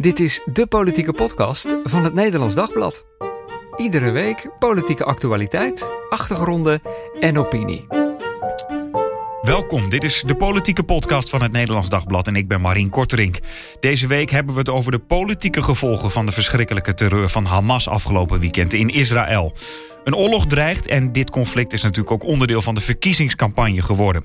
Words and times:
Dit 0.00 0.20
is 0.20 0.42
de 0.52 0.66
politieke 0.66 1.12
podcast 1.12 1.76
van 1.84 2.04
het 2.04 2.14
Nederlands 2.14 2.54
Dagblad. 2.54 3.06
Iedere 3.76 4.10
week 4.10 4.50
politieke 4.58 5.04
actualiteit, 5.04 5.90
achtergronden 6.08 6.82
en 7.20 7.38
opinie. 7.38 7.99
Welkom, 9.50 9.88
dit 9.88 10.04
is 10.04 10.22
de 10.26 10.34
politieke 10.34 10.82
podcast 10.82 11.30
van 11.30 11.42
het 11.42 11.52
Nederlands 11.52 11.88
Dagblad 11.88 12.26
en 12.26 12.36
ik 12.36 12.48
ben 12.48 12.60
Marien 12.60 12.88
Korterink. 12.88 13.38
Deze 13.80 14.06
week 14.06 14.30
hebben 14.30 14.54
we 14.54 14.60
het 14.60 14.68
over 14.68 14.92
de 14.92 14.98
politieke 14.98 15.62
gevolgen 15.62 16.10
van 16.10 16.26
de 16.26 16.32
verschrikkelijke 16.32 16.94
terreur 16.94 17.28
van 17.28 17.44
Hamas 17.44 17.88
afgelopen 17.88 18.40
weekend 18.40 18.72
in 18.72 18.88
Israël. 18.88 19.52
Een 20.04 20.14
oorlog 20.14 20.46
dreigt 20.46 20.86
en 20.86 21.12
dit 21.12 21.30
conflict 21.30 21.72
is 21.72 21.82
natuurlijk 21.82 22.10
ook 22.10 22.24
onderdeel 22.24 22.62
van 22.62 22.74
de 22.74 22.80
verkiezingscampagne 22.80 23.82
geworden. 23.82 24.24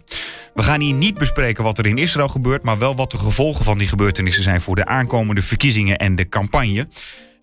We 0.54 0.64
gaan 0.64 0.82
hier 0.82 0.94
niet 0.94 1.18
bespreken 1.18 1.64
wat 1.64 1.78
er 1.78 1.88
in 1.88 1.98
Israël 1.98 2.28
gebeurt, 2.28 2.64
maar 2.64 2.78
wel 2.78 2.96
wat 2.96 3.12
de 3.12 3.18
gevolgen 3.18 3.66
van 3.66 3.78
die 3.78 3.88
gebeurtenissen 3.88 4.44
zijn 4.44 4.62
voor 4.62 4.76
de 4.76 4.86
aankomende 4.86 5.42
verkiezingen 5.42 5.98
en 5.98 6.16
de 6.16 6.30
campagne. 6.30 6.88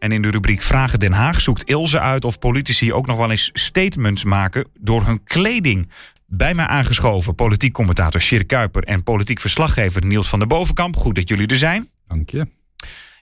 En 0.02 0.12
in 0.12 0.22
de 0.22 0.30
rubriek 0.30 0.62
Vragen 0.62 1.00
Den 1.00 1.12
Haag 1.12 1.40
zoekt 1.40 1.64
Ilse 1.64 2.00
uit 2.00 2.24
of 2.24 2.38
politici 2.38 2.92
ook 2.92 3.06
nog 3.06 3.16
wel 3.16 3.30
eens 3.30 3.50
statements 3.52 4.24
maken 4.24 4.68
door 4.80 5.06
hun 5.06 5.24
kleding. 5.24 5.88
Bij 6.34 6.54
mij 6.54 6.66
aangeschoven 6.66 7.34
politiek 7.34 7.72
commentator 7.72 8.20
Sjeer 8.20 8.46
Kuiper 8.46 8.84
en 8.84 9.02
politiek 9.02 9.40
verslaggever 9.40 10.04
Niels 10.04 10.28
van 10.28 10.38
der 10.38 10.48
Bovenkamp. 10.48 10.96
Goed 10.96 11.14
dat 11.14 11.28
jullie 11.28 11.46
er 11.46 11.56
zijn. 11.56 11.90
Dank 12.08 12.30
je. 12.30 12.46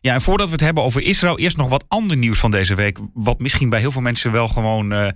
Ja, 0.00 0.14
en 0.14 0.20
voordat 0.20 0.46
we 0.46 0.52
het 0.52 0.60
hebben 0.60 0.82
over 0.82 1.02
Israël, 1.02 1.38
eerst 1.38 1.56
nog 1.56 1.68
wat 1.68 1.84
ander 1.88 2.16
nieuws 2.16 2.38
van 2.38 2.50
deze 2.50 2.74
week. 2.74 2.98
Wat 3.14 3.38
misschien 3.38 3.68
bij 3.68 3.80
heel 3.80 3.90
veel 3.90 4.00
mensen 4.00 4.32
wel 4.32 4.48
gewoon 4.48 4.92
uh, 4.92 5.08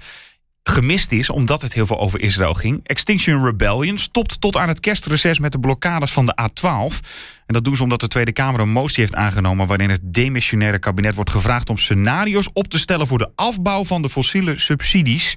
gemist 0.63 1.13
is, 1.13 1.31
omdat 1.31 1.63
het 1.63 1.73
heel 1.75 1.87
veel 1.87 2.01
over 2.01 2.21
Israël 2.21 2.55
ging. 2.55 2.81
Extinction 2.83 3.45
Rebellion 3.45 3.99
stopt 3.99 4.41
tot 4.41 4.57
aan 4.57 4.69
het 4.69 4.81
kerstreces 4.81 5.39
met 5.39 5.53
de 5.53 5.61
blokkades 5.61 6.13
van 6.13 6.27
de 6.27 6.37
A12. 6.43 6.99
En 7.47 7.55
dat 7.55 7.65
doen 7.65 7.77
ze 7.77 7.83
omdat 7.83 8.01
de 8.01 8.09
Tweede 8.09 8.33
Kamer 8.33 8.61
een 8.61 8.71
motie 8.71 9.01
heeft 9.01 9.15
aangenomen... 9.15 9.67
waarin 9.67 9.91
het 9.91 10.01
demissionaire 10.05 10.79
kabinet 10.79 11.15
wordt 11.15 11.31
gevraagd 11.31 11.71
om 11.71 11.79
scenario's 11.79 12.51
op 12.53 12.69
te 12.69 12.79
stellen... 12.79 13.07
voor 13.07 13.19
de 13.19 13.31
afbouw 13.35 13.85
van 13.85 14.03
de 14.03 14.09
fossiele 14.09 14.59
subsidies. 14.59 15.37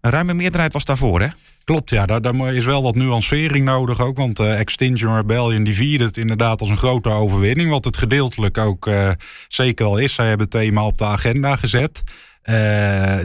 Een 0.00 0.10
ruime 0.10 0.34
meerderheid 0.34 0.72
was 0.72 0.84
daarvoor, 0.84 1.20
hè? 1.20 1.28
Klopt, 1.64 1.90
ja, 1.90 2.06
daar, 2.06 2.22
daar, 2.22 2.54
is 2.54 2.64
wel 2.64 2.82
wat 2.82 2.94
nuancering 2.94 3.64
nodig 3.64 4.00
ook. 4.00 4.16
Want 4.16 4.40
uh, 4.40 4.58
Extinction 4.58 5.16
Rebellion 5.16 5.64
die 5.64 5.74
vierde 5.74 6.04
het 6.04 6.16
inderdaad 6.16 6.60
als 6.60 6.68
een 6.68 6.76
grote 6.76 7.08
overwinning. 7.08 7.70
Wat 7.70 7.84
het 7.84 7.96
gedeeltelijk 7.96 8.58
ook 8.58 8.86
uh, 8.86 9.10
zeker 9.48 9.86
al 9.86 9.96
is. 9.96 10.14
Zij 10.14 10.26
hebben 10.26 10.46
het 10.50 10.54
thema 10.54 10.86
op 10.86 10.98
de 10.98 11.04
agenda 11.04 11.56
gezet. 11.56 12.02
Uh, 12.44 12.54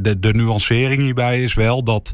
de, 0.02 0.16
de 0.20 0.34
nuancering 0.34 1.02
hierbij 1.02 1.42
is 1.44 1.54
wel 1.54 1.84
dat 1.84 2.14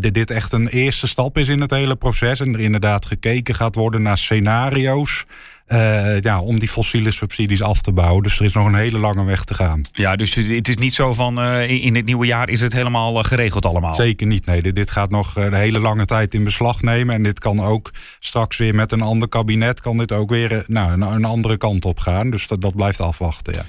dit 0.00 0.30
echt 0.30 0.52
een 0.52 0.68
eerste 0.68 1.06
stap 1.06 1.38
is 1.38 1.48
in 1.48 1.60
het 1.60 1.70
hele 1.70 1.96
proces. 1.96 2.40
En 2.40 2.54
er 2.54 2.60
inderdaad 2.60 3.06
gekeken 3.06 3.54
gaat 3.54 3.74
worden 3.74 4.02
naar 4.02 4.18
scenario's. 4.18 5.24
Uh, 5.68 6.20
ja, 6.20 6.40
om 6.40 6.58
die 6.58 6.68
fossiele 6.68 7.10
subsidies 7.10 7.62
af 7.62 7.80
te 7.82 7.92
bouwen. 7.92 8.22
Dus 8.22 8.38
er 8.38 8.44
is 8.44 8.52
nog 8.52 8.66
een 8.66 8.74
hele 8.74 8.98
lange 8.98 9.24
weg 9.24 9.44
te 9.44 9.54
gaan. 9.54 9.82
Ja, 9.92 10.16
dus 10.16 10.34
het 10.34 10.68
is 10.68 10.76
niet 10.76 10.94
zo 10.94 11.12
van 11.12 11.38
uh, 11.38 11.70
in 11.70 11.94
het 11.94 12.04
nieuwe 12.04 12.26
jaar 12.26 12.48
is 12.48 12.60
het 12.60 12.72
helemaal 12.72 13.18
uh, 13.18 13.24
geregeld 13.24 13.66
allemaal? 13.66 13.94
Zeker 13.94 14.26
niet. 14.26 14.46
Nee, 14.46 14.62
dit, 14.62 14.76
dit 14.76 14.90
gaat 14.90 15.10
nog 15.10 15.36
een 15.36 15.54
hele 15.54 15.78
lange 15.80 16.04
tijd 16.04 16.34
in 16.34 16.44
beslag 16.44 16.82
nemen. 16.82 17.14
En 17.14 17.22
dit 17.22 17.38
kan 17.38 17.60
ook 17.60 17.90
straks 18.18 18.56
weer 18.56 18.74
met 18.74 18.92
een 18.92 19.02
ander 19.02 19.28
kabinet... 19.28 19.80
kan 19.80 19.96
dit 19.96 20.12
ook 20.12 20.30
weer 20.30 20.64
nou, 20.66 20.92
een, 20.92 21.00
een 21.00 21.24
andere 21.24 21.56
kant 21.56 21.84
op 21.84 21.98
gaan. 21.98 22.30
Dus 22.30 22.46
dat, 22.46 22.60
dat 22.60 22.76
blijft 22.76 23.00
afwachten, 23.00 23.54
ja. 23.54 23.64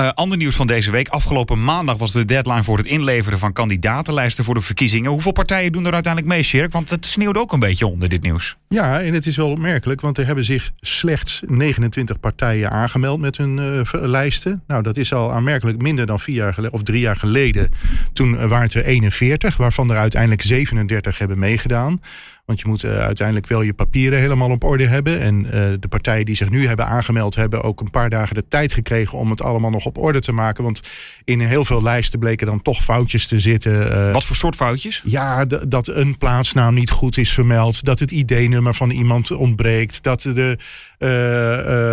Uh, 0.00 0.10
ander 0.14 0.38
nieuws 0.38 0.56
van 0.56 0.66
deze 0.66 0.90
week. 0.90 1.08
Afgelopen 1.08 1.64
maandag 1.64 1.96
was 1.96 2.12
de 2.12 2.24
deadline 2.24 2.62
voor 2.62 2.76
het 2.76 2.86
inleveren 2.86 3.38
van 3.38 3.52
kandidatenlijsten 3.52 4.44
voor 4.44 4.54
de 4.54 4.60
verkiezingen. 4.60 5.10
Hoeveel 5.10 5.32
partijen 5.32 5.72
doen 5.72 5.86
er 5.86 5.92
uiteindelijk 5.92 6.32
mee, 6.32 6.42
Sjerk? 6.42 6.72
Want 6.72 6.90
het 6.90 7.06
sneeuwt 7.06 7.36
ook 7.36 7.52
een 7.52 7.58
beetje 7.58 7.86
onder 7.86 8.08
dit 8.08 8.22
nieuws. 8.22 8.56
Ja, 8.68 9.00
en 9.00 9.14
het 9.14 9.26
is 9.26 9.36
wel 9.36 9.50
opmerkelijk, 9.50 10.00
want 10.00 10.18
er 10.18 10.26
hebben 10.26 10.44
zich 10.44 10.70
slechts 10.80 11.42
29 11.46 12.20
partijen 12.20 12.70
aangemeld 12.70 13.20
met 13.20 13.36
hun 13.36 13.56
uh, 13.58 13.80
lijsten. 13.92 14.62
Nou, 14.66 14.82
dat 14.82 14.96
is 14.96 15.12
al 15.12 15.32
aanmerkelijk 15.32 15.82
minder 15.82 16.06
dan 16.06 16.20
vier 16.20 16.36
jaar 16.36 16.54
geleden, 16.54 16.74
of 16.74 16.82
drie 16.82 17.00
jaar 17.00 17.16
geleden. 17.16 17.70
Toen 18.12 18.48
waren 18.48 18.66
het 18.66 18.74
er 18.74 18.84
41, 18.84 19.56
waarvan 19.56 19.90
er 19.90 19.96
uiteindelijk 19.96 20.42
37 20.42 21.18
hebben 21.18 21.38
meegedaan. 21.38 22.00
Want 22.44 22.60
je 22.60 22.68
moet 22.68 22.84
uh, 22.84 22.98
uiteindelijk 22.98 23.46
wel 23.46 23.62
je 23.62 23.72
papieren 23.72 24.18
helemaal 24.18 24.50
op 24.50 24.64
orde 24.64 24.86
hebben. 24.86 25.20
En 25.20 25.44
uh, 25.44 25.50
de 25.52 25.88
partijen 25.88 26.24
die 26.24 26.34
zich 26.34 26.50
nu 26.50 26.66
hebben 26.66 26.86
aangemeld, 26.86 27.34
hebben 27.34 27.62
ook 27.62 27.80
een 27.80 27.90
paar 27.90 28.10
dagen 28.10 28.34
de 28.34 28.48
tijd 28.48 28.72
gekregen 28.72 29.18
om 29.18 29.30
het 29.30 29.42
allemaal 29.42 29.70
nog 29.70 29.84
op 29.84 29.98
orde 29.98 30.20
te 30.20 30.32
maken. 30.32 30.64
Want 30.64 30.80
in 31.24 31.40
heel 31.40 31.64
veel 31.64 31.82
lijsten 31.82 32.18
bleken 32.18 32.46
dan 32.46 32.62
toch 32.62 32.84
foutjes 32.84 33.26
te 33.26 33.40
zitten. 33.40 33.92
Uh, 33.92 34.12
Wat 34.12 34.24
voor 34.24 34.36
soort 34.36 34.56
foutjes? 34.56 35.02
Ja, 35.04 35.44
dat 35.68 35.88
een 35.88 36.18
plaatsnaam 36.18 36.74
niet 36.74 36.90
goed 36.90 37.16
is 37.16 37.32
vermeld. 37.32 37.84
Dat 37.84 37.98
het 37.98 38.10
ID-nummer 38.10 38.74
van 38.74 38.90
iemand 38.90 39.30
ontbreekt. 39.30 40.02
Dat, 40.02 40.20
de, 40.22 40.58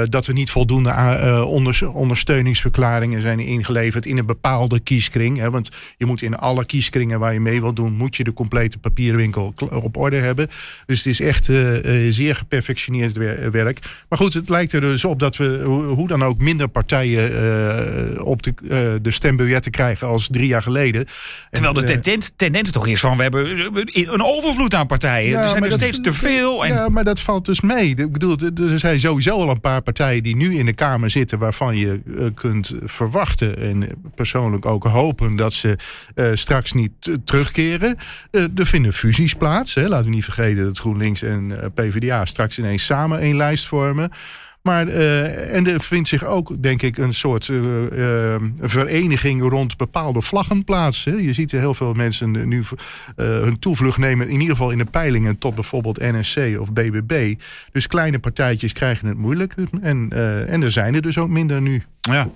dat 0.10 0.28
er 0.28 0.34
niet 0.34 0.50
voldoende 0.50 1.44
onder, 1.46 1.92
ondersteuningsverklaringen 1.94 3.22
zijn 3.22 3.40
ingeleverd 3.40 4.06
in 4.06 4.18
een 4.18 4.26
bepaalde 4.26 4.80
kieskring. 4.80 5.38
Hè, 5.38 5.52
want 5.52 5.70
je 5.98 6.06
moet 6.06 6.22
in 6.22 6.38
alle 6.38 6.66
kieskringen 6.66 7.20
waar 7.20 7.34
je 7.34 7.40
mee 7.40 7.62
wilt 7.62 7.76
doen, 7.76 7.94
moet 7.94 8.16
je 8.16 8.24
de 8.24 8.34
complete 8.34 8.78
papierwinkel 8.78 9.54
op 9.70 9.98
orde 9.98 10.16
hebben. 10.16 10.48
Dus 10.86 10.98
het 10.98 11.06
is 11.06 11.22
echt 11.22 11.48
uh, 11.48 12.06
uh, 12.06 12.12
zeer 12.12 12.36
geperfectioneerd 12.36 13.18
werk. 13.52 13.80
Maar 14.10 14.20
goed, 14.20 14.34
het 14.34 14.50
lijkt 14.50 14.74
er 14.74 14.82
dus 14.82 15.06
op 15.06 15.20
dat 15.20 15.38
we 15.38 15.62
hoe 15.96 16.08
dan 16.08 16.24
ook 16.24 16.38
minder 16.38 16.68
partijen 16.68 17.32
uh, 17.32 18.26
op 18.26 18.44
de, 18.44 18.54
de 19.02 19.12
stembiljetten 19.12 19.72
krijgen 19.72 20.08
als 20.08 20.28
drie 20.32 20.48
jaar 20.48 20.62
geleden. 20.62 21.06
Terwijl 21.52 21.74
de 21.74 21.84
tendens, 21.84 22.32
tendens 22.36 22.72
toch 22.72 22.88
is 22.88 23.00
van 23.00 23.18
we 23.18 23.24
hebben 23.24 23.48
een 23.94 24.24
overvloed 24.24 24.74
aan 24.74 24.88
partijen. 24.88 25.32
Ja, 25.32 25.42
er 25.42 25.50
zijn 25.50 25.64
er 25.64 25.72
steeds 25.72 26.02
te 26.02 26.14
veel. 26.14 26.66
En... 26.66 26.74
Ja, 26.74 26.90
maar 26.90 27.04
dat 27.04 27.22
valt 27.22 27.46
dus 27.46 27.62
mee. 27.62 27.90
Ik 27.96 28.12
bedoel, 28.12 28.38
er 28.72 28.80
zijn 28.80 28.99
sowieso 29.00 29.32
al 29.32 29.50
een 29.50 29.60
paar 29.60 29.82
partijen 29.82 30.24
die 30.24 30.36
nu 30.36 30.58
in 30.58 30.66
de 30.66 30.74
Kamer 30.74 31.10
zitten 31.10 31.40
waarvan 31.40 31.78
je 31.78 32.02
kunt 32.36 32.74
verwachten 32.84 33.58
en 33.58 33.88
persoonlijk 34.16 34.66
ook 34.66 34.84
hopen 34.84 35.36
dat 35.36 35.54
ze 35.54 35.76
straks 36.34 36.74
niet 36.74 36.92
terugkeren. 37.26 37.98
er 38.32 38.66
vinden 38.66 38.94
fusies 38.94 39.34
plaats. 39.34 39.74
Hè. 39.74 39.88
Laten 39.88 40.10
we 40.10 40.16
niet 40.16 40.24
vergeten 40.24 40.64
dat 40.64 40.80
GroenLinks 40.80 41.22
en 41.22 41.72
PvdA 41.74 42.26
straks 42.26 42.60
ineens 42.60 42.86
samen 42.86 43.20
één 43.20 43.36
lijst 43.36 43.68
vormen. 43.68 44.12
Maar, 44.70 44.88
uh, 44.88 45.56
en 45.56 45.68
er 45.68 45.82
vindt 45.82 46.08
zich 46.08 46.24
ook, 46.24 46.64
denk 46.64 46.82
ik, 46.82 46.98
een 46.98 47.14
soort 47.14 47.48
uh, 47.48 47.62
uh, 47.92 48.36
vereniging 48.62 49.50
rond 49.50 49.78
bepaalde 49.78 50.22
vlaggen 50.22 50.64
plaats. 50.64 51.06
Hè. 51.06 51.12
Je 51.12 51.34
ziet 51.34 51.52
heel 51.52 51.74
veel 51.74 51.94
mensen 51.94 52.48
nu 52.48 52.64
hun 53.16 53.60
toevlucht 53.60 53.98
nemen, 53.98 54.28
in 54.28 54.40
ieder 54.40 54.56
geval 54.56 54.72
in 54.72 54.78
de 54.78 54.86
peilingen, 54.86 55.38
tot 55.38 55.56
bijvoorbeeld 55.56 56.00
NSC 56.00 56.38
of 56.60 56.74
BBB. 56.74 57.36
Dus 57.72 57.88
kleine 57.88 58.20
partijtjes 58.20 58.74
krijgen 58.74 59.08
het 59.08 59.18
moeilijk. 59.18 59.56
En, 59.82 60.10
en 60.48 60.64
er 60.64 60.72
zijn 60.72 60.96
er 60.96 61.02
dus 61.02 61.18
ook 61.18 61.30
minder 61.30 61.62
nu. 61.62 61.84
Ja. 62.02 62.30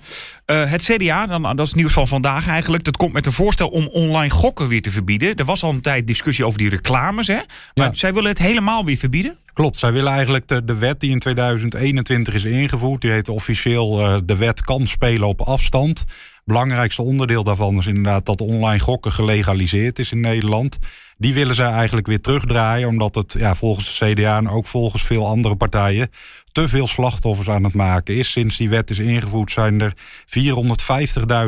Uh, 0.46 0.70
het 0.70 0.82
CDA, 0.82 1.26
dan, 1.26 1.42
dat 1.42 1.66
is 1.66 1.74
nieuws 1.74 1.92
van 1.92 2.08
vandaag 2.08 2.48
eigenlijk. 2.48 2.84
Dat 2.84 2.96
komt 2.96 3.12
met 3.12 3.26
een 3.26 3.32
voorstel 3.32 3.68
om 3.68 3.86
online 3.86 4.30
gokken 4.30 4.68
weer 4.68 4.82
te 4.82 4.90
verbieden. 4.90 5.34
Er 5.34 5.44
was 5.44 5.62
al 5.62 5.70
een 5.70 5.80
tijd 5.80 6.06
discussie 6.06 6.46
over 6.46 6.58
die 6.58 6.68
reclames. 6.68 7.26
Hè? 7.26 7.40
Maar 7.74 7.86
ja. 7.86 7.94
zij 7.94 8.14
willen 8.14 8.30
het 8.30 8.38
helemaal 8.38 8.84
weer 8.84 8.96
verbieden? 8.96 9.38
Klopt, 9.54 9.76
zij 9.76 9.92
willen 9.92 10.12
eigenlijk 10.12 10.48
de, 10.48 10.64
de 10.64 10.76
wet 10.76 11.00
die 11.00 11.10
in 11.10 11.18
2021 11.18 12.34
is 12.34 12.44
ingevoerd. 12.44 13.00
Die 13.00 13.10
heet 13.10 13.28
officieel 13.28 14.00
uh, 14.00 14.16
de 14.24 14.36
wet 14.36 14.60
kan 14.60 14.86
spelen 14.86 15.28
op 15.28 15.40
afstand. 15.40 16.04
Belangrijkste 16.44 17.02
onderdeel 17.02 17.44
daarvan 17.44 17.76
is 17.76 17.86
inderdaad 17.86 18.26
dat 18.26 18.40
online 18.40 18.78
gokken 18.78 19.12
gelegaliseerd 19.12 19.98
is 19.98 20.12
in 20.12 20.20
Nederland. 20.20 20.78
Die 21.16 21.34
willen 21.34 21.54
zij 21.54 21.70
eigenlijk 21.70 22.06
weer 22.06 22.20
terugdraaien, 22.20 22.88
omdat 22.88 23.14
het 23.14 23.34
ja, 23.38 23.54
volgens 23.54 23.98
de 23.98 24.12
CDA 24.12 24.36
en 24.36 24.48
ook 24.48 24.66
volgens 24.66 25.02
veel 25.02 25.26
andere 25.26 25.56
partijen 25.56 26.10
te 26.52 26.68
veel 26.68 26.86
slachtoffers 26.86 27.48
aan 27.48 27.64
het 27.64 27.74
maken 27.74 28.16
is. 28.16 28.30
Sinds 28.30 28.56
die 28.56 28.68
wet 28.68 28.90
is 28.90 28.98
ingevoerd 28.98 29.50
zijn 29.50 29.80
er 29.80 29.92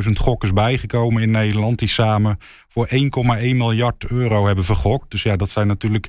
450.000 0.06 0.12
gokkers 0.12 0.52
bijgekomen 0.52 1.22
in 1.22 1.30
Nederland... 1.30 1.78
die 1.78 1.88
samen 1.88 2.38
voor 2.68 2.88
1,1 2.88 2.98
miljard 3.40 4.04
euro 4.04 4.46
hebben 4.46 4.64
vergokt. 4.64 5.10
Dus 5.10 5.22
ja, 5.22 5.36
dat 5.36 5.50
zijn 5.50 5.66
natuurlijk 5.66 6.08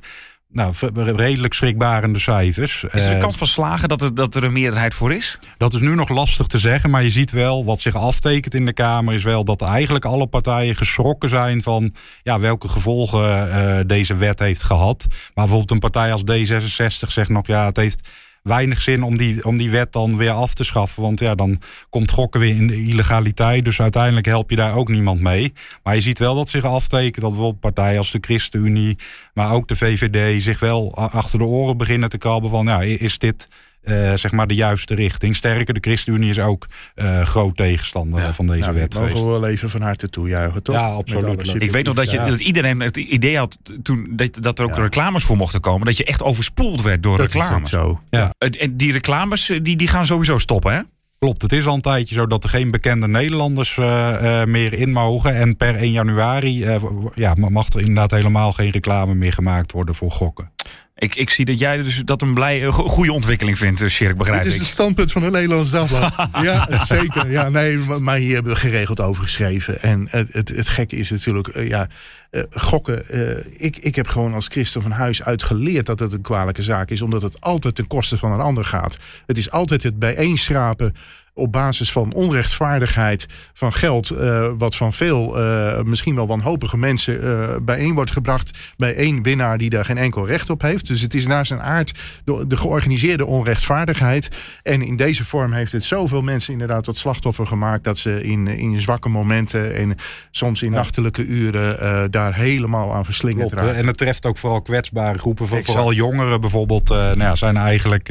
nou, 0.50 0.74
redelijk 1.16 1.54
schrikbarende 1.54 2.20
cijfers. 2.20 2.84
Is 2.92 3.06
er 3.06 3.14
een 3.14 3.20
kans 3.20 3.38
van 3.38 3.48
slagen 3.48 3.90
dat 3.90 4.02
er, 4.02 4.16
dat 4.16 4.36
er 4.36 4.44
een 4.44 4.54
meerderheid 4.54 4.94
voor 4.94 5.14
is? 5.14 5.40
Dat 5.58 5.74
is 5.74 5.82
nu 5.82 5.96
nog 5.96 6.10
lastig 6.10 6.48
te 6.48 6.60
zeggen, 6.60 6.90
maar 6.90 7.04
je 7.04 7.10
ziet 7.10 7.32
wel 7.32 7.66
wat 7.66 7.80
zich 7.80 7.96
aftekent 7.96 8.54
in 8.54 8.66
de 8.66 8.74
Kamer 8.74 9.14
is 9.14 9.24
wel 9.24 9.44
dat 9.44 9.62
eigenlijk 9.62 10.06
alle 10.06 10.28
partijen 10.28 10.76
geschrokken 10.76 11.30
zijn 11.30 11.62
van 11.62 11.94
ja, 12.24 12.40
welke 12.40 12.68
gevolgen 12.68 13.48
uh, 13.48 13.80
deze 13.88 14.16
wet 14.16 14.40
heeft 14.40 14.64
gehad. 14.64 15.06
Maar 15.10 15.46
bijvoorbeeld 15.46 15.72
een 15.72 15.80
partij 15.80 16.12
als 16.12 16.22
D66 16.22 17.08
zegt 17.08 17.30
nog 17.30 17.48
ja, 17.48 17.66
het 17.66 17.78
heeft 17.78 18.10
weinig 18.48 18.82
zin 18.82 19.04
om 19.04 19.18
die, 19.18 19.46
om 19.46 19.58
die 19.58 19.70
wet 19.70 19.92
dan 19.92 20.18
weer 20.18 20.32
af 20.32 20.54
te 20.54 20.64
schaffen. 20.64 21.02
Want 21.02 21.20
ja, 21.20 21.36
dan 21.36 21.62
komt 21.90 22.12
gokken 22.12 22.40
weer 22.40 22.56
in 22.56 22.68
de 22.68 22.84
illegaliteit. 22.84 23.66
Dus 23.66 23.82
uiteindelijk 23.82 24.26
help 24.26 24.50
je 24.50 24.56
daar 24.56 24.76
ook 24.76 24.90
niemand 24.90 25.22
mee. 25.22 25.54
Maar 25.84 25.96
je 25.96 26.02
ziet 26.02 26.20
wel 26.20 26.36
dat 26.36 26.50
zich 26.50 26.64
aftekent 26.64 27.22
dat 27.22 27.32
bijvoorbeeld 27.32 27.60
partijen 27.60 27.98
als 27.98 28.12
de 28.12 28.18
ChristenUnie, 28.22 28.98
maar 29.34 29.52
ook 29.52 29.68
de 29.68 29.76
VVD 29.76 30.44
zich 30.44 30.60
wel 30.60 30.96
achter 30.96 31.40
de 31.40 31.46
oren 31.46 31.78
beginnen 31.78 32.10
te 32.10 32.18
krabben 32.18 32.50
van 32.50 32.66
ja, 32.66 32.82
is 32.82 33.18
dit 33.18 33.48
uh, 33.88 34.14
zeg 34.16 34.32
maar 34.32 34.48
de 34.48 34.56
juiste 34.56 34.96
richting. 34.96 35.36
Sterker, 35.36 35.74
de 35.74 35.80
ChristenUnie 35.82 36.30
is 36.30 36.40
ook 36.40 36.68
uh, 36.96 37.22
groot 37.22 37.56
tegenstander 37.56 38.22
ja. 38.22 38.34
van 38.34 38.48
deze 38.48 38.60
nou, 38.60 38.74
wet. 38.74 38.92
Dat 38.92 39.02
mogen 39.02 39.26
we 39.26 39.32
wel 39.32 39.48
even 39.48 39.70
van 39.70 39.82
harte 39.82 40.10
toejuichen, 40.10 40.64
toch? 40.64 40.76
Ja, 40.76 40.88
absoluut. 40.88 41.62
Ik 41.62 41.72
weet 41.72 41.86
nog 41.86 41.96
dat, 41.96 42.12
je, 42.12 42.18
dat 42.18 42.40
iedereen 42.40 42.80
het 42.80 42.98
idee 42.98 43.38
had 43.38 43.58
toen 43.84 44.08
dat, 44.10 44.38
dat 44.42 44.60
er 44.60 44.66
ook 44.66 44.76
ja. 44.76 44.82
reclames 44.82 45.24
voor 45.24 45.38
mochten 45.38 45.62
komen. 45.62 45.86
Dat 45.86 45.98
je 45.98 46.04
echt 46.04 46.24
overspoeld 46.24 46.82
werd 46.82 47.04
door 47.04 47.18
dat 47.18 47.32
reclames. 47.32 47.70
zo. 47.70 48.02
Ja. 48.10 48.34
En 48.38 48.78
die 48.78 48.92
reclames 48.92 49.46
die, 49.62 49.76
die 49.76 49.88
gaan 49.88 50.06
sowieso 50.06 50.38
stoppen, 50.38 50.74
hè? 50.74 50.82
Klopt, 51.20 51.42
het 51.42 51.52
is 51.52 51.66
al 51.66 51.74
een 51.74 51.82
tijdje 51.82 52.16
zo 52.16 52.28
dat 52.28 52.44
er 52.44 52.50
geen 52.50 52.72
bekende 52.72 53.08
Nederlanders 53.08 53.78
uh, 53.78 54.44
meer 54.44 54.74
in 54.74 54.92
mogen. 54.92 55.36
En 55.36 55.56
per 55.56 55.76
1 55.76 55.92
januari 55.92 56.66
uh, 56.66 56.76
ja, 57.16 57.36
mag 57.36 57.70
er 57.70 57.80
inderdaad 57.80 58.12
helemaal 58.12 58.52
geen 58.52 58.70
reclame 58.70 59.14
meer 59.14 59.34
gemaakt 59.34 59.72
worden 59.72 59.96
voor 59.96 60.12
gokken. 60.12 60.52
Ik, 61.00 61.16
ik 61.16 61.30
zie 61.30 61.46
dat 61.46 61.60
jij 61.60 61.78
dus 61.78 62.02
dat 62.06 62.22
een 62.22 62.34
blij, 62.34 62.64
een 62.64 62.74
goede 62.74 63.14
ontwikkeling 63.14 63.58
vindt, 63.58 63.90
Sjerk, 63.90 64.18
begrijp 64.18 64.40
ik. 64.40 64.46
Het 64.46 64.54
is 64.54 64.60
het 64.60 64.70
standpunt 64.70 65.12
van 65.12 65.24
het 65.24 65.32
Nederlands 65.32 65.72
Dagblad. 65.72 66.30
ja, 66.48 66.68
zeker. 66.86 67.32
Ja, 67.32 67.50
nee, 67.50 67.78
maar 67.78 68.18
hier 68.18 68.34
hebben 68.34 68.54
we 68.54 68.60
geregeld 68.60 69.02
over 69.02 69.24
geschreven. 69.24 69.82
En 69.82 70.08
het, 70.10 70.34
het, 70.34 70.50
het 70.50 70.68
gekke 70.68 70.96
is 70.96 71.10
natuurlijk, 71.10 71.56
uh, 71.56 71.68
ja, 71.68 71.88
uh, 72.32 72.42
gokken. 72.50 73.04
Uh, 73.12 73.38
ik, 73.56 73.78
ik 73.78 73.96
heb 73.96 74.08
gewoon 74.08 74.34
als 74.34 74.48
christen 74.48 74.82
van 74.82 74.92
huis 74.92 75.24
uit 75.24 75.44
geleerd 75.44 75.86
dat 75.86 76.00
het 76.00 76.14
een 76.14 76.22
kwalijke 76.22 76.64
zaak 76.64 76.90
is. 76.90 77.02
Omdat 77.02 77.22
het 77.22 77.42
altijd 77.42 77.76
ten 77.76 77.88
koste 77.88 78.18
van 78.18 78.32
een 78.32 78.40
ander 78.40 78.66
gaat. 78.66 78.98
Het 79.26 79.38
is 79.38 79.52
altijd 79.52 79.84
het 79.84 80.00
bijeenschrapen 80.00 80.96
op 81.38 81.52
basis 81.52 81.92
van 81.92 82.14
onrechtvaardigheid 82.14 83.26
van 83.54 83.74
geld, 83.74 84.12
uh, 84.12 84.48
wat 84.58 84.76
van 84.76 84.94
veel 84.94 85.40
uh, 85.40 85.82
misschien 85.82 86.16
wel 86.16 86.28
wanhopige 86.28 86.78
mensen 86.78 87.24
uh, 87.24 87.56
bijeen 87.62 87.94
wordt 87.94 88.12
gebracht 88.12 88.74
bij 88.78 88.96
één 88.96 89.24
winnaar 89.24 89.58
die 89.58 89.70
daar 89.70 89.86
geen 89.86 89.98
enkel 89.98 90.28
recht 90.28 90.50
op 90.50 90.62
heeft. 90.62 90.88
Dus 90.88 91.02
het 91.02 91.14
is 91.14 91.28
naar 91.28 91.46
zijn 91.46 91.62
aard 91.62 92.00
de, 92.24 92.48
de 92.48 92.58
georganiseerde 92.58 93.26
onrechtvaardigheid. 93.26 94.30
En 94.64 94.82
in 94.82 94.96
deze 94.96 95.26
vorm 95.26 95.52
heeft 95.52 95.72
het 95.72 95.84
zoveel 95.84 96.22
mensen 96.22 96.54
inderdaad 96.54 96.84
tot 96.84 96.98
slachtoffer 96.98 97.48
gemaakt 97.48 97.84
dat 97.84 97.98
ze 97.98 98.24
in, 98.24 98.48
in 98.48 98.80
zwakke 98.80 99.10
momenten 99.10 99.76
en 99.76 99.96
soms 100.32 100.62
in 100.62 100.72
ja. 100.72 100.78
nachtelijke 100.78 101.26
uren 101.26 102.12
daar 102.12 102.36
helemaal 102.36 102.94
aan 102.94 103.06
verslingerd 103.06 103.52
raken. 103.52 103.76
En 103.76 103.88
het 103.88 103.98
treft 103.98 104.26
ook 104.26 104.38
vooral 104.38 104.62
kwetsbare 104.62 105.18
groepen, 105.18 105.48
vooral 105.48 105.94
jongeren 105.94 106.42
bijvoorbeeld, 106.42 106.90
nou 106.90 107.20
ja, 107.20 107.36
zijn 107.36 107.58
eigenlijk 107.58 108.10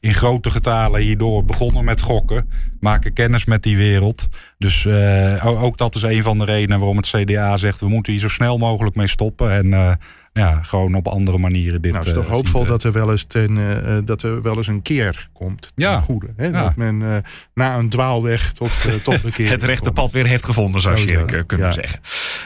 in 0.00 0.14
grote 0.14 0.50
getalen 0.50 1.00
hierdoor 1.00 1.44
begonnen 1.44 1.84
met 1.84 2.00
gokken. 2.00 2.50
Maken 2.80 3.12
kennis 3.12 3.44
met 3.44 3.62
die 3.62 3.76
wereld. 3.76 4.28
Dus 4.58 4.84
uh, 4.84 5.62
ook 5.62 5.76
dat 5.76 5.94
is 5.94 6.02
een 6.02 6.22
van 6.22 6.38
de 6.38 6.44
redenen 6.44 6.78
waarom 6.78 6.96
het 6.96 7.08
CDA 7.10 7.56
zegt... 7.56 7.80
we 7.80 7.88
moeten 7.88 8.12
hier 8.12 8.20
zo 8.20 8.28
snel 8.28 8.58
mogelijk 8.58 8.96
mee 8.96 9.08
stoppen. 9.08 9.50
En 9.50 9.66
uh, 9.66 9.92
ja, 10.32 10.62
gewoon 10.62 10.94
op 10.94 11.08
andere 11.08 11.38
manieren 11.38 11.82
dit. 11.82 11.92
Nou, 11.92 12.04
het 12.04 12.06
is 12.06 12.12
toch 12.12 12.24
uh, 12.24 12.30
hoopvol 12.30 12.64
dat 12.64 12.82
er 12.82 12.92
wel 12.92 13.10
eens 13.10 13.24
ten, 13.24 13.56
uh, 13.56 13.98
dat 14.04 14.22
er 14.22 14.42
wel 14.42 14.56
eens 14.56 14.66
een 14.66 14.82
keer 14.82 15.28
komt. 15.32 15.72
Ja. 15.74 16.00
Goede. 16.00 16.32
Hè? 16.36 16.46
Ja. 16.46 16.62
Dat 16.62 16.76
men 16.76 17.00
uh, 17.00 17.16
na 17.54 17.78
een 17.78 17.88
dwaalweg 17.88 18.52
tot, 18.52 18.70
tot 19.02 19.24
een 19.24 19.32
keer. 19.32 19.50
het 19.56 19.62
rechte 19.62 19.84
komt. 19.84 19.94
pad 19.94 20.10
weer 20.10 20.26
heeft 20.26 20.44
gevonden, 20.44 20.80
zou 20.80 20.98
je 20.98 21.44
kunnen 21.46 21.66
Ja. 21.66 21.72
zeggen. 21.72 22.00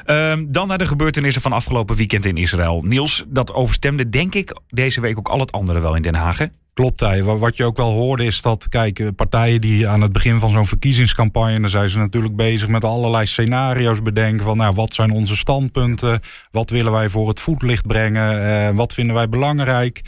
Um, 0.06 0.52
dan 0.52 0.68
naar 0.68 0.78
de 0.78 0.86
gebeurtenissen 0.86 1.42
van 1.42 1.52
afgelopen 1.52 1.96
weekend 1.96 2.24
in 2.24 2.36
Israël. 2.36 2.82
Niels, 2.84 3.24
dat 3.28 3.52
overstemde 3.52 4.08
denk 4.08 4.34
ik 4.34 4.60
deze 4.68 5.00
week 5.00 5.18
ook 5.18 5.28
al 5.28 5.40
het 5.40 5.52
andere 5.52 5.80
wel 5.80 5.94
in 5.96 6.02
Den 6.02 6.14
Haag. 6.14 6.38
Hè? 6.38 6.46
Klopt, 6.76 7.00
hij. 7.00 7.22
Wat 7.22 7.56
je 7.56 7.64
ook 7.64 7.76
wel 7.76 7.92
hoorde 7.92 8.24
is 8.24 8.42
dat, 8.42 8.68
kijk, 8.68 9.14
partijen 9.14 9.60
die 9.60 9.88
aan 9.88 10.00
het 10.00 10.12
begin 10.12 10.40
van 10.40 10.50
zo'n 10.50 10.66
verkiezingscampagne, 10.66 11.60
dan 11.60 11.70
zijn 11.70 11.88
ze 11.88 11.98
natuurlijk 11.98 12.36
bezig 12.36 12.68
met 12.68 12.84
allerlei 12.84 13.26
scenario's 13.26 14.02
bedenken 14.02 14.44
van, 14.44 14.56
nou, 14.56 14.74
wat 14.74 14.94
zijn 14.94 15.10
onze 15.10 15.36
standpunten, 15.36 16.20
wat 16.50 16.70
willen 16.70 16.92
wij 16.92 17.08
voor 17.08 17.28
het 17.28 17.40
voetlicht 17.40 17.86
brengen, 17.86 18.46
uh, 18.46 18.76
wat 18.76 18.94
vinden 18.94 19.14
wij 19.14 19.28
belangrijk. 19.28 20.00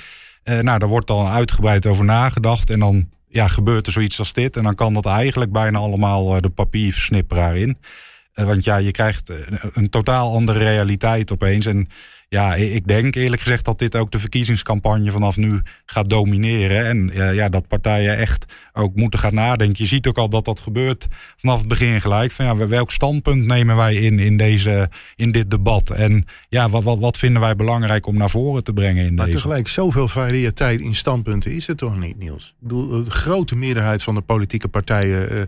Uh, 0.45 0.59
nou, 0.59 0.79
daar 0.79 0.89
wordt 0.89 1.07
dan 1.07 1.27
uitgebreid 1.27 1.87
over 1.87 2.05
nagedacht 2.05 2.71
en 2.71 2.79
dan 2.79 3.09
ja, 3.29 3.49
gebeurt 3.49 3.87
er 3.87 3.93
zoiets 3.93 4.19
als 4.19 4.33
dit 4.33 4.57
en 4.57 4.63
dan 4.63 4.75
kan 4.75 4.95
dat 4.95 5.07
eigenlijk 5.07 5.53
bijna 5.53 5.79
allemaal 5.79 6.35
uh, 6.35 6.41
de 6.41 6.51
papierversnipperaar 6.51 7.57
in. 7.57 7.79
Want 8.45 8.65
ja, 8.65 8.77
je 8.77 8.91
krijgt 8.91 9.33
een 9.73 9.91
totaal 9.91 10.33
andere 10.35 10.59
realiteit 10.59 11.33
opeens 11.33 11.67
en 11.67 11.89
ja, 12.31 12.55
ik 12.55 12.87
denk 12.87 13.15
eerlijk 13.15 13.43
gezegd 13.43 13.65
dat 13.65 13.79
dit 13.79 13.97
ook 13.97 14.11
de 14.11 14.19
verkiezingscampagne 14.19 15.11
vanaf 15.11 15.37
nu 15.37 15.61
gaat 15.87 16.09
domineren. 16.09 16.87
En 16.87 17.11
uh, 17.15 17.35
ja, 17.35 17.49
dat 17.49 17.69
partijen 17.69 18.17
echt 18.17 18.53
ook 18.73 18.95
moeten 18.95 19.19
gaan 19.19 19.35
nadenken. 19.35 19.83
Je 19.83 19.89
ziet 19.89 20.07
ook 20.07 20.19
al 20.19 20.29
dat 20.29 20.45
dat 20.45 20.61
gebeurt 20.61 21.07
vanaf 21.37 21.59
het 21.59 21.69
begin 21.69 22.01
gelijk. 22.01 22.33
Van 22.33 22.45
ja, 22.45 22.67
welk 22.67 22.91
standpunt 22.91 23.45
nemen 23.45 23.77
wij 23.77 23.95
in, 23.95 24.19
in, 24.19 24.37
deze, 24.37 24.91
in 25.17 25.33
dit 25.33 25.51
debat? 25.51 25.91
En 25.91 26.27
ja, 26.49 26.69
wat, 26.69 26.83
wat, 26.83 26.99
wat 26.99 27.19
vinden 27.19 27.41
wij 27.41 27.57
belangrijk 27.57 28.07
om 28.07 28.17
naar 28.17 28.31
voren 28.31 28.65
te 28.65 28.73
brengen 28.73 29.07
in 29.07 29.15
maar 29.15 29.25
deze? 29.25 29.37
tegelijk, 29.37 29.69
zoveel 29.69 30.09
variëteit 30.09 30.81
in 30.81 30.95
standpunten 30.95 31.53
is 31.53 31.67
het 31.67 31.79
toch 31.79 31.99
niet, 31.99 32.19
Niels? 32.19 32.47
Ik 32.47 32.69
bedoel, 32.69 33.05
de 33.05 33.11
grote 33.11 33.57
meerderheid 33.57 34.03
van 34.03 34.15
de 34.15 34.21
politieke 34.21 34.69
partijen... 34.69 35.33
Uh, 35.33 35.43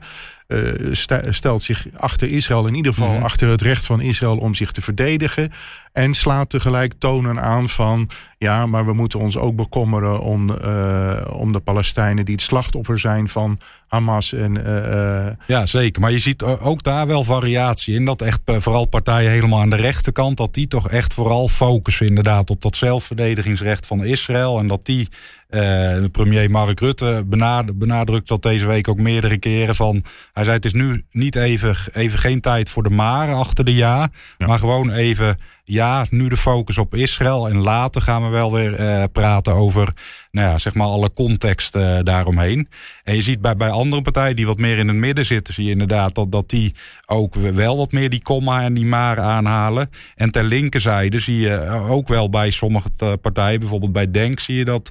stelt 1.31 1.62
zich 1.62 1.87
achter 1.97 2.31
Israël, 2.31 2.67
in 2.67 2.75
ieder 2.75 2.93
geval 2.93 3.08
mm 3.08 3.14
-hmm. 3.14 3.25
achter 3.25 3.49
het 3.49 3.62
recht 3.62 3.87
van 3.87 4.00
Israël 4.00 4.37
om 4.37 4.55
zich 4.55 4.73
te 4.73 4.82
verdedigen. 4.82 5.52
En 5.93 6.14
slaat 6.14 6.50
tegelijk 6.50 6.93
tonen 6.99 7.41
aan 7.41 7.69
van, 7.69 8.08
ja, 8.38 8.67
maar 8.67 8.87
we 8.87 8.93
moeten 8.93 9.19
ons 9.19 9.37
ook 9.37 9.56
bekommeren 9.56 10.20
om, 10.20 10.50
uh, 10.50 11.17
om 11.32 11.52
de 11.52 11.61
Palestijnen 11.61 12.25
die 12.25 12.35
het 12.35 12.44
slachtoffer 12.44 12.99
zijn 12.99 13.29
van 13.29 13.58
Hamas. 13.87 14.32
En, 14.32 14.58
uh, 14.58 15.47
ja, 15.47 15.67
zeker. 15.67 16.00
Maar 16.00 16.11
je 16.11 16.19
ziet 16.19 16.43
ook 16.43 16.82
daar 16.82 17.06
wel 17.06 17.25
variatie 17.25 17.94
in. 17.94 18.05
Dat 18.05 18.23
echt 18.23 18.41
vooral 18.44 18.85
partijen 18.85 19.31
helemaal 19.31 19.61
aan 19.61 19.70
de 19.70 19.76
rechterkant, 19.76 20.37
dat 20.37 20.55
die 20.55 20.69
toch 20.69 20.88
echt 20.88 21.14
vooral 21.14 21.49
focussen 21.49 22.06
inderdaad 22.06 22.50
op 22.50 22.62
dat 22.62 22.76
zelfverdedigingsrecht 22.76 23.87
van 23.87 24.05
Israël. 24.05 24.58
En 24.58 24.67
dat 24.67 24.87
die 24.87 25.08
de 25.50 26.08
premier 26.12 26.50
Mark 26.50 26.81
Rutte 26.81 27.23
benad 27.26 27.79
benadrukt 27.79 28.29
dat 28.29 28.43
deze 28.43 28.67
week 28.67 28.88
ook 28.88 28.99
meerdere 28.99 29.38
keren 29.38 29.75
van. 29.75 30.05
Hij 30.32 30.44
zei: 30.44 30.56
Het 30.56 30.64
is 30.64 30.73
nu 30.73 31.05
niet 31.11 31.37
even, 31.37 31.76
even 31.93 32.19
geen 32.19 32.41
tijd 32.41 32.70
voor 32.70 32.82
de 32.82 32.91
maren 32.91 33.37
achter 33.37 33.64
de 33.64 33.75
ja, 33.75 34.08
ja. 34.38 34.47
maar 34.47 34.58
gewoon 34.58 34.91
even. 34.91 35.38
Ja, 35.72 36.06
nu 36.11 36.28
de 36.28 36.37
focus 36.37 36.78
op 36.78 36.94
Israël. 36.94 37.49
En 37.49 37.62
later 37.62 38.02
gaan 38.02 38.22
we 38.22 38.28
wel 38.28 38.52
weer 38.52 38.81
uh, 38.81 39.05
praten 39.12 39.55
over 39.55 39.93
nou 40.31 40.49
ja, 40.49 40.58
zeg 40.58 40.75
maar 40.75 40.87
alle 40.87 41.12
context 41.12 41.76
uh, 41.76 41.99
daaromheen. 42.02 42.69
En 43.05 43.14
je 43.14 43.22
ziet 43.22 43.40
bij, 43.40 43.56
bij 43.56 43.70
andere 43.70 44.02
partijen 44.02 44.37
die 44.37 44.46
wat 44.46 44.58
meer 44.58 44.78
in 44.78 44.88
het 44.88 44.96
midden 44.96 45.26
zitten, 45.26 45.55
zie 45.55 45.64
je 45.64 45.70
inderdaad 45.70 46.14
dat, 46.14 46.32
dat 46.32 46.49
die 46.49 46.75
ook 47.06 47.34
wel 47.34 47.76
wat 47.76 47.93
meer 47.93 48.11
die 48.11 48.22
komma 48.22 48.62
en 48.62 48.75
die 48.75 48.87
maar 48.87 49.20
aanhalen. 49.20 49.90
En 50.14 50.31
ter 50.31 50.44
linkerzijde 50.44 51.19
zie 51.19 51.38
je 51.38 51.84
ook 51.88 52.08
wel 52.08 52.28
bij 52.31 52.50
sommige 52.50 53.19
partijen, 53.20 53.61
bijvoorbeeld 53.61 53.93
bij 53.93 54.11
Denk, 54.11 54.40
zie 54.40 54.56
je 54.56 54.64
dat 54.64 54.90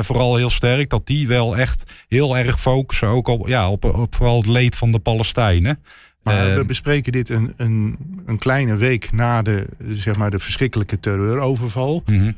vooral 0.00 0.36
heel 0.36 0.50
sterk. 0.50 0.90
Dat 0.90 1.06
die 1.06 1.28
wel 1.28 1.56
echt 1.56 1.92
heel 2.08 2.36
erg 2.36 2.60
focussen 2.60 3.08
ook 3.08 3.28
op, 3.28 3.48
ja, 3.48 3.70
op, 3.70 3.84
op 3.84 4.14
vooral 4.14 4.36
het 4.36 4.46
leed 4.46 4.76
van 4.76 4.90
de 4.90 4.98
Palestijnen. 4.98 5.78
Maar 6.22 6.48
uh, 6.48 6.56
we 6.56 6.64
bespreken 6.64 7.12
dit 7.12 7.28
een, 7.28 7.52
een, 7.56 7.96
een, 8.26 8.38
kleine 8.38 8.76
week 8.76 9.12
na 9.12 9.42
de, 9.42 9.66
zeg 9.88 10.16
maar, 10.16 10.30
de 10.30 10.38
verschrikkelijke 10.38 11.00
terreuroverval. 11.00 12.02
Mm 12.06 12.18
-hmm. 12.18 12.26
uh, 12.26 12.34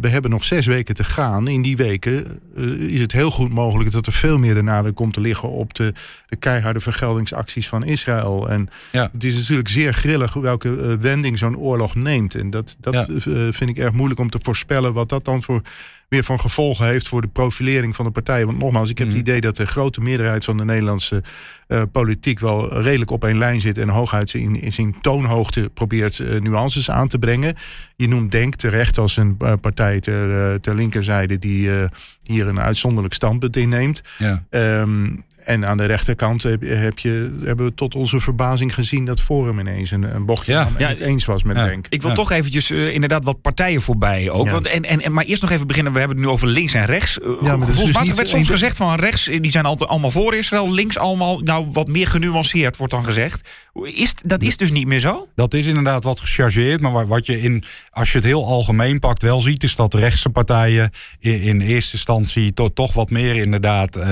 we 0.00 0.08
hebben 0.08 0.30
nog 0.30 0.44
zes 0.44 0.66
weken 0.66 0.94
te 0.94 1.04
gaan. 1.04 1.48
In 1.48 1.62
die 1.62 1.76
weken 1.76 2.40
uh, 2.56 2.92
is 2.92 3.00
het 3.00 3.12
heel 3.12 3.30
goed 3.30 3.50
mogelijk 3.50 3.92
dat 3.92 4.06
er 4.06 4.12
veel 4.12 4.38
meer 4.38 4.54
de 4.54 4.62
nadruk 4.62 4.94
komt 4.94 5.14
te 5.14 5.20
liggen 5.20 5.48
op 5.48 5.74
de, 5.74 5.92
de 6.28 6.36
keiharde 6.36 6.80
vergeldingsacties 6.80 7.68
van 7.68 7.84
Israël. 7.84 8.50
En 8.50 8.68
ja. 8.92 9.10
het 9.12 9.24
is 9.24 9.36
natuurlijk 9.36 9.68
zeer 9.68 9.94
grillig 9.94 10.32
welke 10.32 10.98
wending 10.98 11.38
zo'n 11.38 11.58
oorlog 11.58 11.94
neemt. 11.94 12.34
En 12.34 12.50
dat, 12.50 12.76
dat 12.80 12.94
ja. 12.94 13.06
vind 13.52 13.70
ik 13.70 13.78
erg 13.78 13.92
moeilijk 13.92 14.20
om 14.20 14.30
te 14.30 14.38
voorspellen 14.42 14.92
wat 14.92 15.08
dat 15.08 15.24
dan 15.24 15.42
voor 15.42 15.62
weer 16.12 16.24
van 16.24 16.40
gevolgen 16.40 16.86
heeft 16.86 17.08
voor 17.08 17.20
de 17.20 17.28
profilering 17.28 17.96
van 17.96 18.04
de 18.04 18.10
partijen. 18.10 18.46
Want 18.46 18.58
nogmaals, 18.58 18.90
ik 18.90 18.98
heb 18.98 19.06
mm. 19.06 19.12
het 19.12 19.22
idee 19.22 19.40
dat 19.40 19.56
de 19.56 19.66
grote 19.66 20.00
meerderheid 20.00 20.44
van 20.44 20.56
de 20.56 20.64
Nederlandse 20.64 21.22
uh, 21.68 21.82
politiek 21.92 22.40
wel 22.40 22.82
redelijk 22.82 23.10
op 23.10 23.24
één 23.24 23.38
lijn 23.38 23.60
zit 23.60 23.78
en 23.78 23.88
hooguit 23.88 24.34
in, 24.34 24.60
in 24.60 24.72
zijn 24.72 24.94
toonhoogte 25.00 25.70
probeert 25.74 26.18
uh, 26.18 26.40
nuances 26.40 26.90
aan 26.90 27.08
te 27.08 27.18
brengen. 27.18 27.54
Je 27.96 28.08
noemt 28.08 28.30
Denk 28.32 28.54
terecht 28.54 28.98
als 28.98 29.16
een 29.16 29.36
uh, 29.42 29.52
partij 29.60 30.00
ter, 30.00 30.60
ter 30.60 30.74
linkerzijde 30.74 31.38
die 31.38 31.70
hier 32.22 32.46
een 32.46 32.60
uitzonderlijk 32.60 33.14
standpunt 33.14 33.56
inneemt. 33.56 34.02
Ja. 34.18 34.44
Um, 34.50 35.24
en 35.44 35.66
aan 35.66 35.76
de 35.76 35.84
rechterkant 35.84 36.42
heb, 36.42 36.60
heb 36.62 36.98
je, 36.98 37.40
hebben 37.44 37.66
we 37.66 37.74
tot 37.74 37.94
onze 37.94 38.20
verbazing 38.20 38.74
gezien 38.74 39.04
dat 39.04 39.20
Forum 39.20 39.58
ineens 39.58 39.90
een, 39.90 40.14
een 40.14 40.24
bochtje 40.24 40.52
ja, 40.52 40.68
ja, 40.78 40.88
het 40.88 41.00
eens 41.00 41.24
was 41.24 41.42
met 41.42 41.56
ja. 41.56 41.66
Denk. 41.66 41.86
Ik 41.88 42.00
wil 42.00 42.10
ja. 42.10 42.16
toch 42.16 42.30
eventjes 42.30 42.70
uh, 42.70 42.94
inderdaad 42.94 43.24
wat 43.24 43.40
partijen 43.40 43.80
voorbij 43.80 44.30
ook. 44.30 44.50
Want, 44.50 44.66
en, 44.66 44.84
en, 44.84 45.00
en, 45.00 45.12
maar 45.12 45.24
eerst 45.24 45.42
nog 45.42 45.50
even 45.50 45.66
beginnen. 45.66 45.92
We 45.92 45.98
hebben 45.98 46.16
het 46.16 46.26
nu 46.26 46.32
over 46.32 46.48
links 46.48 46.74
en 46.74 46.84
rechts. 46.84 47.18
Uh, 47.18 47.28
ja, 47.42 47.56
maar 47.56 47.66
dus 47.66 48.14
werd 48.14 48.28
soms 48.28 48.48
gezegd 48.48 48.76
van 48.76 48.94
rechts, 48.94 49.24
die 49.24 49.50
zijn 49.50 49.64
altijd 49.64 49.90
allemaal 49.90 50.10
voor 50.10 50.34
Israël. 50.34 50.72
Links 50.72 50.98
allemaal, 50.98 51.38
nou 51.38 51.66
wat 51.72 51.88
meer 51.88 52.06
genuanceerd 52.06 52.76
wordt 52.76 52.92
dan 52.92 53.04
gezegd. 53.04 53.48
Is, 53.82 54.14
dat 54.24 54.42
is 54.42 54.56
dus 54.56 54.70
niet 54.72 54.86
meer 54.86 55.00
zo? 55.00 55.28
Dat 55.34 55.54
is 55.54 55.66
inderdaad 55.66 56.04
wat 56.04 56.20
gechargeerd. 56.20 56.80
Maar 56.80 57.06
wat 57.06 57.26
je 57.26 57.40
in, 57.40 57.64
als 57.90 58.12
je 58.12 58.18
het 58.18 58.26
heel 58.26 58.46
algemeen 58.46 58.98
pakt, 58.98 59.22
wel 59.22 59.40
ziet, 59.40 59.62
is 59.62 59.76
dat 59.76 59.94
rechtse 59.94 60.30
partijen 60.30 60.90
in, 61.18 61.40
in 61.40 61.60
eerste 61.60 61.92
instantie 61.92 62.52
to, 62.52 62.68
toch 62.68 62.92
wat 62.92 63.10
meer 63.10 63.36
inderdaad 63.36 63.96
uh, 63.96 64.04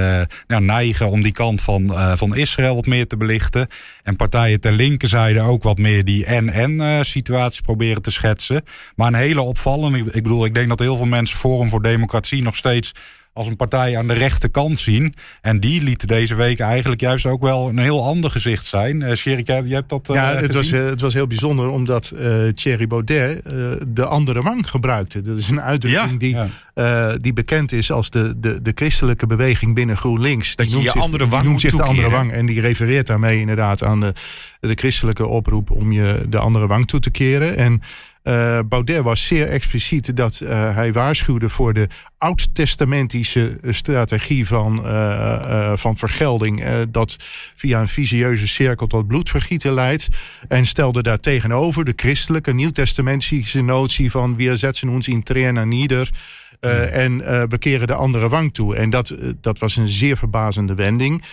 nou, 0.46 0.62
neigen 0.62 1.10
om 1.10 1.19
die 1.22 1.32
kant 1.32 1.62
van 1.62 1.82
uh, 1.82 2.12
van 2.16 2.36
Israël 2.36 2.74
wat 2.74 2.86
meer 2.86 3.06
te 3.06 3.16
belichten. 3.16 3.68
En 4.02 4.16
partijen 4.16 4.60
ter 4.60 4.72
linkerzijde 4.72 5.40
ook 5.40 5.62
wat 5.62 5.78
meer 5.78 6.04
die 6.04 6.24
en-en 6.24 6.72
uh, 6.72 6.98
situatie 7.02 7.62
proberen 7.62 8.02
te 8.02 8.10
schetsen. 8.10 8.64
Maar 8.96 9.08
een 9.08 9.14
hele 9.14 9.42
opvallende, 9.42 9.98
ik 9.98 10.22
bedoel, 10.22 10.44
ik 10.44 10.54
denk 10.54 10.68
dat 10.68 10.78
heel 10.78 10.96
veel 10.96 11.06
mensen 11.06 11.38
Forum 11.38 11.68
voor 11.68 11.82
Democratie 11.82 12.42
nog 12.42 12.56
steeds 12.56 12.92
als 13.40 13.48
een 13.48 13.56
partij 13.56 13.98
aan 13.98 14.06
de 14.06 14.14
rechterkant 14.14 14.78
zien. 14.78 15.14
En 15.40 15.60
die 15.60 15.82
liet 15.82 16.08
deze 16.08 16.34
week 16.34 16.60
eigenlijk 16.60 17.00
juist 17.00 17.26
ook 17.26 17.42
wel 17.42 17.68
een 17.68 17.78
heel 17.78 18.04
ander 18.04 18.30
gezicht 18.30 18.66
zijn. 18.66 19.00
Uh, 19.00 19.14
Sherry, 19.14 19.42
je 19.46 19.74
hebt 19.74 19.88
dat. 19.88 20.08
Uh, 20.10 20.16
ja, 20.16 20.36
het 20.36 20.54
was, 20.54 20.70
het 20.70 21.00
was 21.00 21.14
heel 21.14 21.26
bijzonder 21.26 21.68
omdat 21.68 22.12
Thierry 22.54 22.86
Baudet 22.86 23.42
de 23.88 24.04
andere 24.04 24.42
wang 24.42 24.70
gebruikte. 24.70 25.22
Dat 25.22 25.38
is 25.38 25.48
een 25.48 25.60
uitdrukking 25.60 26.20
die, 26.20 26.36
die 27.20 27.32
bekend 27.32 27.72
is 27.72 27.92
als 27.92 28.10
de, 28.10 28.34
de, 28.36 28.62
de 28.62 28.72
christelijke 28.74 29.26
beweging 29.26 29.74
binnen 29.74 29.96
GroenLinks. 29.96 30.56
Dat 30.56 30.72
je 30.72 30.80
je 30.80 30.92
andere 30.92 31.28
wang 31.28 31.44
noemt 31.44 31.60
zich 31.60 31.76
de 31.76 31.82
andere 31.82 32.10
wang. 32.10 32.32
En 32.32 32.46
die 32.46 32.60
refereert 32.60 33.06
daarmee 33.06 33.40
inderdaad 33.40 33.84
aan 33.84 34.00
de, 34.00 34.14
de 34.60 34.74
christelijke 34.74 35.26
oproep 35.26 35.70
om 35.70 35.92
je 35.92 36.26
de 36.28 36.38
andere 36.38 36.66
wang 36.66 36.86
toe 36.86 37.00
te 37.00 37.10
keren. 37.10 37.56
En 37.56 37.82
uh, 38.24 38.58
Baudet 38.68 39.02
was 39.02 39.26
zeer 39.26 39.48
expliciet 39.48 40.16
dat 40.16 40.40
uh, 40.42 40.74
hij 40.74 40.92
waarschuwde 40.92 41.48
voor 41.48 41.72
de 41.72 41.88
oud-testamentische 42.18 43.58
strategie 43.68 44.46
van, 44.46 44.82
uh, 44.86 45.72
van 45.76 45.96
vergelding. 45.96 46.64
dat 46.90 47.16
via 47.54 47.80
een 47.80 47.88
visieuze 47.88 48.48
cirkel 48.48 48.86
tot 48.86 49.06
bloedvergieten 49.06 49.72
leidt. 49.72 50.08
En 50.48 50.66
stelde 50.66 51.02
daar 51.02 51.18
tegenover 51.18 51.84
de 51.84 51.92
christelijke 51.96 52.54
nieuwtestamentische 52.54 53.62
notie 53.62 54.10
van 54.10 54.36
we 54.36 54.56
zetten 54.56 54.88
ons 54.88 55.08
in 55.08 55.22
trainer 55.22 55.66
nieder. 55.66 56.10
En 56.90 57.18
we 57.48 57.58
keren 57.58 57.86
de 57.86 57.94
andere 57.94 58.28
wang 58.28 58.54
toe. 58.54 58.76
En 58.76 58.90
dat, 58.90 59.16
dat 59.40 59.58
was 59.58 59.76
een 59.76 59.88
zeer 59.88 60.16
verbazende 60.16 60.74
wending. 60.74 61.24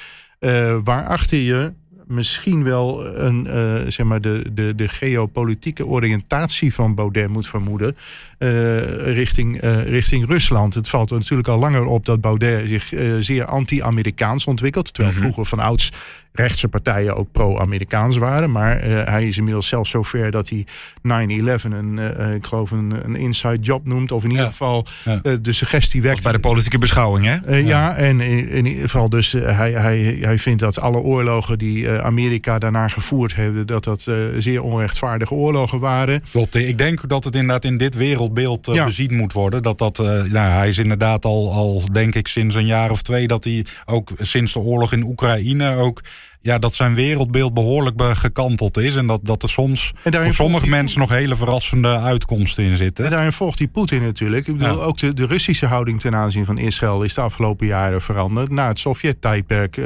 Waarachter 0.84 1.40
je 1.40 1.74
misschien 2.08 2.64
wel 2.64 3.16
een, 3.18 3.48
uh, 3.48 3.76
zeg 3.88 4.06
maar 4.06 4.22
de, 4.22 4.46
de, 4.54 4.76
de 4.76 4.88
geopolitieke 4.88 5.86
oriëntatie 5.86 6.74
van 6.74 6.96
Baudet 6.96 7.30
moet 7.30 7.48
vermoeden. 7.48 7.98
Uh, 8.40 9.14
richting, 9.14 9.64
uh, 9.64 9.84
richting 9.88 10.28
Rusland. 10.28 10.74
Het 10.74 10.90
valt 10.90 11.12
er 11.12 11.18
natuurlijk 11.18 11.48
al 11.48 11.60
langer 11.60 11.86
op 11.86 12.06
dat 12.06 12.22
Baudet 12.22 12.68
zich 12.68 12.94
zeer 13.20 13.46
anti-Amerikaans 13.46 14.46
ontwikkelt. 14.46 14.94
Terwijl 14.94 15.16
mm 15.16 15.22
-hmm. 15.22 15.32
vroeger 15.32 15.58
van 15.58 15.66
ouds 15.66 15.92
rechtse 16.40 16.68
partijen 16.68 17.16
ook 17.16 17.32
pro-Amerikaans 17.32 18.18
waren. 18.18 18.52
Maar 18.52 18.88
uh, 18.88 19.04
hij 19.04 19.28
is 19.28 19.38
inmiddels 19.38 19.68
zelfs 19.68 19.90
zover 19.90 20.32
dat 20.32 20.50
hij 20.50 20.66
9-11 20.66 21.64
een, 21.64 21.98
uh, 21.98 22.34
ik 22.34 22.46
geloof 22.46 22.72
een, 22.72 22.94
een 23.04 23.16
inside 23.16 23.60
job 23.60 23.86
noemt. 23.86 24.12
Of 24.12 24.24
in 24.24 24.30
ieder 24.30 24.46
ja. 24.46 24.52
geval 24.52 24.86
ja. 25.06 25.20
uh, 25.24 25.34
de 25.42 25.54
suggestie 25.54 26.02
wekt. 26.02 26.24
bij 26.24 26.32
de 26.32 26.40
politieke 26.40 26.78
beschouwing, 26.78 27.26
hè? 27.26 27.58
Ja. 27.58 27.68
ja, 27.68 27.96
en 27.96 28.20
in, 28.20 28.50
in, 28.50 28.66
ieder 28.66 28.84
geval 28.84 29.10
dus 29.10 29.32
hij, 29.32 29.72
hij, 29.72 30.18
hij 30.22 30.40
vindt 30.40 30.60
dat 30.60 30.80
alle 30.80 30.98
oorlogen 30.98 31.58
die 31.58 31.90
Amerika 31.90 32.60
daarna 32.60 32.88
gevoerd 32.88 33.36
heeft, 33.36 33.68
dat 33.68 33.84
dat 33.84 34.08
zeer 34.38 34.64
onrechtvaardige 34.64 35.34
oorlogen 35.34 35.80
waren. 35.80 36.24
Klopt, 36.32 36.56
ik 36.56 36.78
denk 36.78 37.10
dat 37.10 37.24
het 37.24 37.36
inderdaad 37.36 37.66
in 37.66 37.78
dit 37.78 37.96
wereldbeeld 37.96 38.72
bezien 38.86 39.16
moet 39.16 39.34
worden. 39.34 39.64
Dat 39.64 39.78
dat, 39.78 39.98
nou, 39.98 40.34
hij 40.34 40.68
is 40.68 40.78
inderdaad 40.78 41.26
al, 41.26 41.52
al, 41.54 41.84
denk 41.92 42.16
ik, 42.16 42.28
sinds 42.28 42.56
een 42.56 42.66
jaar 42.66 42.92
of 42.92 43.02
twee 43.02 43.28
dat 43.28 43.44
hij 43.44 43.66
ook 43.86 44.12
sinds 44.22 44.54
de 44.54 44.60
oorlog 44.60 44.94
in 44.94 45.04
Oekraïne 45.04 45.76
ook 45.76 46.02
ja, 46.42 46.58
dat 46.58 46.74
zijn 46.76 46.96
wereldbeeld 46.96 47.54
behoorlijk 47.54 48.02
gekanteld 48.18 48.78
is. 48.78 48.96
En 48.96 49.08
dat, 49.08 49.20
dat 49.24 49.44
er 49.44 49.50
soms 49.50 49.94
voor 50.04 50.34
sommige 50.34 50.68
mensen 50.68 51.00
nog 51.00 51.10
hele 51.10 51.36
verrassende 51.36 52.00
uitkomsten 52.00 52.64
in 52.64 52.78
zitten. 52.78 53.06
En 53.06 53.12
daarin 53.12 53.34
volgt 53.34 53.58
die 53.58 53.68
Poetin 53.68 54.02
natuurlijk. 54.02 54.48
Ik 54.48 54.58
bedoel, 54.58 54.78
ja. 54.78 54.84
ook 54.84 54.98
de, 54.98 55.14
de 55.14 55.26
Russische 55.26 55.66
houding 55.66 56.00
ten 56.00 56.16
aanzien 56.16 56.46
van 56.46 56.58
Israël 56.58 57.04
is 57.04 57.14
de 57.14 57.22
afgelopen 57.22 57.68
jaren 57.68 58.02
veranderd. 58.02 58.50
Na 58.50 58.68
het 58.68 58.80
Sovjet-tijdperk 58.80 59.78
uh, 59.78 59.86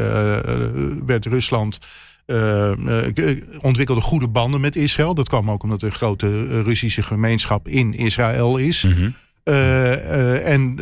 werd 1.05 1.25
Rusland. 1.25 1.79
Uh, 2.25 2.71
ontwikkelde 3.61 4.01
goede 4.01 4.27
banden 4.27 4.61
met 4.61 4.75
Israël. 4.75 5.13
Dat 5.13 5.29
kwam 5.29 5.51
ook 5.51 5.63
omdat 5.63 5.81
er 5.81 5.87
een 5.87 5.93
grote 5.93 6.61
Russische 6.63 7.03
gemeenschap 7.03 7.67
in 7.67 7.93
Israël 7.93 8.57
is. 8.57 8.83
Mm 8.83 8.91
-hmm. 8.91 9.15
Uh, 9.43 9.53
uh, 9.55 10.47
en 10.47 10.79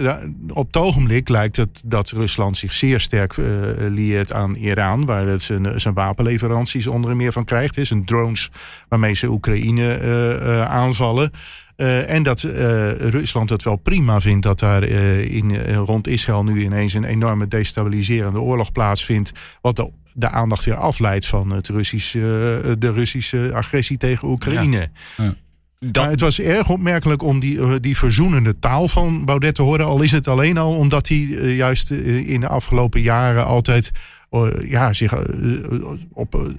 op 0.53 0.67
het 0.67 0.77
ogenblik 0.77 1.29
lijkt 1.29 1.55
het 1.55 1.81
dat 1.85 2.09
Rusland 2.09 2.57
zich 2.57 2.73
zeer 2.73 2.99
sterk 2.99 3.37
uh, 3.37 3.45
lieert 3.89 4.33
aan 4.33 4.55
Iran, 4.55 5.05
waar 5.05 5.27
het 5.27 5.43
zijn, 5.43 5.79
zijn 5.79 5.93
wapenleveranties 5.93 6.87
onder 6.87 7.15
meer 7.15 7.31
van 7.31 7.45
krijgt. 7.45 7.77
Is 7.77 7.89
een 7.89 8.05
drones 8.05 8.49
waarmee 8.87 9.13
ze 9.15 9.27
Oekraïne 9.29 9.99
aanvallen. 10.67 11.31
en 12.07 12.23
dat 12.23 12.41
Rusland 12.99 13.49
het 13.49 13.63
wel 13.63 13.75
prima 13.75 14.21
vindt 14.21 14.43
dat 14.43 14.59
daar 14.59 14.83
in, 14.83 15.73
rond 15.73 16.07
Israël 16.07 16.43
nu 16.43 16.63
ineens 16.63 16.93
een 16.93 17.03
enorme 17.03 17.47
destabiliserende 17.47 18.41
oorlog 18.41 18.71
plaatsvindt. 18.71 19.31
Wat 19.61 19.75
de, 19.75 19.91
de 20.13 20.29
aandacht 20.29 20.65
weer 20.65 20.75
afleidt 20.75 21.25
van 21.25 21.49
het 21.49 21.67
Russische, 21.67 22.75
de 22.79 22.91
Russische 22.91 23.51
agressie 23.53 23.97
tegen 23.97 24.27
Oekraïne. 24.27 24.89
Ja. 25.17 25.23
Ja. 25.23 25.35
Dat... 25.79 26.03
Maar 26.03 26.11
het 26.11 26.21
was 26.21 26.39
erg 26.39 26.69
opmerkelijk 26.69 27.23
om 27.23 27.39
die, 27.39 27.57
uh, 27.57 27.73
die 27.81 27.97
verzoenende 27.97 28.59
taal 28.59 28.87
van 28.87 29.25
Baudet 29.25 29.55
te 29.55 29.61
horen. 29.61 29.85
Al 29.85 30.01
is 30.01 30.11
het 30.11 30.27
alleen 30.27 30.57
al 30.57 30.75
omdat 30.75 31.07
hij 31.07 31.17
uh, 31.17 31.57
juist 31.57 31.91
uh, 31.91 32.29
in 32.29 32.41
de 32.41 32.47
afgelopen 32.47 33.01
jaren 33.01 33.45
altijd. 33.45 33.91
ja, 34.63 34.93
zich, 34.93 35.13
op, 36.13 36.53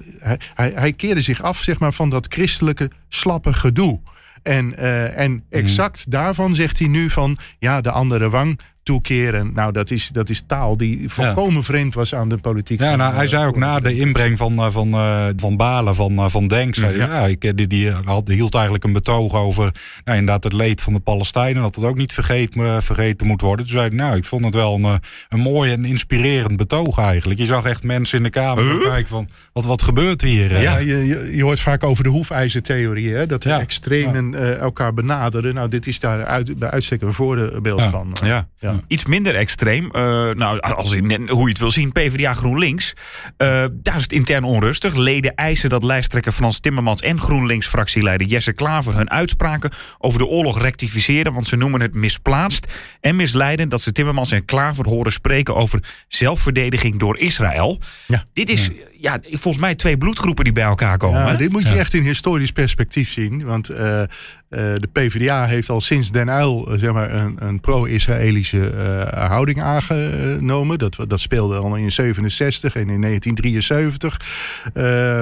hij, 0.54 0.72
hij 0.74 0.92
keerde 0.92 1.20
zich 1.20 1.42
af 1.42 1.58
zeg 1.58 1.78
maar, 1.78 1.92
van 1.92 2.10
dat 2.10 2.26
christelijke 2.32 2.90
slappe 3.08 3.52
gedoe. 3.52 4.00
En, 4.42 4.76
en 5.14 5.44
exact 5.50 6.06
mm. 6.06 6.12
daarvan 6.12 6.54
zegt 6.54 6.78
hij 6.78 6.88
nu 6.88 7.10
van 7.10 7.38
ja, 7.58 7.80
de 7.80 7.90
andere 7.90 8.30
wang 8.30 8.60
toekeren. 8.82 9.52
Nou, 9.54 9.72
dat 9.72 9.90
is, 9.90 10.08
dat 10.08 10.28
is 10.28 10.42
taal 10.46 10.76
die 10.76 11.08
volkomen 11.08 11.54
ja. 11.54 11.62
vreemd 11.62 11.94
was 11.94 12.14
aan 12.14 12.28
de 12.28 12.36
politiek. 12.36 12.80
Ja, 12.80 12.96
nou, 12.96 13.14
hij 13.14 13.26
zei 13.26 13.46
ook 13.46 13.56
na 13.56 13.80
de 13.80 13.94
inbreng 13.94 14.38
van, 14.38 14.72
van, 14.72 14.88
uh, 14.88 15.26
van 15.36 15.56
Balen, 15.56 15.94
van, 15.94 16.12
uh, 16.12 16.24
van 16.28 16.46
Denk, 16.46 16.74
zei 16.74 16.96
ja. 16.96 17.06
ja, 17.06 17.26
ik, 17.26 17.56
die, 17.56 17.66
die 17.66 17.90
had, 17.90 18.28
hield 18.28 18.54
eigenlijk 18.54 18.84
een 18.84 18.92
betoog 18.92 19.34
over 19.34 19.74
nou, 20.04 20.18
inderdaad 20.18 20.44
het 20.44 20.52
leed 20.52 20.82
van 20.82 20.92
de 20.92 21.00
Palestijnen, 21.00 21.62
dat 21.62 21.74
het 21.74 21.84
ook 21.84 21.96
niet 21.96 22.12
vergeet, 22.12 22.54
vergeten 22.78 23.26
moet 23.26 23.40
worden. 23.40 23.64
Toen 23.64 23.74
zei 23.74 23.86
ik, 23.86 23.92
nou, 23.92 24.16
ik 24.16 24.24
vond 24.24 24.44
het 24.44 24.54
wel 24.54 24.74
een, 24.74 25.00
een 25.28 25.40
mooi 25.40 25.72
en 25.72 25.84
inspirerend 25.84 26.56
betoog 26.56 26.98
eigenlijk. 26.98 27.40
Je 27.40 27.46
zag 27.46 27.64
echt 27.64 27.82
mensen 27.82 28.18
in 28.18 28.24
de 28.24 28.30
Kamer 28.30 28.64
huh? 28.64 28.82
kijken 28.82 29.08
van, 29.08 29.28
wat, 29.52 29.64
wat 29.64 29.82
gebeurt 29.82 30.22
hier? 30.22 30.60
Ja, 30.60 30.78
je, 30.78 31.06
je, 31.06 31.36
je 31.36 31.42
hoort 31.42 31.60
vaak 31.60 31.84
over 31.84 32.04
de 32.04 32.10
hoefijzertheorie, 32.10 33.14
hè? 33.14 33.26
dat 33.26 33.42
de 33.42 33.48
ja. 33.48 33.60
extremen 33.60 34.32
uh, 34.32 34.56
elkaar 34.56 34.94
benaderen. 34.94 35.54
Nou, 35.54 35.68
dit 35.68 35.86
is 35.86 36.00
daar 36.00 36.24
uit, 36.24 36.58
bij 36.58 36.70
uitstek 36.70 37.02
een 37.02 37.14
voorbeeld 37.14 37.82
van. 37.82 38.16
ja. 38.22 38.48
Ja. 38.72 38.80
Iets 38.86 39.04
minder 39.04 39.34
extreem, 39.34 39.84
uh, 39.84 39.92
nou, 40.30 40.60
als 40.60 40.92
in, 40.92 41.28
hoe 41.28 41.42
je 41.42 41.48
het 41.48 41.58
wil 41.58 41.70
zien, 41.70 41.92
PvdA 41.92 42.34
GroenLinks. 42.34 42.92
Uh, 43.38 43.64
daar 43.72 43.96
is 43.96 44.02
het 44.02 44.12
intern 44.12 44.44
onrustig. 44.44 44.94
Leden 44.94 45.34
eisen 45.34 45.68
dat 45.68 45.84
lijsttrekker 45.84 46.32
Frans 46.32 46.60
Timmermans 46.60 47.00
en 47.00 47.20
GroenLinks-fractieleider 47.20 48.26
Jesse 48.26 48.52
Klaver 48.52 48.96
hun 48.96 49.10
uitspraken 49.10 49.70
over 49.98 50.18
de 50.18 50.26
oorlog 50.26 50.60
rectificeren. 50.60 51.32
Want 51.32 51.48
ze 51.48 51.56
noemen 51.56 51.80
het 51.80 51.94
misplaatst 51.94 52.66
en 53.00 53.16
misleidend 53.16 53.70
dat 53.70 53.80
ze 53.80 53.92
Timmermans 53.92 54.30
en 54.30 54.44
Klaver 54.44 54.88
horen 54.88 55.12
spreken 55.12 55.54
over 55.54 55.82
zelfverdediging 56.08 56.98
door 56.98 57.18
Israël. 57.18 57.80
Ja. 58.06 58.24
Dit 58.32 58.50
is 58.50 58.70
ja. 58.98 59.18
volgens 59.22 59.58
mij 59.58 59.74
twee 59.74 59.98
bloedgroepen 59.98 60.44
die 60.44 60.52
bij 60.52 60.64
elkaar 60.64 60.98
komen. 60.98 61.38
Dit 61.38 61.52
moet 61.52 61.62
je 61.62 61.78
echt 61.78 61.94
in 61.94 62.02
historisch 62.02 62.52
perspectief 62.52 63.12
zien. 63.12 63.44
Want 63.44 63.70
Uh, 63.70 64.02
de 64.50 64.88
PvdA 64.92 65.46
heeft 65.46 65.68
al 65.68 65.80
sinds 65.80 66.10
Den 66.10 66.28
Uyl 66.28 66.72
uh, 66.72 66.78
zeg 66.78 66.92
maar 66.92 67.12
een, 67.14 67.36
een 67.38 67.60
pro-Israëlische 67.60 68.72
uh, 68.74 69.28
houding 69.28 69.62
aangenomen. 69.62 70.78
Dat, 70.78 70.96
dat 71.08 71.20
speelde 71.20 71.56
al 71.56 71.76
in 71.76 71.92
67 71.92 72.74
en 72.74 72.88
in 72.88 73.00
1973 73.00 74.20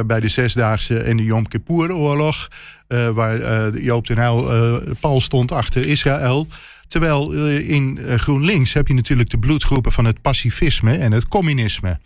bij 0.07 0.21
de 0.21 0.29
Zesdaagse 0.29 0.99
en 0.99 1.17
de 1.17 1.25
Yom 1.25 1.49
Kippur-oorlog. 1.49 2.49
waar 3.15 3.71
Joop 3.79 4.07
den 4.07 4.19
Uyl 4.19 4.81
pal 5.01 5.21
stond 5.21 5.53
achter 5.53 5.87
Israël. 5.87 6.47
Terwijl 6.87 7.33
in 7.59 7.99
GroenLinks 8.17 8.73
heb 8.73 8.89
je 8.89 8.95
natuurlijk 8.95 9.31
de 9.31 9.39
bloedgroepen 9.39 9.93
van 9.93 10.05
het 10.05 10.23
pacifisme 10.23 10.97
en 10.97 11.13
het 11.13 11.29
communisme. 11.29 11.99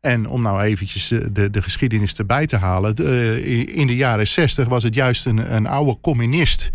En 0.00 0.28
om 0.28 0.42
nou 0.42 0.62
eventjes 0.62 1.08
de, 1.08 1.50
de 1.50 1.62
geschiedenis 1.62 2.14
erbij 2.16 2.46
te 2.46 2.56
halen. 2.56 2.94
De, 2.94 3.66
in 3.66 3.86
de 3.86 3.96
jaren 3.96 4.26
60 4.26 4.68
was 4.68 4.82
het 4.82 4.94
juist 4.94 5.26
een, 5.26 5.54
een 5.54 5.66
oude 5.66 5.98
communist. 6.00 6.70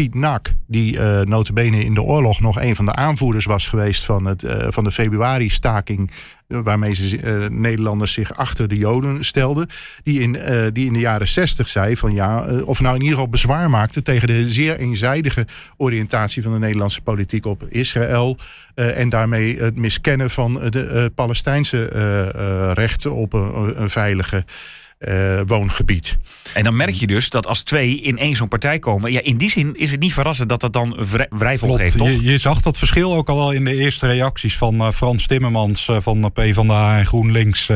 Piet 0.00 0.14
Nak, 0.14 0.54
die 0.66 0.94
uh, 0.94 1.20
notabene 1.20 1.84
in 1.84 1.94
de 1.94 2.02
oorlog 2.02 2.40
nog 2.40 2.60
een 2.60 2.76
van 2.76 2.84
de 2.84 2.94
aanvoerders 2.94 3.44
was 3.44 3.66
geweest 3.66 4.04
van, 4.04 4.24
het, 4.24 4.42
uh, 4.42 4.66
van 4.68 4.84
de 4.84 4.90
februari-staking. 4.90 6.10
Uh, 6.48 6.60
waarmee 6.60 6.94
ze 6.94 7.48
Nederlanders 7.50 8.12
zich 8.12 8.36
achter 8.36 8.68
de 8.68 8.76
Joden 8.76 9.24
stelden. 9.24 9.66
Die 10.02 10.20
in, 10.20 10.38
die 10.72 10.86
in 10.86 10.92
de 10.92 10.98
jaren 10.98 11.28
60 11.28 11.68
zei 11.68 11.96
van 11.96 12.14
ja, 12.14 12.44
of 12.64 12.80
nou 12.80 12.94
in 12.94 13.00
ieder 13.00 13.14
geval 13.14 13.30
bezwaar 13.30 13.70
maakte 13.70 14.02
tegen 14.02 14.28
de 14.28 14.48
zeer 14.48 14.78
eenzijdige 14.78 15.46
oriëntatie 15.76 16.42
van 16.42 16.52
de 16.52 16.58
Nederlandse 16.58 17.00
politiek 17.00 17.46
op 17.46 17.66
Israël. 17.68 18.36
en 18.74 19.08
daarmee 19.08 19.58
het 19.58 19.76
miskennen 19.76 20.30
van 20.30 20.54
de 20.54 21.12
Palestijnse 21.14 21.84
rechten 22.74 23.14
op 23.14 23.32
een 23.32 23.90
veilige 23.90 24.44
uh, 25.08 25.40
woongebied. 25.46 26.18
En 26.54 26.64
dan 26.64 26.76
merk 26.76 26.94
je 26.94 27.06
dus 27.06 27.30
dat 27.30 27.46
als 27.46 27.62
twee 27.62 28.00
in 28.00 28.18
één 28.18 28.36
zo'n 28.36 28.48
partij 28.48 28.78
komen... 28.78 29.12
Ja, 29.12 29.22
in 29.22 29.36
die 29.36 29.50
zin 29.50 29.76
is 29.76 29.90
het 29.90 30.00
niet 30.00 30.12
verrassend 30.12 30.48
dat 30.48 30.60
dat 30.60 30.72
dan 30.72 31.06
wrijvel 31.30 31.72
geeft, 31.72 31.96
toch? 31.96 32.08
Je, 32.08 32.22
je, 32.22 32.38
zag 32.38 32.60
dat 32.62 32.78
verschil 32.78 33.14
ook 33.14 33.28
al 33.28 33.36
wel 33.36 33.52
in 33.52 33.64
de 33.64 33.74
eerste 33.74 34.06
reacties 34.06 34.56
van 34.56 34.74
uh, 34.74 34.90
Frans 34.90 35.26
Timmermans... 35.26 35.88
Uh, 35.88 35.96
van 36.00 36.32
PvdA 36.32 36.98
en 36.98 37.06
GroenLinks 37.06 37.66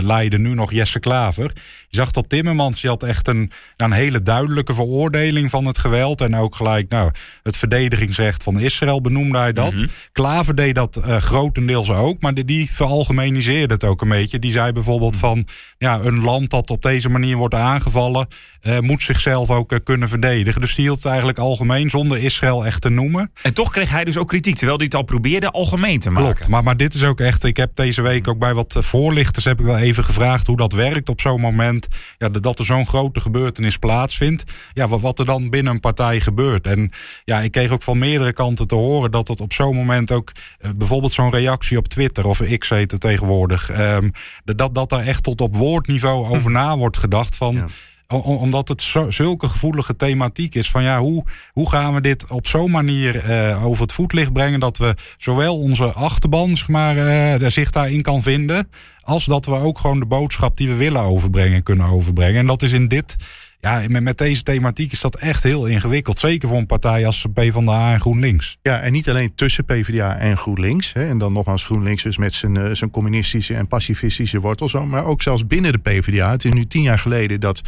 Leiden, 0.00 0.42
nu 0.42 0.54
nog 0.54 0.72
Jesse 0.72 1.00
Klaver. 1.00 1.52
Je 1.94 2.00
zag 2.00 2.10
dat 2.10 2.28
Timmermans 2.28 2.80
die 2.80 2.90
had 2.90 3.02
echt 3.02 3.28
een, 3.28 3.50
een 3.76 3.92
hele 3.92 4.22
duidelijke 4.22 4.74
veroordeling 4.74 5.50
van 5.50 5.66
het 5.66 5.78
geweld. 5.78 6.20
En 6.20 6.36
ook 6.36 6.54
gelijk 6.54 6.88
nou, 6.88 7.10
het 7.42 7.56
verdedigingsrecht 7.56 8.42
van 8.42 8.58
Israël 8.58 9.00
benoemde 9.00 9.38
hij 9.38 9.52
dat. 9.52 9.72
Mm 9.72 9.88
Klaver 10.12 10.54
deed 10.54 10.74
dat 10.74 11.00
grotendeels 11.02 11.90
ook, 11.90 12.20
maar 12.20 12.34
die, 12.34 12.44
die 12.44 12.70
veralgemeniseerde 12.72 13.74
het 13.74 13.84
ook 13.84 14.02
een 14.02 14.08
beetje. 14.08 14.38
Die 14.38 14.50
zei 14.50 14.72
bijvoorbeeld 14.72 15.16
van 15.16 15.46
ja, 15.78 15.98
een 16.02 16.20
land 16.20 16.50
dat 16.50 16.70
op 16.70 16.82
deze 16.82 17.08
manier 17.08 17.36
wordt 17.36 17.54
aangevallen, 17.54 18.26
uh, 18.62 18.78
moet 18.78 19.02
zichzelf 19.02 19.50
ook 19.50 19.72
uh, 19.72 19.78
kunnen 19.84 20.08
verdedigen. 20.08 20.60
Dus 20.60 20.74
die 20.74 20.84
hield 20.84 20.96
het 20.96 21.06
eigenlijk 21.06 21.38
algemeen, 21.38 21.90
zonder 21.90 22.18
Israël 22.18 22.66
echt 22.66 22.80
te 22.80 22.88
noemen. 22.88 23.32
En 23.42 23.54
toch 23.54 23.70
kreeg 23.70 23.90
hij 23.90 24.04
dus 24.04 24.16
ook 24.16 24.28
kritiek, 24.28 24.56
terwijl 24.56 24.76
hij 24.76 24.86
het 24.86 24.94
al 24.94 25.02
probeerde 25.02 25.50
algemeen 25.50 26.00
te 26.00 26.10
maken. 26.10 26.32
Klopt, 26.32 26.48
maar, 26.48 26.62
maar 26.62 26.76
dit 26.76 26.94
is 26.94 27.04
ook 27.04 27.20
echt, 27.20 27.44
ik 27.44 27.56
heb 27.56 27.76
deze 27.76 28.02
week 28.02 28.28
ook 28.28 28.38
bij 28.38 28.54
wat 28.54 28.76
eh, 28.76 28.82
voorlichters 28.82 29.44
heb 29.44 29.60
ik 29.60 29.66
wel 29.66 29.78
even 29.78 30.04
gevraagd 30.04 30.46
hoe 30.46 30.56
dat 30.56 30.72
werkt 30.72 31.08
op 31.08 31.20
zo'n 31.20 31.40
moment. 31.40 31.83
Ja, 32.18 32.28
dat 32.28 32.58
er 32.58 32.64
zo'n 32.64 32.86
grote 32.86 33.20
gebeurtenis 33.20 33.78
plaatsvindt. 33.78 34.44
Ja, 34.72 34.88
wat, 34.88 35.18
er 35.18 35.26
dan 35.26 35.50
binnen 35.50 35.72
een 35.72 35.80
partij 35.80 36.20
gebeurt. 36.20 36.66
En 36.66 36.92
ja, 37.24 37.40
ik 37.40 37.52
kreeg 37.52 37.70
ook 37.70 37.82
van 37.82 37.98
meerdere 37.98 38.32
kanten 38.32 38.66
te 38.66 38.74
horen 38.74 39.10
dat 39.10 39.28
het 39.28 39.40
op 39.40 39.52
zo'n 39.52 39.76
moment 39.76 40.12
ook, 40.12 40.32
uh, 40.60 40.70
bijvoorbeeld 40.76 41.12
zo'n 41.12 41.30
reactie 41.30 41.78
op 41.78 41.88
Twitter, 41.88 42.26
of 42.26 42.42
X 42.58 42.68
heet 42.68 42.90
het 42.90 43.00
tegenwoordig, 43.00 43.78
um, 43.78 44.12
dat, 44.44 44.74
dat 44.74 44.88
daar 44.88 45.06
echt 45.06 45.22
tot 45.22 45.40
op 45.40 45.56
woordniveau 45.56 46.34
over 46.36 46.50
na 46.50 46.76
wordt 46.76 46.96
gedacht 46.96 47.36
van... 47.36 47.54
Ja 47.54 47.66
omdat 48.08 48.68
het 48.68 48.94
zulke 49.08 49.48
gevoelige 49.48 49.96
thematiek 49.96 50.54
is. 50.54 50.70
Van 50.70 50.82
ja, 50.82 51.00
hoe, 51.00 51.24
hoe 51.52 51.70
gaan 51.70 51.94
we 51.94 52.00
dit 52.00 52.26
op 52.30 52.46
zo'n 52.46 52.70
manier 52.70 53.30
uh, 53.30 53.64
over 53.64 53.82
het 53.82 53.92
voetlicht 53.92 54.32
brengen. 54.32 54.60
dat 54.60 54.78
we 54.78 54.94
zowel 55.16 55.58
onze 55.58 55.92
achterban 55.92 56.54
zeg 56.54 56.68
maar, 56.68 56.96
uh, 56.96 57.48
zich 57.48 57.70
daarin 57.70 58.02
kan 58.02 58.22
vinden. 58.22 58.70
als 59.00 59.24
dat 59.24 59.46
we 59.46 59.54
ook 59.54 59.78
gewoon 59.78 60.00
de 60.00 60.06
boodschap 60.06 60.56
die 60.56 60.68
we 60.68 60.74
willen 60.74 61.02
overbrengen 61.02 61.62
kunnen 61.62 61.86
overbrengen. 61.86 62.40
En 62.40 62.46
dat 62.46 62.62
is 62.62 62.72
in 62.72 62.88
dit. 62.88 63.16
Ja, 63.64 63.82
met, 63.88 64.18
deze 64.18 64.42
thematiek 64.42 64.92
is 64.92 65.00
dat 65.00 65.16
echt 65.16 65.42
heel 65.42 65.66
ingewikkeld. 65.66 66.18
Zeker 66.18 66.48
voor 66.48 66.58
een 66.58 66.66
partij 66.66 67.06
als 67.06 67.26
PvdA 67.34 67.92
en 67.92 68.00
GroenLinks. 68.00 68.58
Ja, 68.62 68.80
en 68.80 68.92
niet 68.92 69.08
alleen 69.08 69.34
tussen 69.34 69.64
PvdA 69.64 70.16
en 70.16 70.36
GroenLinks. 70.36 70.92
Hè, 70.92 71.08
en 71.08 71.18
dan 71.18 71.32
nogmaals 71.32 71.64
GroenLinks 71.64 72.02
dus 72.02 72.16
met 72.16 72.32
zijn, 72.32 72.54
uh, 72.54 72.70
zijn 72.72 72.90
communistische 72.90 73.54
en 73.54 73.66
pacifistische 73.66 74.40
wortels. 74.40 74.72
Maar 74.72 75.04
ook 75.04 75.22
zelfs 75.22 75.46
binnen 75.46 75.72
de 75.72 75.78
PvdA. 75.78 76.30
Het 76.30 76.44
is 76.44 76.52
nu 76.52 76.66
tien 76.66 76.82
jaar 76.82 76.98
geleden 76.98 77.40
dat 77.40 77.60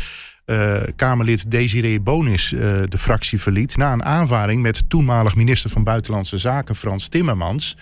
uh, 0.47 0.77
Kamerlid 0.97 1.51
Desiree 1.51 2.01
Bonis 2.01 2.53
uh, 2.53 2.61
de 2.89 2.99
fractie 2.99 3.41
verliet. 3.41 3.77
Na 3.77 3.93
een 3.93 4.05
aanvaring 4.05 4.63
met 4.63 4.85
toenmalig 4.89 5.37
minister 5.37 5.71
van 5.71 5.85
Buitenlandse 5.85 6.39
Zaken 6.39 6.77
Frans 6.77 7.09
Timmermans. 7.09 7.77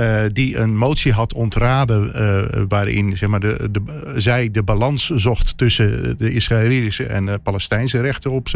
Uh, 0.00 0.22
die 0.32 0.56
een 0.56 0.76
motie 0.76 1.12
had 1.12 1.34
ontraden 1.34 2.12
uh, 2.16 2.62
waarin 2.68 3.16
zeg 3.16 3.28
maar, 3.28 3.40
de, 3.40 3.68
de, 3.70 4.12
zij 4.16 4.50
de 4.50 4.62
balans 4.62 5.10
zocht 5.10 5.58
tussen 5.58 6.18
de 6.18 6.32
Israëlische 6.32 7.06
en 7.06 7.26
de 7.26 7.38
Palestijnse 7.38 8.00
rechten 8.00 8.30
op 8.30 8.48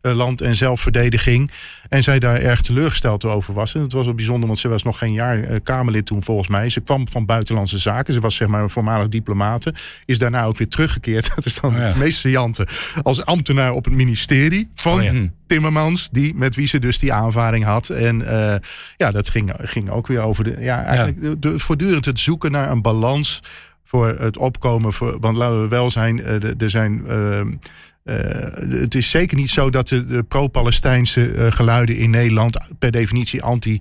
land 0.00 0.40
en 0.40 0.56
zelfverdediging. 0.56 1.50
En 1.88 2.02
zij 2.02 2.18
daar 2.18 2.40
erg 2.40 2.60
teleurgesteld 2.60 3.24
over 3.24 3.54
was. 3.54 3.74
En 3.74 3.80
het 3.80 3.92
was 3.92 4.04
wel 4.04 4.14
bijzonder, 4.14 4.46
want 4.46 4.58
ze 4.58 4.68
was 4.68 4.82
nog 4.82 4.98
geen 4.98 5.12
jaar 5.12 5.60
Kamerlid 5.60 6.06
toen 6.06 6.24
volgens 6.24 6.48
mij. 6.48 6.68
Ze 6.68 6.80
kwam 6.80 7.08
van 7.08 7.26
Buitenlandse 7.26 7.78
Zaken. 7.78 8.14
Ze 8.14 8.20
was 8.20 8.34
zeg 8.34 8.48
maar 8.48 8.62
een 8.62 8.70
voormalig 8.70 9.08
diplomate. 9.08 9.74
Is 10.04 10.18
daarna 10.18 10.44
ook 10.44 10.58
weer 10.58 10.68
teruggekeerd. 10.68 11.28
Dat 11.34 11.44
is 11.44 11.60
dan 11.60 11.72
oh 11.72 11.78
ja. 11.78 11.84
het 11.84 11.96
meest 11.96 12.18
saillante. 12.18 12.66
Als 13.02 13.24
ambtenaar 13.24 13.72
op 13.72 13.84
het 13.84 13.94
ministerie 13.94 14.70
van... 14.74 14.98
Oh 14.98 15.02
ja. 15.02 15.28
Timmermans, 15.54 16.08
die, 16.10 16.34
met 16.34 16.54
wie 16.54 16.66
ze 16.66 16.78
dus 16.78 16.98
die 16.98 17.12
aanvaring 17.12 17.64
had. 17.64 17.88
En 17.88 18.20
uh, 18.20 18.54
ja, 18.96 19.10
dat 19.10 19.28
ging, 19.28 19.52
ging 19.58 19.90
ook 19.90 20.06
weer 20.06 20.20
over 20.20 20.44
de. 20.44 20.56
Ja, 20.58 20.84
eigenlijk 20.84 21.18
ja. 21.22 21.34
De, 21.38 21.58
voortdurend 21.58 22.04
het 22.04 22.18
zoeken 22.18 22.50
naar 22.50 22.70
een 22.70 22.82
balans 22.82 23.42
voor 23.84 24.08
het 24.18 24.36
opkomen. 24.36 24.92
Voor, 24.92 25.20
want 25.20 25.36
laten 25.36 25.62
we 25.62 25.68
wel 25.68 25.90
zijn, 25.90 26.18
uh, 26.18 26.60
er 26.60 26.70
zijn. 26.70 27.04
Uh, 27.06 27.40
uh, 27.40 28.16
het 28.80 28.94
is 28.94 29.10
zeker 29.10 29.36
niet 29.36 29.50
zo 29.50 29.70
dat 29.70 29.88
de, 29.88 30.06
de 30.06 30.22
pro-Palestijnse 30.22 31.32
uh, 31.32 31.52
geluiden 31.52 31.96
in 31.96 32.10
Nederland 32.10 32.58
per 32.78 32.90
definitie 32.90 33.42
anti 33.42 33.80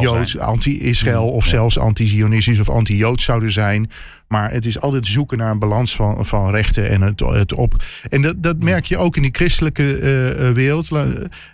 Joods, 0.00 0.38
anti-Israël 0.38 1.28
of 1.28 1.46
zelfs 1.46 1.78
anti-Zionistisch 1.78 2.60
of 2.60 2.68
anti-Joods 2.68 3.24
zouden 3.24 3.52
zijn. 3.52 3.90
Maar 4.32 4.50
het 4.50 4.66
is 4.66 4.80
altijd 4.80 5.06
zoeken 5.06 5.38
naar 5.38 5.50
een 5.50 5.58
balans 5.58 5.96
van, 5.96 6.26
van 6.26 6.50
rechten 6.50 6.88
en 6.88 7.00
het, 7.00 7.20
het 7.20 7.52
op. 7.52 7.84
En 8.08 8.22
dat, 8.22 8.42
dat 8.42 8.62
merk 8.62 8.84
je 8.84 8.98
ook 8.98 9.16
in 9.16 9.22
die 9.22 9.34
christelijke 9.34 10.00
uh, 10.00 10.50
wereld. 10.50 10.88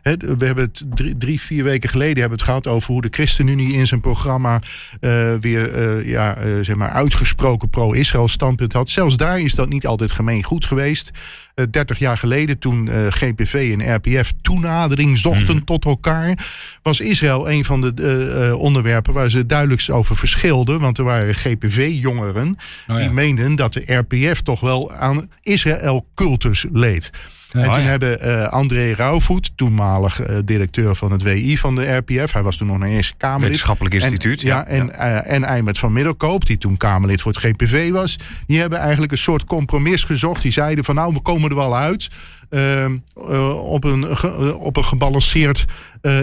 Het, 0.02 0.22
we 0.22 0.44
hebben 0.44 0.64
het 0.64 0.84
drie, 0.94 1.16
drie, 1.16 1.40
vier 1.40 1.64
weken 1.64 1.88
geleden 1.88 2.20
hebben 2.20 2.38
het 2.38 2.46
gehad 2.46 2.66
over 2.66 2.92
hoe 2.92 3.02
de 3.02 3.08
ChristenUnie 3.10 3.72
in 3.72 3.86
zijn 3.86 4.00
programma 4.00 4.60
uh, 5.00 5.34
weer 5.40 6.06
ja, 6.08 6.36
zeg 6.62 6.76
maar 6.76 6.90
uitgesproken 6.90 7.70
pro-Israël 7.70 8.28
standpunt 8.28 8.72
had. 8.72 8.88
Zelfs 8.88 9.16
daar 9.16 9.40
is 9.40 9.54
dat 9.54 9.68
niet 9.68 9.86
altijd 9.86 10.12
gemeen 10.12 10.42
goed 10.42 10.66
geweest. 10.66 11.10
30 11.70 11.98
jaar 11.98 12.18
geleden, 12.18 12.58
toen 12.58 12.88
GPV 13.10 13.76
en 13.78 13.94
RPF 13.94 14.32
toenadering 14.42 15.18
zochten 15.18 15.54
mm. 15.54 15.64
tot 15.64 15.84
elkaar, 15.84 16.38
was 16.82 17.00
Israël 17.00 17.50
een 17.50 17.64
van 17.64 17.80
de 17.80 17.94
uh, 17.98 18.60
onderwerpen 18.60 19.12
waar 19.12 19.30
ze 19.30 19.46
duidelijkst 19.46 19.90
over 19.90 20.16
verschilden. 20.16 20.80
Want 20.80 20.98
er 20.98 21.04
waren 21.04 21.34
GPV-jongeren 21.34 22.48
oh, 22.48 22.56
ja. 22.86 22.98
die 22.98 23.10
meenden 23.10 23.56
dat 23.56 23.72
de 23.72 23.94
RPF 23.94 24.40
toch 24.40 24.60
wel 24.60 24.92
aan 24.92 25.30
Israël-cultus 25.42 26.66
leed. 26.72 27.10
Ja, 27.50 27.60
en 27.60 27.70
toen 27.70 27.80
ja. 27.80 27.88
hebben 27.88 28.26
uh, 28.26 28.48
André 28.48 28.92
Rauwvoet, 28.92 29.52
toenmalig 29.56 30.28
uh, 30.30 30.36
directeur 30.44 30.96
van 30.96 31.12
het 31.12 31.22
WI 31.22 31.58
van 31.58 31.74
de 31.74 31.96
RPF, 31.96 32.32
hij 32.32 32.42
was 32.42 32.56
toen 32.56 32.66
nog 32.66 32.80
een 32.80 32.86
eerste 32.86 33.14
Kamerlid. 33.16 33.48
Wetenschappelijk 33.48 33.94
instituut. 33.94 34.40
En, 34.40 34.46
ja, 34.46 34.66
en, 34.66 34.86
ja. 34.86 35.24
Uh, 35.24 35.32
en 35.32 35.44
Eimert 35.44 35.78
van 35.78 35.92
Middelkoop, 35.92 36.46
die 36.46 36.58
toen 36.58 36.76
Kamerlid 36.76 37.20
voor 37.20 37.32
het 37.32 37.40
GPV 37.40 37.90
was, 37.90 38.18
die 38.46 38.60
hebben 38.60 38.78
eigenlijk 38.78 39.12
een 39.12 39.18
soort 39.18 39.44
compromis 39.44 40.04
gezocht. 40.04 40.42
Die 40.42 40.52
zeiden 40.52 40.84
van 40.84 40.94
nou, 40.94 41.12
we 41.12 41.20
komen 41.20 41.50
er 41.50 41.56
wel 41.56 41.76
uit. 41.76 42.08
Uh, 42.50 42.84
uh, 43.30 43.70
op, 43.70 43.84
een, 43.84 44.22
op 44.58 44.76
een 44.76 44.84
gebalanceerd 44.84 45.64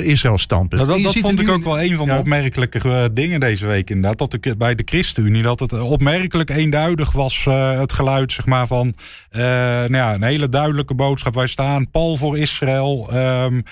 Israël-standpunt. 0.02 0.82
Nou, 0.82 0.94
dat 0.94 1.14
dat 1.14 1.22
vond 1.22 1.40
ik 1.40 1.50
ook 1.50 1.64
wel 1.64 1.82
een 1.82 1.96
van 1.96 2.06
de 2.06 2.12
ja. 2.12 2.20
opmerkelijke 2.20 3.10
dingen 3.14 3.40
deze 3.40 3.66
week 3.66 3.90
inderdaad. 3.90 4.18
Dat 4.18 4.44
de, 4.44 4.56
bij 4.58 4.76
de 4.76 4.84
ChristenUnie 4.86 5.42
dat 5.42 5.60
het 5.60 5.74
opmerkelijk 5.74 6.50
eenduidig 6.50 7.12
was 7.12 7.46
het 7.78 7.94
geluid 7.94 8.32
zeg 8.32 8.46
maar, 8.46 8.68
van 8.68 8.94
nou 9.32 9.94
ja, 9.94 10.14
een 10.14 10.24
hele 10.24 10.50
duidelijke 10.50 10.96
boodschap. 10.96 11.34
Wij 11.34 11.48
staan 11.48 11.90
pal 11.90 12.18
voor 12.18 12.38
Israël. 12.38 13.10
Um, 13.14 13.64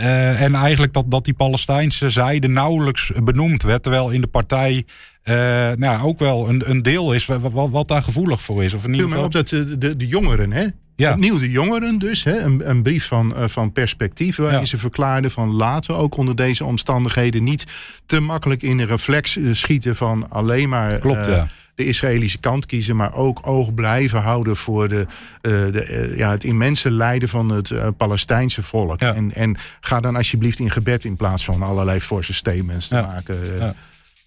uh, 0.00 0.40
en 0.40 0.54
eigenlijk 0.54 0.92
dat, 0.92 1.10
dat 1.10 1.24
die 1.24 1.34
Palestijnse 1.34 2.10
zijde 2.10 2.48
nauwelijks 2.48 3.12
benoemd 3.24 3.62
werd. 3.62 3.82
Terwijl 3.82 4.10
in 4.10 4.20
de 4.20 4.26
partij 4.26 4.84
uh, 5.24 5.34
nou, 5.72 6.02
ook 6.02 6.18
wel 6.18 6.48
een, 6.48 6.70
een 6.70 6.82
deel 6.82 7.12
is 7.12 7.26
wat, 7.26 7.70
wat 7.70 7.88
daar 7.88 8.02
gevoelig 8.02 8.42
voor 8.42 8.64
is. 8.64 8.74
Of 8.74 8.84
in 8.84 8.92
ieder 8.92 9.08
geval... 9.08 9.24
op 9.24 9.32
dat 9.32 9.48
de, 9.48 9.96
de 9.96 10.06
jongeren, 10.06 10.52
hè? 10.52 10.66
Ja. 10.96 11.12
Opnieuw 11.12 11.38
de 11.38 11.50
jongeren 11.50 11.98
dus. 11.98 12.24
Hè? 12.24 12.38
Een, 12.38 12.68
een 12.68 12.82
brief 12.82 13.06
van, 13.06 13.34
uh, 13.36 13.44
van 13.48 13.72
perspectief 13.72 14.36
waarin 14.36 14.58
ja. 14.58 14.64
ze 14.64 14.78
verklaarden 14.78 15.30
van 15.30 15.50
laten 15.50 15.94
we 15.94 16.00
ook 16.00 16.16
onder 16.16 16.36
deze 16.36 16.64
omstandigheden 16.64 17.44
niet 17.44 17.64
te 18.06 18.20
makkelijk 18.20 18.62
in 18.62 18.78
een 18.78 18.86
reflex 18.86 19.38
schieten 19.52 19.96
van 19.96 20.30
alleen 20.30 20.68
maar... 20.68 20.98
Klopt, 20.98 21.26
ja 21.26 21.48
de 21.74 21.84
Israëlische 21.84 22.38
kant 22.38 22.66
kiezen, 22.66 22.96
maar 22.96 23.14
ook 23.14 23.46
oog 23.46 23.74
blijven 23.74 24.20
houden 24.22 24.56
voor 24.56 24.88
de, 24.88 25.06
uh, 25.42 25.52
de, 25.72 26.12
ja, 26.16 26.30
het 26.30 26.44
immense 26.44 26.90
lijden 26.90 27.28
van 27.28 27.48
het 27.48 27.96
Palestijnse 27.96 28.62
volk. 28.62 29.00
Ja. 29.00 29.14
En, 29.14 29.32
en 29.34 29.56
ga 29.80 30.00
dan 30.00 30.16
alsjeblieft 30.16 30.58
in 30.58 30.70
gebed 30.70 31.04
in 31.04 31.16
plaats 31.16 31.44
van 31.44 31.62
allerlei 31.62 32.00
forse 32.00 32.32
statements 32.32 32.88
te 32.88 32.94
maken. 32.94 33.56
Ja. 33.58 33.74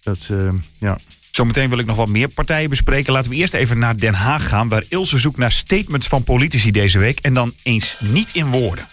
Dat, 0.02 0.30
ja. 0.78 0.98
Zometeen 1.36 1.68
wil 1.68 1.78
ik 1.78 1.86
nog 1.86 1.96
wat 1.96 2.08
meer 2.08 2.28
partijen 2.28 2.70
bespreken. 2.70 3.12
Laten 3.12 3.30
we 3.30 3.36
eerst 3.36 3.54
even 3.54 3.78
naar 3.78 3.96
Den 3.96 4.14
Haag 4.14 4.48
gaan, 4.48 4.68
waar 4.68 4.84
Ilse 4.88 5.18
zoekt 5.18 5.36
naar 5.36 5.52
statements 5.52 6.06
van 6.06 6.24
politici 6.24 6.70
deze 6.70 6.98
week. 6.98 7.18
En 7.20 7.34
dan 7.34 7.52
eens 7.62 7.96
niet 8.00 8.30
in 8.32 8.50
woorden. 8.50 8.86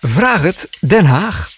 Vraag 0.00 0.42
het 0.42 0.68
Den 0.80 1.04
Haag. 1.04 1.50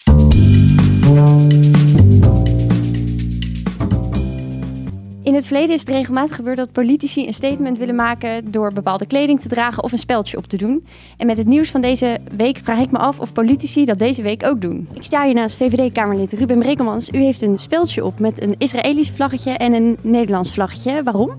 In 5.26 5.34
het 5.34 5.46
verleden 5.46 5.74
is 5.74 5.80
het 5.80 5.88
regelmatig 5.88 6.36
gebeurd 6.36 6.56
dat 6.56 6.72
politici 6.72 7.26
een 7.26 7.34
statement 7.34 7.78
willen 7.78 7.94
maken 7.94 8.50
door 8.50 8.72
bepaalde 8.72 9.06
kleding 9.06 9.40
te 9.40 9.48
dragen 9.48 9.82
of 9.82 9.92
een 9.92 9.98
speldje 9.98 10.36
op 10.36 10.46
te 10.46 10.56
doen. 10.56 10.86
En 11.16 11.26
met 11.26 11.36
het 11.36 11.46
nieuws 11.46 11.70
van 11.70 11.80
deze 11.80 12.18
week 12.36 12.58
vraag 12.62 12.78
ik 12.78 12.90
me 12.90 12.98
af 12.98 13.20
of 13.20 13.32
politici 13.32 13.84
dat 13.84 13.98
deze 13.98 14.22
week 14.22 14.44
ook 14.44 14.60
doen. 14.60 14.88
Ik 14.94 15.02
sta 15.02 15.24
hier 15.24 15.34
naast 15.34 15.56
VVD-Kamerlid 15.56 16.32
Ruben 16.32 16.58
Brekelmans. 16.58 17.10
U 17.10 17.18
heeft 17.18 17.42
een 17.42 17.58
speldje 17.58 18.04
op 18.04 18.18
met 18.18 18.42
een 18.42 18.54
Israëlisch 18.58 19.10
vlaggetje 19.10 19.50
en 19.50 19.72
een 19.72 19.96
Nederlands 20.00 20.52
vlaggetje. 20.52 21.02
Waarom? 21.02 21.30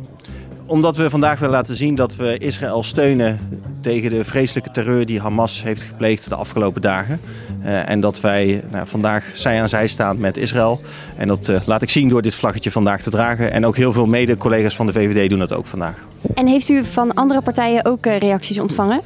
Omdat 0.67 0.97
we 0.97 1.09
vandaag 1.09 1.39
willen 1.39 1.55
laten 1.55 1.75
zien 1.75 1.95
dat 1.95 2.15
we 2.15 2.37
Israël 2.37 2.83
steunen 2.83 3.39
tegen 3.81 4.09
de 4.09 4.23
vreselijke 4.23 4.71
terreur 4.71 5.05
die 5.05 5.19
Hamas 5.19 5.63
heeft 5.63 5.81
gepleegd 5.81 6.29
de 6.29 6.35
afgelopen 6.35 6.81
dagen. 6.81 7.19
Uh, 7.63 7.89
en 7.89 7.99
dat 7.99 8.21
wij 8.21 8.63
nou, 8.71 8.87
vandaag 8.87 9.31
zij 9.33 9.61
aan 9.61 9.69
zij 9.69 9.87
staan 9.87 10.19
met 10.19 10.37
Israël. 10.37 10.81
En 11.15 11.27
dat 11.27 11.49
uh, 11.49 11.59
laat 11.65 11.81
ik 11.81 11.89
zien 11.89 12.09
door 12.09 12.21
dit 12.21 12.35
vlaggetje 12.35 12.71
vandaag 12.71 13.01
te 13.01 13.09
dragen. 13.09 13.51
En 13.51 13.65
ook 13.65 13.75
heel 13.75 13.93
veel 13.93 14.05
mede-collega's 14.05 14.75
van 14.75 14.85
de 14.85 14.91
VVD 14.91 15.29
doen 15.29 15.39
dat 15.39 15.53
ook 15.53 15.65
vandaag. 15.65 15.95
En 16.33 16.47
heeft 16.47 16.69
u 16.69 16.85
van 16.85 17.13
andere 17.13 17.41
partijen 17.41 17.85
ook 17.85 18.05
uh, 18.05 18.17
reacties 18.17 18.59
ontvangen? 18.59 19.01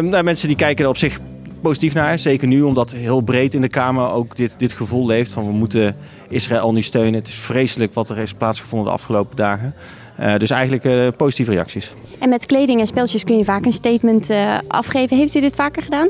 nou, 0.00 0.22
mensen 0.22 0.48
die 0.48 0.56
kijken 0.56 0.84
er 0.84 0.90
op 0.90 0.96
zich 0.96 1.20
positief 1.64 1.94
naar. 1.94 2.18
Zeker 2.18 2.48
nu, 2.48 2.62
omdat 2.62 2.92
heel 2.92 3.20
breed 3.20 3.54
in 3.54 3.60
de 3.60 3.68
Kamer 3.68 4.10
ook 4.10 4.36
dit, 4.36 4.58
dit 4.58 4.72
gevoel 4.72 5.06
leeft 5.06 5.32
van 5.32 5.46
we 5.46 5.52
moeten 5.52 5.96
Israël 6.28 6.72
nu 6.72 6.82
steunen. 6.82 7.14
Het 7.14 7.28
is 7.28 7.34
vreselijk 7.34 7.94
wat 7.94 8.08
er 8.08 8.16
heeft 8.16 8.38
plaatsgevonden 8.38 8.88
de 8.88 8.94
afgelopen 8.94 9.36
dagen. 9.36 9.74
Uh, 10.20 10.36
dus 10.36 10.50
eigenlijk 10.50 10.84
uh, 10.84 11.08
positieve 11.16 11.50
reacties. 11.50 11.92
En 12.18 12.28
met 12.28 12.46
kleding 12.46 12.80
en 12.80 12.86
speltjes 12.86 13.24
kun 13.24 13.38
je 13.38 13.44
vaak 13.44 13.64
een 13.64 13.72
statement 13.72 14.30
uh, 14.30 14.58
afgeven. 14.68 15.16
Heeft 15.16 15.34
u 15.34 15.40
dit 15.40 15.54
vaker 15.54 15.82
gedaan? 15.82 16.08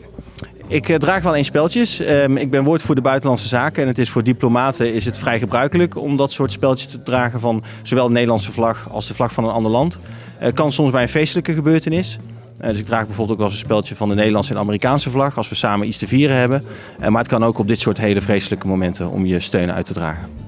Ik 0.67 0.99
draag 0.99 1.23
wel 1.23 1.35
eens 1.35 1.47
speltjes. 1.47 2.01
Um, 2.01 2.37
ik 2.37 2.51
ben 2.51 2.65
woordvoerder 2.65 3.05
buitenlandse 3.05 3.49
zaken. 3.49 3.83
En 3.83 3.89
het 3.89 3.99
is 3.99 4.11
voor 4.11 4.23
diplomaten 4.23 4.95
is 4.95 5.05
het 5.05 5.19
vrij 5.19 5.39
gebruikelijk 5.39 5.97
om 5.97 6.17
dat 6.17 6.33
soort 6.33 6.53
speltjes 6.53 6.87
te 6.87 7.03
dragen 7.03 7.41
van 7.41 7.65
zowel 7.83 8.07
de 8.07 8.13
Nederlandse 8.13 8.53
vlag 8.53 8.89
als 8.91 9.07
de 9.07 9.15
vlag 9.15 9.33
van 9.33 9.45
een 9.45 9.51
ander 9.51 9.71
land. 9.71 9.99
Het 10.39 10.55
kan 10.55 10.73
soms 10.73 10.91
bij 10.91 11.03
een 11.03 11.09
feestelijke 11.09 11.53
gebeurtenis. 11.53 12.19
Dus 12.61 12.79
ik 12.79 12.85
draag 12.85 13.07
bijvoorbeeld 13.07 13.31
ook 13.31 13.39
wel 13.39 13.47
eens 13.47 13.61
een 13.61 13.67
speltje 13.67 13.97
van 13.97 14.09
de 14.09 14.15
Nederlandse 14.15 14.53
en 14.53 14.59
Amerikaanse 14.59 15.11
vlag 15.11 15.37
als 15.37 15.49
we 15.49 15.55
samen 15.55 15.87
iets 15.87 15.99
te 15.99 16.07
vieren 16.07 16.37
hebben. 16.37 16.63
Maar 16.99 17.23
het 17.23 17.29
kan 17.29 17.45
ook 17.45 17.59
op 17.59 17.69
dit 17.69 17.79
soort 17.79 17.99
hele 17.99 18.21
vreselijke 18.21 18.67
momenten 18.67 19.11
om 19.11 19.27
je 19.27 19.41
steun 19.41 19.73
uit 19.73 19.87
te 19.87 19.93
dragen. 19.93 20.44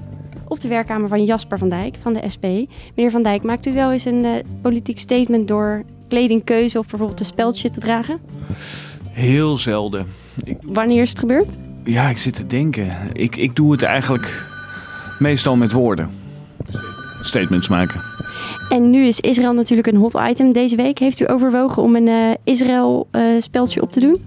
Op 0.47 0.59
de 0.61 0.67
werkkamer 0.67 1.09
van 1.09 1.23
Jasper 1.23 1.57
van 1.57 1.69
Dijk 1.69 1.95
van 1.99 2.13
de 2.13 2.29
SP. 2.33 2.45
Meneer 2.95 3.11
van 3.11 3.23
Dijk, 3.23 3.43
maakt 3.43 3.65
u 3.65 3.73
wel 3.73 3.91
eens 3.91 4.05
een 4.05 4.23
uh, 4.23 4.31
politiek 4.61 4.99
statement 4.99 5.47
door 5.47 5.83
kledingkeuze 6.07 6.79
of 6.79 6.87
bijvoorbeeld 6.87 7.19
een 7.19 7.25
speltje 7.25 7.69
te 7.69 7.79
dragen? 7.79 8.19
Heel 9.11 9.57
zelden. 9.57 10.07
Ik... 10.43 10.57
Wanneer 10.61 11.01
is 11.01 11.09
het 11.09 11.19
gebeurd? 11.19 11.57
Ja, 11.83 12.09
ik 12.09 12.17
zit 12.17 12.33
te 12.33 12.47
denken. 12.47 12.91
Ik, 13.13 13.35
ik 13.35 13.55
doe 13.55 13.71
het 13.71 13.83
eigenlijk 13.83 14.45
meestal 15.19 15.55
met 15.55 15.71
woorden. 15.71 16.09
Statements 17.21 17.67
maken. 17.67 18.01
En 18.69 18.89
nu 18.89 19.05
is 19.05 19.19
Israël 19.19 19.53
natuurlijk 19.53 19.87
een 19.87 19.95
hot 19.95 20.19
item 20.29 20.51
deze 20.51 20.75
week. 20.75 20.99
Heeft 20.99 21.19
u 21.19 21.29
overwogen 21.29 21.83
om 21.83 21.95
een 21.95 22.07
uh, 22.07 22.31
Israël-speldje 22.43 23.79
uh, 23.79 23.85
op 23.85 23.91
te 23.91 23.99
doen? 23.99 24.25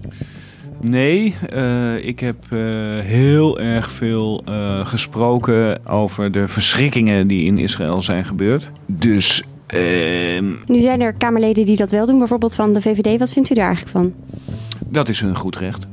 Nee, 0.81 1.35
uh, 1.53 2.05
ik 2.05 2.19
heb 2.19 2.35
uh, 2.49 2.99
heel 2.99 3.59
erg 3.59 3.91
veel 3.91 4.43
uh, 4.49 4.85
gesproken 4.85 5.87
over 5.87 6.31
de 6.31 6.47
verschrikkingen 6.47 7.27
die 7.27 7.45
in 7.45 7.57
Israël 7.57 8.01
zijn 8.01 8.25
gebeurd. 8.25 8.71
Dus. 8.85 9.43
ehm, 9.67 10.45
Nu 10.65 10.79
zijn 10.79 11.01
er 11.01 11.13
Kamerleden 11.13 11.65
die 11.65 11.75
dat 11.77 11.91
wel 11.91 12.05
doen, 12.05 12.17
bijvoorbeeld 12.17 12.53
van 12.55 12.73
de 12.73 12.81
VVD. 12.81 13.19
Wat 13.19 13.33
vindt 13.33 13.49
u 13.49 13.53
daar 13.53 13.67
eigenlijk 13.67 13.97
van? 13.97 14.13
Dat 14.87 15.09
is 15.09 15.19
hun 15.21 15.35
goed 15.35 15.55
recht. 15.57 15.87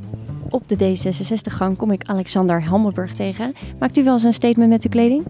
Op 0.50 0.68
de 0.68 0.76
D66-gang 0.76 1.76
kom 1.76 1.90
ik 1.90 2.04
Alexander 2.04 2.62
Hammelburg 2.62 3.14
tegen. 3.14 3.52
Maakt 3.78 3.98
u 3.98 4.04
wel 4.04 4.12
eens 4.12 4.22
een 4.22 4.32
statement 4.32 4.70
met 4.70 4.84
uw 4.84 4.90
kleding? 4.90 5.24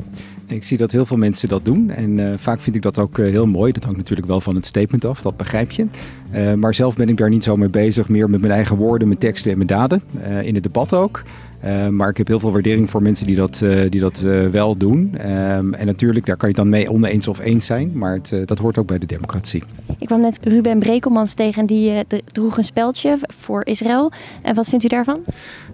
Ik 0.46 0.64
zie 0.64 0.76
dat 0.76 0.92
heel 0.92 1.06
veel 1.06 1.16
mensen 1.16 1.48
dat 1.48 1.64
doen. 1.64 1.90
En 1.90 2.18
uh, 2.18 2.32
vaak 2.36 2.60
vind 2.60 2.76
ik 2.76 2.82
dat 2.82 2.98
ook 2.98 3.18
uh, 3.18 3.30
heel 3.30 3.46
mooi. 3.46 3.72
Dat 3.72 3.82
hangt 3.82 3.98
natuurlijk 3.98 4.28
wel 4.28 4.40
van 4.40 4.54
het 4.54 4.66
statement 4.66 5.04
af, 5.04 5.22
dat 5.22 5.36
begrijp 5.36 5.70
je. 5.70 5.86
Uh, 6.32 6.54
maar 6.54 6.74
zelf 6.74 6.96
ben 6.96 7.08
ik 7.08 7.16
daar 7.16 7.28
niet 7.28 7.44
zo 7.44 7.56
mee 7.56 7.68
bezig. 7.68 8.08
Meer 8.08 8.30
met 8.30 8.40
mijn 8.40 8.52
eigen 8.52 8.76
woorden, 8.76 9.08
mijn 9.08 9.20
teksten 9.20 9.50
en 9.50 9.56
mijn 9.56 9.68
daden. 9.68 10.02
in 10.42 10.54
het 10.54 10.62
debat 10.62 10.94
ook. 10.94 11.22
Uh, 11.64 11.88
maar 11.88 12.08
ik 12.08 12.16
heb 12.16 12.26
heel 12.26 12.40
veel 12.40 12.52
waardering 12.52 12.90
voor 12.90 13.02
mensen 13.02 13.26
die 13.26 13.36
dat, 13.36 13.60
uh, 13.64 13.80
die 13.88 14.00
dat 14.00 14.22
uh, 14.24 14.46
wel 14.46 14.76
doen. 14.76 15.14
Um, 15.30 15.74
en 15.74 15.86
natuurlijk, 15.86 16.26
daar 16.26 16.36
kan 16.36 16.48
je 16.48 16.54
dan 16.54 16.68
mee 16.68 16.90
oneens 16.90 17.28
of 17.28 17.38
eens 17.38 17.66
zijn. 17.66 17.90
Maar 17.94 18.12
het, 18.12 18.48
dat 18.48 18.58
hoort 18.58 18.78
ook 18.78 18.86
bij 18.86 18.98
de 18.98 19.06
democratie. 19.06 19.62
Ik 19.98 20.06
kwam 20.06 20.20
net 20.20 20.38
Ruben 20.42 20.78
Brekelmans 20.78 21.34
tegen 21.34 21.60
en 21.60 21.66
die 21.66 22.04
droeg 22.32 22.56
een 22.56 22.64
speldje 22.64 23.18
voor 23.38 23.66
Israël. 23.66 24.12
En 24.42 24.54
wat 24.54 24.68
vindt 24.68 24.84
u 24.84 24.88
daarvan? 24.88 25.20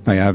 Nou 0.05 0.17
ja, 0.19 0.33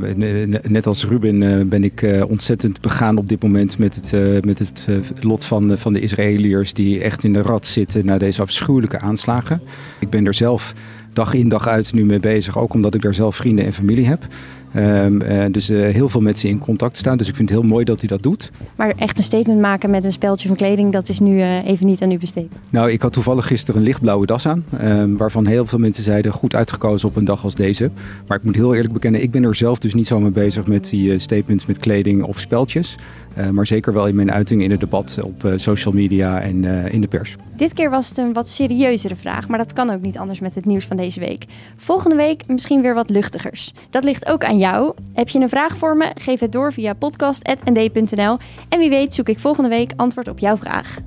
net 0.68 0.88
als 0.88 1.06
Ruben 1.06 1.70
ben 1.70 1.84
ik 1.84 2.06
ontzettend 2.28 2.82
begaan 2.82 3.18
op 3.18 3.30
dit 3.30 3.44
moment 3.44 3.78
met 3.78 3.96
het, 3.96 4.46
met 4.46 4.60
het 4.60 4.88
lot 5.22 5.46
van, 5.46 5.78
van 5.78 5.94
de 5.94 6.00
Israëliërs 6.00 6.74
die 6.74 7.02
echt 7.02 7.24
in 7.24 7.34
de 7.34 7.42
rat 7.42 7.68
zitten 7.68 8.06
na 8.06 8.18
deze 8.18 8.42
afschuwelijke 8.42 9.00
aanslagen. 9.00 9.62
Ik 10.00 10.10
ben 10.10 10.26
er 10.26 10.34
zelf 10.34 10.74
dag 11.14 11.34
in 11.34 11.50
dag 11.50 11.68
uit 11.68 11.94
nu 11.94 12.06
mee 12.06 12.20
bezig, 12.20 12.58
ook 12.58 12.74
omdat 12.74 12.96
ik 12.96 13.02
daar 13.02 13.14
zelf 13.14 13.36
vrienden 13.36 13.66
en 13.66 13.74
familie 13.74 14.08
heb. 14.08 14.28
Um, 14.76 15.22
uh, 15.22 15.46
dus 15.52 15.70
uh, 15.70 15.82
heel 15.82 16.10
veel 16.10 16.22
met 16.22 16.40
ze 16.40 16.48
in 16.48 16.60
contact 16.60 16.98
staan. 16.98 17.18
Dus 17.18 17.28
ik 17.28 17.36
vind 17.36 17.50
het 17.50 17.60
heel 17.60 17.68
mooi 17.68 17.86
dat 17.86 18.00
hij 18.00 18.08
dat 18.08 18.24
doet. 18.24 18.52
Maar 18.76 18.94
echt 18.98 19.18
een 19.18 19.24
statement 19.24 19.60
maken 19.60 19.90
met 19.90 20.06
een 20.06 20.12
speldje 20.12 20.48
van 20.48 20.58
kleding, 20.58 20.92
dat 20.92 21.10
is 21.10 21.20
nu 21.20 21.38
uh, 21.38 21.66
even 21.66 21.86
niet 21.86 22.02
aan 22.02 22.12
u 22.12 22.18
besteed. 22.18 22.52
Nou, 22.70 22.92
ik 22.92 23.02
had 23.02 23.14
toevallig 23.14 23.48
gisteren 23.48 23.80
een 23.80 23.88
lichtblauwe 23.88 24.26
das 24.26 24.48
aan. 24.48 24.66
Um, 24.84 25.18
waarvan 25.18 25.46
heel 25.46 25.66
veel 25.66 25.80
mensen 25.80 26.04
zeiden 26.04 26.32
goed 26.32 26.56
uitgekozen 26.56 27.08
op 27.08 27.16
een 27.16 27.26
dag 27.26 27.44
als 27.44 27.56
deze. 27.56 27.92
Maar 28.28 28.38
ik 28.38 28.44
moet 28.44 28.56
heel 28.56 28.76
eerlijk 28.76 28.94
bekennen, 28.94 29.24
ik 29.24 29.32
ben 29.32 29.44
er 29.44 29.56
zelf 29.56 29.80
dus 29.80 29.94
niet 29.94 30.08
zo 30.08 30.20
mee 30.20 30.32
bezig 30.32 30.66
met 30.66 30.90
die 30.90 31.20
statements 31.20 31.66
met 31.66 31.78
kleding 31.78 32.24
of 32.24 32.40
speltjes. 32.40 32.96
Uh, 33.38 33.50
maar 33.50 33.68
zeker 33.68 33.94
wel 33.94 34.08
in 34.08 34.16
mijn 34.16 34.32
uiting 34.32 34.64
in 34.64 34.72
het 34.72 34.80
debat 34.80 35.20
op 35.24 35.44
uh, 35.44 35.54
social 35.56 35.94
media 35.94 36.42
en 36.42 36.64
uh, 36.64 36.94
in 36.94 37.02
de 37.02 37.08
pers. 37.08 37.36
Dit 37.56 37.74
keer 37.74 37.90
was 37.90 38.10
het 38.10 38.18
een 38.18 38.34
wat 38.34 38.50
serieuzere 38.50 39.16
vraag, 39.16 39.48
maar 39.48 39.58
dat 39.58 39.74
kan 39.74 39.90
ook 39.90 40.02
niet 40.02 40.18
anders 40.18 40.40
met 40.40 40.56
het 40.56 40.66
nieuws 40.66 40.86
van 40.86 40.98
deze 40.98 41.20
week. 41.20 41.46
Volgende 41.76 42.16
week 42.16 42.44
misschien 42.48 42.82
weer 42.82 42.94
wat 42.94 43.10
luchtigers. 43.10 43.74
Dat 43.90 44.04
ligt 44.04 44.30
ook 44.30 44.44
aan 44.44 44.58
jou. 44.58 44.94
Heb 45.14 45.30
je 45.30 45.40
een 45.40 45.50
vraag 45.50 45.78
voor 45.78 45.98
me? 45.98 46.12
Geef 46.16 46.40
het 46.40 46.52
door 46.52 46.74
via 46.74 46.94
podcast.nd.nl. 46.94 48.38
En 48.70 48.80
wie 48.80 48.90
weet 48.90 49.14
zoek 49.14 49.30
ik 49.30 49.40
volgende 49.40 49.70
week 49.70 49.92
antwoord 49.96 50.28
op 50.28 50.40
jouw 50.40 50.58
vraag. 50.58 50.98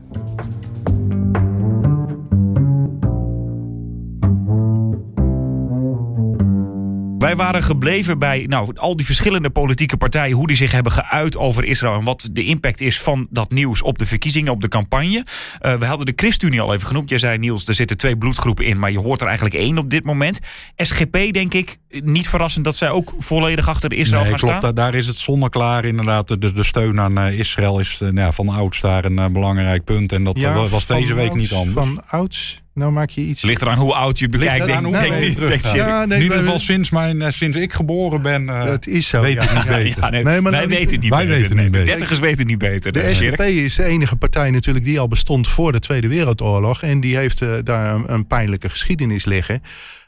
Wij 7.22 7.36
waren 7.36 7.62
gebleven 7.62 8.18
bij 8.18 8.44
nou, 8.48 8.76
al 8.76 8.96
die 8.96 9.06
verschillende 9.06 9.50
politieke 9.50 9.96
partijen, 9.96 10.36
hoe 10.36 10.46
die 10.46 10.56
zich 10.56 10.72
hebben 10.72 10.92
geuit 10.92 11.36
over 11.36 11.64
Israël 11.64 11.98
en 11.98 12.04
wat 12.04 12.28
de 12.32 12.44
impact 12.44 12.80
is 12.80 13.00
van 13.00 13.26
dat 13.30 13.50
nieuws 13.50 13.82
op 13.82 13.98
de 13.98 14.06
verkiezingen, 14.06 14.52
op 14.52 14.60
de 14.60 14.68
campagne. 14.68 15.24
Uh, 15.62 15.74
we 15.74 15.84
hadden 15.84 16.06
de 16.06 16.12
ChristenUnie 16.16 16.60
al 16.60 16.74
even 16.74 16.86
genoemd. 16.86 17.08
Jij 17.08 17.18
zei 17.18 17.38
Niels, 17.38 17.68
er 17.68 17.74
zitten 17.74 17.96
twee 17.96 18.16
bloedgroepen 18.16 18.64
in, 18.64 18.78
maar 18.78 18.90
je 18.90 18.98
hoort 18.98 19.20
er 19.20 19.26
eigenlijk 19.26 19.56
één 19.56 19.78
op 19.78 19.90
dit 19.90 20.04
moment. 20.04 20.38
SGP, 20.76 21.12
denk 21.12 21.54
ik, 21.54 21.78
niet 21.88 22.28
verrassend 22.28 22.64
dat 22.64 22.76
zij 22.76 22.90
ook 22.90 23.14
volledig 23.18 23.68
achter 23.68 23.92
Israël 23.92 24.20
nee, 24.20 24.30
gaan 24.30 24.38
klopt, 24.38 24.56
staan. 24.56 24.74
Daar 24.74 24.94
is 24.94 25.06
het 25.06 25.16
zonneklaar 25.16 25.84
inderdaad. 25.84 26.28
De, 26.28 26.52
de 26.52 26.64
steun 26.64 27.00
aan 27.00 27.18
uh, 27.18 27.38
Israël 27.38 27.80
is 27.80 28.00
uh, 28.02 28.08
nou, 28.08 28.32
van 28.32 28.48
ouds 28.48 28.80
daar 28.80 29.04
een 29.04 29.32
belangrijk 29.32 29.84
punt. 29.84 30.12
En 30.12 30.24
dat 30.24 30.40
ja, 30.40 30.68
was 30.68 30.86
deze 30.86 31.14
week 31.14 31.30
ouds, 31.30 31.40
niet 31.40 31.52
anders. 31.52 31.74
Van 31.74 32.02
ouds? 32.06 32.61
Nou 32.74 32.92
maak 32.92 33.10
je 33.10 33.20
iets... 33.20 33.42
Ligt 33.42 33.62
eraan 33.62 33.78
hoe 33.78 33.94
oud 33.94 34.18
je 34.18 34.28
bekijkt. 34.28 34.66
Denk, 34.66 34.84
hoe 34.84 34.92
denk, 34.92 35.20
denk, 35.20 35.38
denk, 35.38 35.60
ja, 35.60 36.04
nee, 36.04 36.16
in 36.18 36.22
ieder 36.22 36.38
geval 36.38 36.58
sinds, 36.58 36.90
mijn, 36.90 37.32
sinds 37.32 37.56
ik 37.56 37.72
geboren 37.72 38.22
ben, 38.22 38.42
uh, 38.42 38.64
het 38.64 38.86
is 38.86 39.08
zo, 39.08 39.20
weet 39.20 39.34
ja, 39.34 39.42
ik 39.42 39.52
niet 39.54 39.64
ja, 39.64 39.76
beter. 39.76 40.02
Ja, 40.02 40.10
nee, 40.10 40.24
Nee, 40.24 40.40
maar 40.40 40.52
wij 40.52 40.60
nou, 40.60 40.72
weten 40.72 40.92
het 40.92 41.00
niet 41.00 41.10
wij 41.10 41.26
beter. 41.26 41.40
weten 41.40 41.56
niet 41.56 41.64
Nee, 41.64 41.70
beter. 41.70 41.86
Dertigers 41.86 42.18
weten 42.18 42.38
het 42.38 42.46
niet 42.46 42.58
beter. 42.58 42.92
De 42.92 43.00
dus 43.00 43.16
SGP 43.16 43.40
is 43.40 43.74
de 43.74 43.84
enige 43.84 44.16
partij 44.16 44.50
natuurlijk 44.50 44.84
die 44.84 45.00
al 45.00 45.08
bestond 45.08 45.48
voor 45.48 45.72
de 45.72 45.78
Tweede 45.78 46.08
Wereldoorlog. 46.08 46.82
En 46.82 47.00
die 47.00 47.16
heeft 47.16 47.42
uh, 47.42 47.54
daar 47.64 47.94
een, 47.94 48.12
een 48.12 48.26
pijnlijke 48.26 48.68
geschiedenis 48.68 49.24
liggen. 49.24 49.62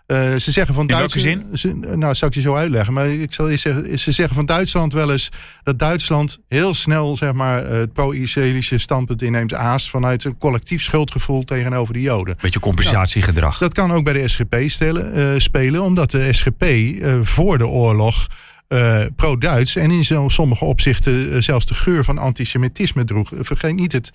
Uh, 0.06 0.34
ze 0.36 0.50
zeggen 0.50 0.74
van 0.74 0.88
In 0.88 0.96
welke 0.96 1.22
Duitsland. 1.22 1.58
Ze, 1.60 1.96
nou, 1.96 2.14
zal 2.14 2.28
ik 2.28 2.34
je 2.34 2.40
zo 2.40 2.54
uitleggen. 2.54 2.92
Maar 2.92 3.08
ik 3.08 3.32
zal 3.32 3.48
je 3.48 3.56
zeggen, 3.56 3.98
ze 3.98 4.12
zeggen 4.12 4.34
van 4.34 4.46
Duitsland 4.46 4.92
wel 4.92 5.12
eens 5.12 5.28
dat 5.62 5.78
Duitsland 5.78 6.38
heel 6.48 6.74
snel 6.74 7.16
zeg 7.16 7.32
maar, 7.32 7.66
het 7.66 7.92
pro-Israëlische 7.92 8.78
standpunt 8.78 9.22
inneemt. 9.22 9.54
Aast 9.54 9.90
vanuit 9.90 10.24
een 10.24 10.38
collectief 10.38 10.82
schuldgevoel 10.82 11.44
tegenover 11.44 11.94
de 11.94 12.00
Joden. 12.00 12.36
Beetje 12.40 12.60
compensatiegedrag. 12.60 13.58
Dat 13.58 13.74
kan 13.74 13.92
ook 13.92 14.04
bij 14.04 14.12
de 14.12 14.28
SGP 14.28 14.54
uh, 14.54 15.34
spelen, 15.36 15.82
omdat 15.82 16.10
de 16.10 16.32
SGP 16.32 16.62
uh, 16.62 17.14
voor 17.22 17.58
de 17.58 17.66
oorlog. 17.66 18.26
Uh, 18.68 19.00
pro-Duits 19.16 19.76
en 19.76 19.90
in 19.90 20.04
zo, 20.04 20.28
sommige 20.28 20.64
opzichten 20.64 21.32
uh, 21.32 21.40
zelfs 21.40 21.66
de 21.66 21.74
geur 21.74 22.04
van 22.04 22.18
antisemitisme 22.18 23.04
droeg. 23.04 23.30
Vergeet 23.34 23.74
niet 23.74 23.92
het. 23.92 24.10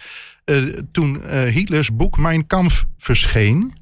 Uh, 0.45 0.79
toen 0.91 1.21
Hitlers 1.29 1.95
boek 1.95 2.17
Mein 2.17 2.47
Kampf 2.47 2.85
verscheen, 2.97 3.73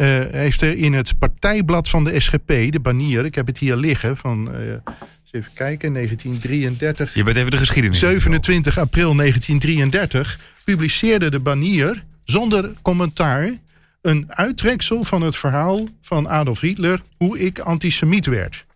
uh, 0.00 0.20
heeft 0.30 0.60
er 0.60 0.76
in 0.76 0.92
het 0.92 1.18
partijblad 1.18 1.88
van 1.88 2.04
de 2.04 2.20
SGP, 2.20 2.46
de 2.46 2.80
banier, 2.82 3.24
ik 3.24 3.34
heb 3.34 3.46
het 3.46 3.58
hier 3.58 3.76
liggen, 3.76 4.16
van 4.16 4.48
uh, 4.54 4.60
eens 4.60 4.82
even 5.30 5.52
kijken, 5.54 5.92
1933. 5.92 7.14
Je 7.14 7.22
bent 7.22 7.36
even 7.36 7.50
de 7.50 7.56
geschiedenis. 7.56 7.98
27 7.98 8.78
april 8.78 9.16
1933 9.16 10.38
publiceerde 10.64 11.30
de 11.30 11.40
banier 11.40 12.04
zonder 12.24 12.72
commentaar 12.82 13.52
een 14.02 14.24
uittreksel 14.28 15.04
van 15.04 15.22
het 15.22 15.36
verhaal 15.36 15.86
van 16.02 16.28
Adolf 16.28 16.60
Hitler, 16.60 17.02
hoe 17.16 17.38
ik 17.38 17.58
antisemiet 17.58 18.26
werd. 18.26 18.66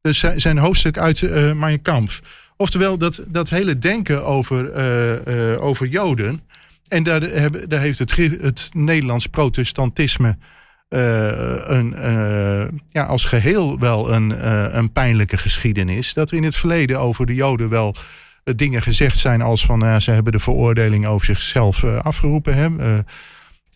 Dus 0.00 0.24
zijn 0.36 0.58
hoofdstuk 0.58 0.98
uit 0.98 1.20
uh, 1.20 1.52
Mein 1.52 1.82
Kampf. 1.82 2.22
Oftewel, 2.56 2.98
dat, 2.98 3.24
dat 3.28 3.48
hele 3.48 3.78
denken 3.78 4.24
over, 4.24 4.74
over 5.60 5.86
Joden. 5.86 6.40
En 6.88 7.02
daar, 7.02 7.20
daar 7.68 7.80
heeft 7.80 7.98
het, 7.98 8.16
het 8.40 8.70
Nederlands 8.72 9.26
protestantisme 9.26 10.36
uh, 10.88 11.68
een, 11.68 11.94
uh, 11.96 12.64
ja, 12.90 13.04
als 13.04 13.24
geheel 13.24 13.78
wel 13.78 14.12
een, 14.12 14.30
uh, 14.30 14.66
een 14.70 14.92
pijnlijke 14.92 15.36
geschiedenis. 15.36 16.14
Dat 16.14 16.30
er 16.30 16.36
in 16.36 16.42
het 16.42 16.56
verleden 16.56 17.00
over 17.00 17.26
de 17.26 17.34
Joden 17.34 17.68
wel 17.68 17.94
dingen 18.44 18.82
gezegd 18.82 19.18
zijn 19.18 19.42
als 19.42 19.64
van 19.64 19.84
uh, 19.84 19.96
ze 19.96 20.10
hebben 20.10 20.32
de 20.32 20.38
veroordeling 20.38 21.06
over 21.06 21.26
zichzelf 21.26 21.84
afgeroepen. 21.84 22.54
Hè. 22.54 22.68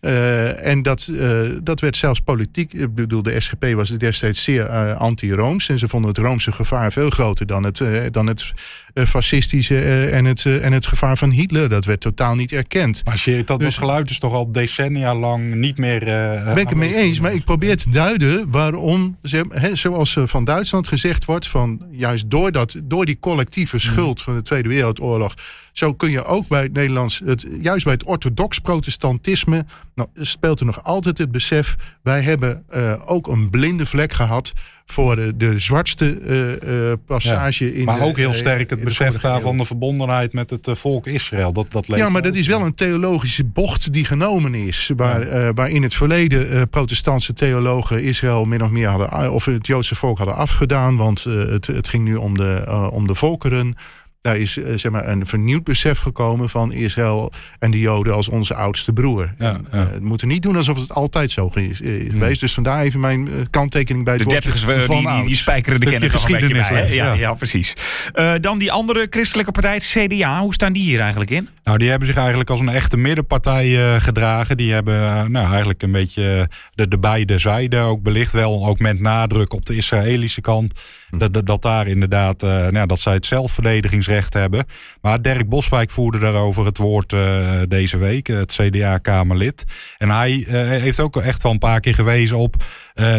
Uh, 0.01 0.65
en 0.65 0.81
dat, 0.81 1.07
uh, 1.11 1.41
dat 1.63 1.79
werd 1.79 1.97
zelfs 1.97 2.19
politiek. 2.19 2.73
Ik 2.73 2.95
bedoel, 2.95 3.21
de 3.21 3.39
SGP 3.39 3.65
was 3.73 3.89
destijds 3.89 4.43
zeer 4.43 4.69
uh, 4.69 4.95
anti-Rooms. 4.97 5.69
En 5.69 5.79
ze 5.79 5.87
vonden 5.87 6.09
het 6.09 6.17
Roomse 6.17 6.51
gevaar 6.51 6.91
veel 6.91 7.09
groter 7.09 7.47
dan 7.47 7.63
het, 7.63 7.81
dan 8.11 8.27
het 8.27 8.53
fascistische 8.93 10.09
en, 10.09 10.25
het, 10.25 10.45
en 10.45 10.71
het 10.71 10.85
gevaar 10.85 11.17
van 11.17 11.29
Hitler. 11.29 11.69
Dat 11.69 11.85
werd 11.85 12.01
totaal 12.01 12.35
niet 12.35 12.51
erkend. 12.51 13.01
Maar 13.05 13.23
dat, 13.45 13.59
dus, 13.59 13.77
geluid 13.77 14.09
is 14.09 14.19
toch 14.19 14.33
al 14.33 14.51
decennia 14.51 15.15
lang 15.15 15.55
niet 15.55 15.77
meer. 15.77 15.99
ben 16.45 16.57
ik 16.57 16.69
het 16.69 16.77
mee 16.77 16.95
eens, 16.95 17.19
maar 17.19 17.33
ik 17.33 17.43
probeer 17.43 17.77
te 17.77 17.89
duiden 17.89 18.51
waarom, 18.51 19.17
he, 19.49 19.75
zoals 19.75 20.17
van 20.25 20.43
Duitsland 20.45 20.87
gezegd 20.87 21.25
wordt, 21.25 21.47
van 21.47 21.85
juist 21.91 22.29
door, 22.29 22.51
dat, 22.51 22.81
door 22.83 23.05
die 23.05 23.17
collectieve 23.19 23.79
schuld 23.79 24.21
van 24.21 24.35
de 24.35 24.41
Tweede 24.41 24.69
Wereldoorlog 24.69 25.33
zo 25.71 25.93
kun 25.93 26.11
je 26.11 26.23
ook 26.23 26.47
bij 26.47 26.63
het 26.63 26.73
Nederlands, 26.73 27.21
het, 27.25 27.45
juist 27.61 27.83
bij 27.83 27.93
het 27.93 28.03
orthodox 28.03 28.59
protestantisme, 28.59 29.65
nou, 29.95 30.09
speelt 30.13 30.59
er 30.59 30.65
nog 30.65 30.83
altijd 30.83 31.17
het 31.17 31.31
besef, 31.31 31.75
wij 32.03 32.21
hebben 32.21 32.63
uh, 32.75 32.93
ook 33.05 33.27
een 33.27 33.49
blinde 33.49 33.85
vlek 33.85 34.13
gehad 34.13 34.51
voor 34.85 35.15
de, 35.15 35.37
de 35.37 35.59
zwartste 35.59 36.19
uh, 36.21 36.89
uh, 36.89 36.93
passage 37.05 37.65
ja, 37.65 37.79
in 37.79 37.85
Maar 37.85 38.01
ook 38.01 38.17
heel 38.17 38.33
sterk 38.33 38.69
het 38.69 38.83
besef 38.83 39.19
daarvan 39.19 39.57
de 39.57 39.65
verbondenheid 39.65 40.33
met 40.33 40.49
het 40.49 40.67
volk 40.71 41.07
Israël. 41.07 41.53
Dat, 41.53 41.65
dat 41.69 41.87
ja, 41.87 42.09
maar 42.09 42.21
dat 42.21 42.35
is 42.35 42.47
wel 42.47 42.61
een 42.61 42.75
theologische 42.75 43.43
bocht 43.43 43.93
die 43.93 44.05
genomen 44.05 44.55
is. 44.55 44.91
Waar, 44.95 45.27
ja. 45.27 45.53
waar 45.53 45.69
in 45.69 45.83
het 45.83 45.93
verleden 45.93 46.69
protestantse 46.69 47.33
theologen 47.33 48.03
Israël 48.03 48.45
min 48.45 48.63
of 48.63 48.69
meer 48.69 48.87
hadden, 48.87 49.31
of 49.31 49.45
het 49.45 49.67
Joodse 49.67 49.95
volk 49.95 50.17
hadden 50.17 50.35
afgedaan. 50.35 50.97
Want 50.97 51.23
het, 51.23 51.67
het 51.67 51.89
ging 51.89 52.03
nu 52.03 52.15
om 52.15 52.37
de, 52.37 52.89
om 52.91 53.07
de 53.07 53.15
volkeren. 53.15 53.75
Daar 54.21 54.37
is 54.37 54.57
eh, 54.57 54.73
zeg 54.75 54.91
maar, 54.91 55.07
een 55.07 55.27
vernieuwd 55.27 55.63
besef 55.63 55.99
gekomen 55.99 56.49
van 56.49 56.71
Israël 56.71 57.31
en 57.59 57.71
de 57.71 57.79
Joden 57.79 58.13
als 58.13 58.29
onze 58.29 58.55
oudste 58.55 58.93
broer. 58.93 59.33
Ja, 59.37 59.53
en, 59.53 59.67
ja. 59.71 59.77
Uh, 59.77 59.91
we 59.91 59.99
moeten 59.99 60.27
niet 60.27 60.41
doen 60.41 60.55
alsof 60.55 60.79
het 60.79 60.93
altijd 60.93 61.31
zo 61.31 61.51
is, 61.53 61.81
is 61.81 62.01
hmm. 62.01 62.09
geweest. 62.09 62.39
Dus 62.39 62.53
vandaar 62.53 62.83
even 62.83 62.99
mijn 62.99 63.29
kanttekening 63.49 64.05
bij 64.05 64.13
het 64.13 64.23
de 64.23 64.29
dertigers, 64.29 64.85
van 64.85 64.97
die, 64.97 65.15
die, 65.15 65.25
die 65.25 65.35
spijkeren 65.35 65.79
de 65.79 65.85
kennis 65.85 66.11
geschiedenis. 66.11 66.69
Bij, 66.69 66.93
ja, 66.93 67.05
ja, 67.05 67.13
ja, 67.13 67.33
precies. 67.33 67.75
Uh, 68.15 68.33
dan 68.41 68.57
die 68.57 68.71
andere 68.71 69.07
christelijke 69.09 69.51
partij, 69.51 69.77
CDA. 69.77 70.41
Hoe 70.41 70.53
staan 70.53 70.73
die 70.73 70.83
hier 70.83 70.99
eigenlijk 70.99 71.31
in? 71.31 71.49
Nou, 71.63 71.77
die 71.77 71.89
hebben 71.89 72.07
zich 72.07 72.17
eigenlijk 72.17 72.49
als 72.49 72.59
een 72.59 72.69
echte 72.69 72.97
middenpartij 72.97 73.99
gedragen. 73.99 74.57
Die 74.57 74.73
hebben 74.73 75.31
nou, 75.31 75.47
eigenlijk 75.49 75.81
een 75.81 75.91
beetje 75.91 76.49
de, 76.73 76.87
de 76.87 76.99
beide 76.99 77.37
zijden 77.37 77.81
ook 77.81 78.01
belicht. 78.01 78.31
Wel 78.31 78.67
ook 78.67 78.79
met 78.79 78.99
nadruk 78.99 79.53
op 79.53 79.65
de 79.65 79.75
Israëlische 79.75 80.41
kant. 80.41 80.73
Dat, 81.17 81.33
dat, 81.33 81.45
dat, 81.45 81.61
daar 81.61 81.87
inderdaad, 81.87 82.43
uh, 82.43 82.67
nou, 82.67 82.87
dat 82.87 82.99
zij 82.99 83.13
het 83.13 83.25
zelfverdedigingsrecht 83.25 84.33
hebben. 84.33 84.65
Maar 85.01 85.21
Dirk 85.21 85.49
Boswijk 85.49 85.89
voerde 85.89 86.19
daarover 86.19 86.65
het 86.65 86.77
woord 86.77 87.13
uh, 87.13 87.61
deze 87.67 87.97
week, 87.97 88.27
het 88.27 88.51
CDA-Kamerlid. 88.51 89.63
En 89.97 90.09
hij 90.09 90.45
heeft 90.47 90.99
ook 90.99 91.17
echt 91.17 91.43
wel 91.43 91.51
een 91.51 91.57
paar 91.57 91.79
keer 91.79 91.95
gewezen 91.95 92.37
op 92.37 92.55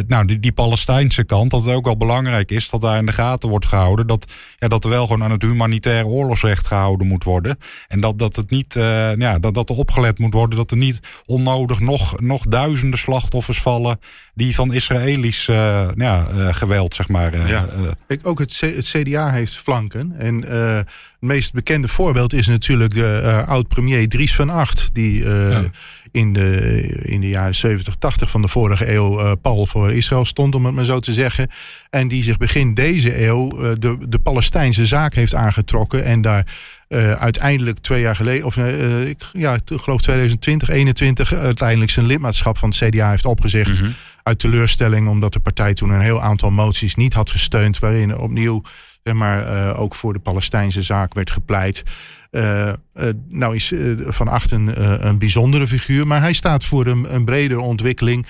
nou, 0.07 0.27
die, 0.27 0.41
die 0.41 0.53
Palestijnse 0.53 1.25
kant. 1.25 1.51
Dat 1.51 1.65
het 1.65 1.75
ook 1.75 1.85
wel 1.85 1.97
belangrijk 1.97 2.51
is 2.51 2.71
dat 2.71 2.81
daar 2.81 2.99
in 2.99 3.07
de 3.07 3.13
gaten 3.13 3.49
wordt 3.49 3.67
gehouden. 3.67 4.07
Dat, 4.07 4.33
ja, 4.59 4.69
dat 4.69 4.85
er 4.85 4.91
wel 4.91 5.07
gewoon 5.07 5.23
aan 5.23 5.31
het 5.31 5.43
humanitaire 5.43 6.07
oorlogsrecht 6.07 6.67
gehouden 6.67 7.07
moet 7.07 7.25
worden. 7.25 7.59
En 7.89 8.01
dat, 8.01 8.19
dat, 8.19 8.37
het 8.37 8.51
niet, 8.51 8.75
uh, 8.75 9.17
ja, 9.17 9.39
dat, 9.39 9.55
dat 9.55 9.69
er 9.69 9.77
opgelet 9.77 10.19
moet 10.19 10.35
worden 10.35 10.59
dat 10.59 10.71
er 10.71 10.77
niet 10.77 11.01
onnodig 11.27 11.81
nog, 11.81 12.21
nog 12.21 12.47
duizenden 12.47 12.99
slachtoffers 12.99 13.61
vallen. 13.61 14.01
die 14.35 14.55
van 14.55 14.73
Israëlisch 14.73 15.49
uh, 15.49 15.89
ja, 15.97 16.27
geweld, 16.53 16.95
zeg 16.95 17.09
maar. 17.09 17.49
Ja. 17.49 17.67
Kijk, 18.07 18.27
ook 18.27 18.39
het, 18.39 18.61
het, 18.61 18.87
CDA 18.87 19.31
heeft 19.31 19.57
flanken. 19.57 20.15
En 20.19 20.43
het 20.43 20.87
meest 21.21 21.53
bekende 21.53 21.89
voorbeeld 21.89 22.33
is 22.33 22.47
natuurlijk 22.47 22.95
de 22.95 23.45
oud-premier 23.47 24.09
Dries 24.09 24.35
van 24.35 24.51
Acht. 24.51 24.91
Die. 24.93 25.25
Ja 25.25 25.71
in 26.13 26.33
de, 26.33 26.81
in 27.03 27.21
de 27.21 27.29
jaren 27.29 27.55
70, 27.55 27.95
80 27.95 28.31
van 28.31 28.43
de 28.43 28.49
vorige 28.49 28.95
eeuw 28.95 29.21
uh, 29.21 29.33
pal 29.43 29.67
voor 29.67 29.93
Israël 29.93 30.25
stond, 30.25 30.55
om 30.55 30.65
het 30.65 30.75
maar 30.75 30.85
zo 30.85 31.01
te 31.01 31.13
zeggen. 31.13 31.49
En 31.91 32.09
die 32.09 32.23
zich 32.23 32.37
begin 32.37 32.75
deze 32.75 33.27
eeuw 33.27 33.63
uh, 33.63 33.71
de, 33.79 33.97
de 34.09 34.19
Palestijnse 34.19 34.87
zaak 34.87 35.15
heeft 35.15 35.35
aangetrokken. 35.35 36.05
En 36.05 36.21
daar 36.21 36.47
uh, 36.89 37.13
uiteindelijk 37.13 37.79
twee 37.79 38.01
jaar 38.01 38.17
geleden, 38.17 38.47
of 38.47 38.57
ik, 38.57 39.23
ja, 39.33 39.59
geloof 39.65 40.01
2020, 40.01 40.69
21, 40.69 41.35
uiteindelijk 41.35 41.91
zijn 41.91 42.07
lidmaatschap 42.07 42.59
van 42.59 42.69
het 42.69 42.79
CDA 42.79 43.11
heeft 43.11 43.25
opgezegd. 43.25 43.79
Mm 43.79 43.85
-hmm. 43.85 43.95
Uit 44.23 44.39
teleurstelling, 44.39 45.09
omdat 45.09 45.33
de 45.33 45.41
partij 45.41 45.75
toen 45.75 45.91
een 45.91 46.01
heel 46.01 46.23
aantal 46.23 46.51
moties 46.51 46.95
niet 46.95 47.13
had 47.13 47.31
gesteund. 47.31 47.79
Waarin 47.79 48.19
opnieuw 48.19 48.63
zeg 49.03 49.15
maar, 49.15 49.47
uh, 49.47 49.81
ook 49.81 49.95
voor 49.95 50.13
de 50.13 50.19
Palestijnse 50.19 50.83
zaak 50.83 51.15
werd 51.15 51.31
gepleit. 51.31 51.83
Uh, 52.31 52.73
uh, 52.95 53.05
nou 53.29 53.55
is 53.55 53.73
Van 53.99 54.29
Achten 54.29 54.83
een 55.09 55.19
bijzondere 55.19 55.67
figuur, 55.67 56.07
maar 56.07 56.21
hij 56.21 56.33
staat 56.33 56.65
voor 56.65 56.87
een, 56.87 57.25
bredere 57.25 57.61
ontwikkeling. 57.61 58.27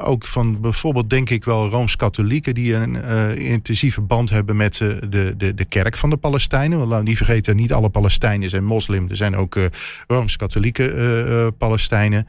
ook 0.00 0.26
van 0.26 0.60
bijvoorbeeld, 0.60 1.10
denk 1.10 1.30
ik 1.30 1.44
wel, 1.44 1.68
Rooms-Katholieken 1.68 2.54
die 2.54 2.74
een 2.74 3.04
intensieve 3.36 4.00
band 4.00 4.30
hebben 4.30 4.56
met 4.56 4.76
de, 4.76 5.34
de, 5.36 5.54
de 5.54 5.64
kerk 5.64 5.96
van 5.96 6.10
de 6.10 6.16
Palestijnen. 6.16 6.78
Want 6.78 6.90
laten 6.90 7.04
niet 7.04 7.16
vergeten, 7.16 7.56
niet 7.56 7.72
alle 7.72 7.88
Palestijnen 7.88 8.50
zijn 8.50 8.64
moslim. 8.64 9.06
Er 9.10 9.16
zijn 9.16 9.36
ook 9.36 9.58
Rooms-Katholieke 10.06 11.52
Palestijnen. 11.58 12.26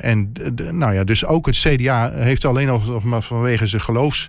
en 0.00 0.32
nou 0.70 0.94
ja, 0.94 1.04
dus 1.04 1.24
ook 1.24 1.46
het 1.46 1.56
CDA 1.56 2.10
heeft 2.10 2.44
alleen 2.44 2.68
al 2.68 3.00
vanwege 3.20 3.66
zijn 3.66 3.82
geloofs 3.82 4.28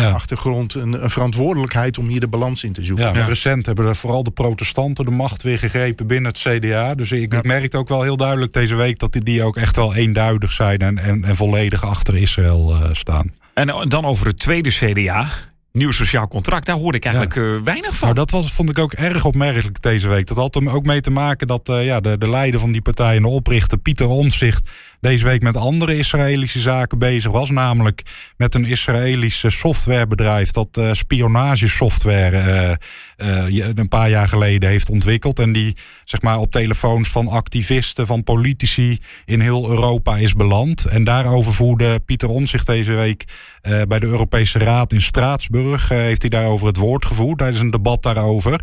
ja. 0.00 0.10
achtergrond 0.10 0.74
een, 0.74 1.02
een, 1.02 1.10
verantwoordelijkheid 1.10 1.98
om 1.98 2.08
hier 2.08 2.20
de 2.20 2.28
balans 2.28 2.64
in 2.64 2.72
te 2.72 2.84
zoeken. 2.84 3.14
Ja, 3.14 3.24
recent 3.26 3.66
hebben 3.66 3.86
er 3.86 3.96
vooral 3.96 4.22
de 4.22 4.30
protestanten 4.30 5.04
de 5.04 5.10
macht 5.10 5.42
weer 5.42 5.58
gegrepen 5.58 6.06
binnen 6.06 6.32
het 6.32 6.40
CDA. 6.40 6.94
Dus 6.94 7.12
ik 7.12 7.32
ja. 7.32 7.40
merkte 7.42 7.76
ook 7.76 7.88
wel 7.88 8.02
heel 8.02 8.16
duidelijk 8.16 8.52
deze 8.52 8.74
week 8.74 8.98
dat 8.98 9.12
die, 9.12 9.22
die 9.22 9.42
ook 9.42 9.56
echt 9.56 9.76
wel 9.76 9.94
eenduidig 9.94 10.52
zijn 10.52 10.78
en, 10.78 10.98
en, 10.98 11.24
en 11.24 11.36
volledig 11.36 11.84
achter 11.84 12.16
Israël 12.16 12.76
uh, 12.76 12.88
staan. 12.92 13.32
En 13.54 13.88
dan 13.88 14.04
over 14.04 14.26
het 14.26 14.38
tweede 14.38 14.70
CDA 14.70 15.28
nieuw 15.76 15.90
sociaal 15.90 16.28
contract. 16.28 16.66
Daar 16.66 16.76
hoorde 16.76 16.98
ik 16.98 17.04
eigenlijk 17.04 17.34
ja. 17.34 17.62
weinig 17.62 17.94
van. 17.96 18.08
Nou, 18.08 18.14
dat 18.14 18.30
was, 18.30 18.52
vond 18.52 18.70
ik 18.70 18.78
ook 18.78 18.92
erg 18.92 19.24
opmerkelijk 19.24 19.82
deze 19.82 20.08
week. 20.08 20.26
Dat 20.26 20.36
had 20.36 20.54
er 20.54 20.72
ook 20.72 20.84
mee 20.84 21.00
te 21.00 21.10
maken 21.10 21.46
dat 21.46 21.68
uh, 21.68 21.84
ja, 21.84 22.00
de, 22.00 22.18
de 22.18 22.28
leider 22.28 22.60
van 22.60 22.72
die 22.72 22.82
partij 22.82 23.16
en 23.16 23.22
de 23.22 23.28
oprichter, 23.28 23.78
Pieter 23.78 24.08
Omtzigt, 24.08 24.70
deze 25.00 25.24
week 25.24 25.42
met 25.42 25.56
andere 25.56 25.96
Israëlische 25.98 26.60
zaken 26.60 26.98
bezig 26.98 27.30
was. 27.30 27.50
Namelijk 27.50 28.02
met 28.36 28.54
een 28.54 28.64
Israëlisch 28.64 29.44
softwarebedrijf 29.46 30.50
dat 30.50 30.76
uh, 30.78 30.92
spionagesoftware 30.92 32.78
een 33.16 33.88
paar 33.88 34.10
jaar 34.10 34.28
geleden 34.28 34.68
heeft 34.68 34.90
ontwikkeld. 34.90 35.38
En 35.38 35.52
die 35.52 35.76
zeg 36.04 36.22
maar, 36.22 36.38
op 36.38 36.50
telefoons 36.50 37.08
van 37.08 37.28
activisten, 37.28 38.06
van 38.06 38.22
politici 38.22 38.98
in 39.24 39.40
heel 39.40 39.68
Europa 39.68 40.16
is 40.16 40.32
beland. 40.32 40.84
En 40.84 41.04
daarover 41.04 41.54
voerde 41.54 42.00
Pieter 42.00 42.28
Omtzigt 42.28 42.66
deze 42.66 42.92
week 42.92 43.24
bij 43.60 43.98
de 43.98 44.06
Europese 44.06 44.58
Raad 44.58 44.92
in 44.92 45.02
Straatsburg. 45.02 45.88
heeft 45.88 46.22
hij 46.22 46.30
daarover 46.30 46.66
het 46.66 46.76
woord 46.76 47.06
gevoerd 47.06 47.38
tijdens 47.38 47.60
een 47.60 47.70
debat 47.70 48.02
daarover. 48.02 48.60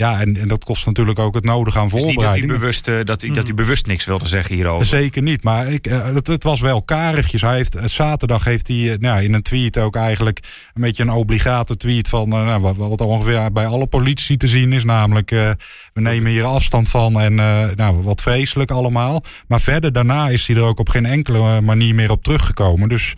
Ja, 0.00 0.20
en, 0.20 0.36
en 0.36 0.48
dat 0.48 0.64
kost 0.64 0.86
natuurlijk 0.86 1.18
ook 1.18 1.34
het 1.34 1.44
nodige 1.44 1.78
aan 1.78 1.90
voorbereiding. 1.90 2.32
Dus 2.32 2.40
niet 2.40 2.42
dat 2.42 2.50
hij 2.50 2.58
bewust, 2.58 2.88
uh, 2.88 3.04
dat, 3.04 3.20
hij, 3.20 3.30
dat 3.30 3.46
hij 3.46 3.54
bewust 3.54 3.86
niks 3.86 4.04
wilde 4.04 4.26
zeggen 4.26 4.54
hierover. 4.54 4.86
Zeker 4.86 5.22
niet, 5.22 5.42
maar 5.44 5.72
ik, 5.72 5.86
uh, 5.86 6.04
het, 6.04 6.26
het, 6.26 6.42
was 6.42 6.60
wel 6.60 6.82
karigjes. 6.82 7.42
Hij 7.42 7.56
heeft, 7.56 7.76
uh, 7.76 7.84
zaterdag 7.84 8.44
heeft 8.44 8.68
hij 8.68 8.96
nou, 9.00 9.22
in 9.22 9.34
een 9.34 9.42
tweet 9.42 9.78
ook 9.78 9.96
eigenlijk 9.96 10.38
een 10.74 10.82
beetje 10.82 11.02
een 11.02 11.10
obligate 11.10 11.76
tweet 11.76 12.08
van 12.08 12.28
nou, 12.28 12.60
wat, 12.60 12.76
wat, 12.76 13.00
ongeveer 13.00 13.52
bij 13.52 13.66
alle 13.66 13.86
politici 13.86 14.36
te 14.36 14.48
zien 14.48 14.72
is. 14.72 14.84
Namelijk, 14.84 15.30
we 15.30 15.56
nemen 16.00 16.30
hier 16.30 16.44
afstand 16.44 16.88
van 16.88 17.20
en 17.20 17.34
nou, 17.74 18.02
wat 18.02 18.22
vreselijk 18.22 18.70
allemaal. 18.70 19.24
Maar 19.46 19.60
verder 19.60 19.92
daarna 19.92 20.28
is 20.28 20.46
hij 20.46 20.56
er 20.56 20.62
ook 20.62 20.78
op 20.78 20.88
geen 20.88 21.06
enkele 21.06 21.60
manier 21.60 21.94
meer 21.94 22.10
op 22.10 22.22
teruggekomen. 22.22 22.88
Dus 22.88 23.14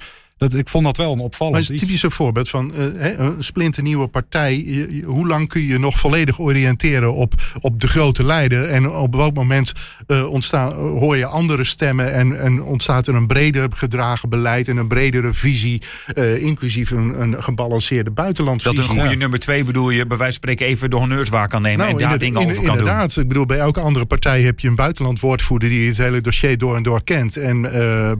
dat, 0.50 0.54
ik 0.54 0.68
vond 0.68 0.84
dat 0.84 0.96
wel 0.96 1.12
een 1.12 1.18
opvallend 1.18 1.56
maar 1.56 1.66
het 1.66 1.74
is 1.74 1.80
een 1.80 1.86
typisch 1.86 2.14
voorbeeld 2.14 2.48
van 2.48 2.72
uh, 2.78 3.18
een 3.18 3.34
splinternieuwe 3.38 4.06
partij. 4.06 4.66
hoe 5.04 5.26
lang 5.26 5.48
kun 5.48 5.62
je 5.62 5.78
nog 5.78 5.98
volledig 5.98 6.38
oriënteren 6.38 7.14
op, 7.14 7.34
op 7.60 7.80
de 7.80 7.88
grote 7.88 8.24
leider? 8.24 8.64
En 8.64 8.90
op 8.90 9.14
welk 9.14 9.34
moment 9.34 9.72
uh, 10.06 10.28
ontstaan, 10.28 10.72
hoor 10.72 11.16
je 11.16 11.26
andere 11.26 11.64
stemmen 11.64 12.12
en, 12.12 12.40
en 12.40 12.62
ontstaat 12.62 13.06
er 13.06 13.14
een 13.14 13.26
breder 13.26 13.68
gedragen 13.74 14.28
beleid 14.28 14.68
en 14.68 14.76
een 14.76 14.88
bredere 14.88 15.32
visie, 15.32 15.82
uh, 16.14 16.42
inclusief 16.42 16.90
een, 16.90 17.20
een 17.20 17.42
gebalanceerde 17.42 18.10
buitenlandvisie. 18.10 18.76
Dat 18.76 18.88
een 18.88 18.94
goede 18.94 19.10
ja. 19.10 19.16
nummer 19.16 19.38
twee 19.38 19.64
bedoel 19.64 19.90
je, 19.90 20.06
bij 20.06 20.16
wijze 20.16 20.32
van 20.32 20.32
spreken 20.32 20.66
even 20.66 20.90
de 20.90 20.96
honneurs 20.96 21.28
waar 21.28 21.48
kan 21.48 21.62
nemen 21.62 21.78
nou, 21.78 21.90
en 21.90 22.08
daar 22.08 22.18
dingen 22.18 22.40
over 22.40 22.54
kan 22.54 22.60
inderdaad, 22.60 22.78
doen. 22.78 22.88
Inderdaad, 22.88 23.16
ik 23.16 23.28
bedoel 23.28 23.46
bij 23.46 23.58
elke 23.58 23.80
andere 23.80 24.04
partij 24.04 24.42
heb 24.42 24.60
je 24.60 24.68
een 24.68 24.74
buitenlandwoordvoerder 24.74 25.68
die 25.68 25.88
het 25.88 25.96
hele 25.96 26.20
dossier 26.20 26.58
door 26.58 26.76
en 26.76 26.82
door 26.82 27.04
kent. 27.04 27.36
En 27.36 27.60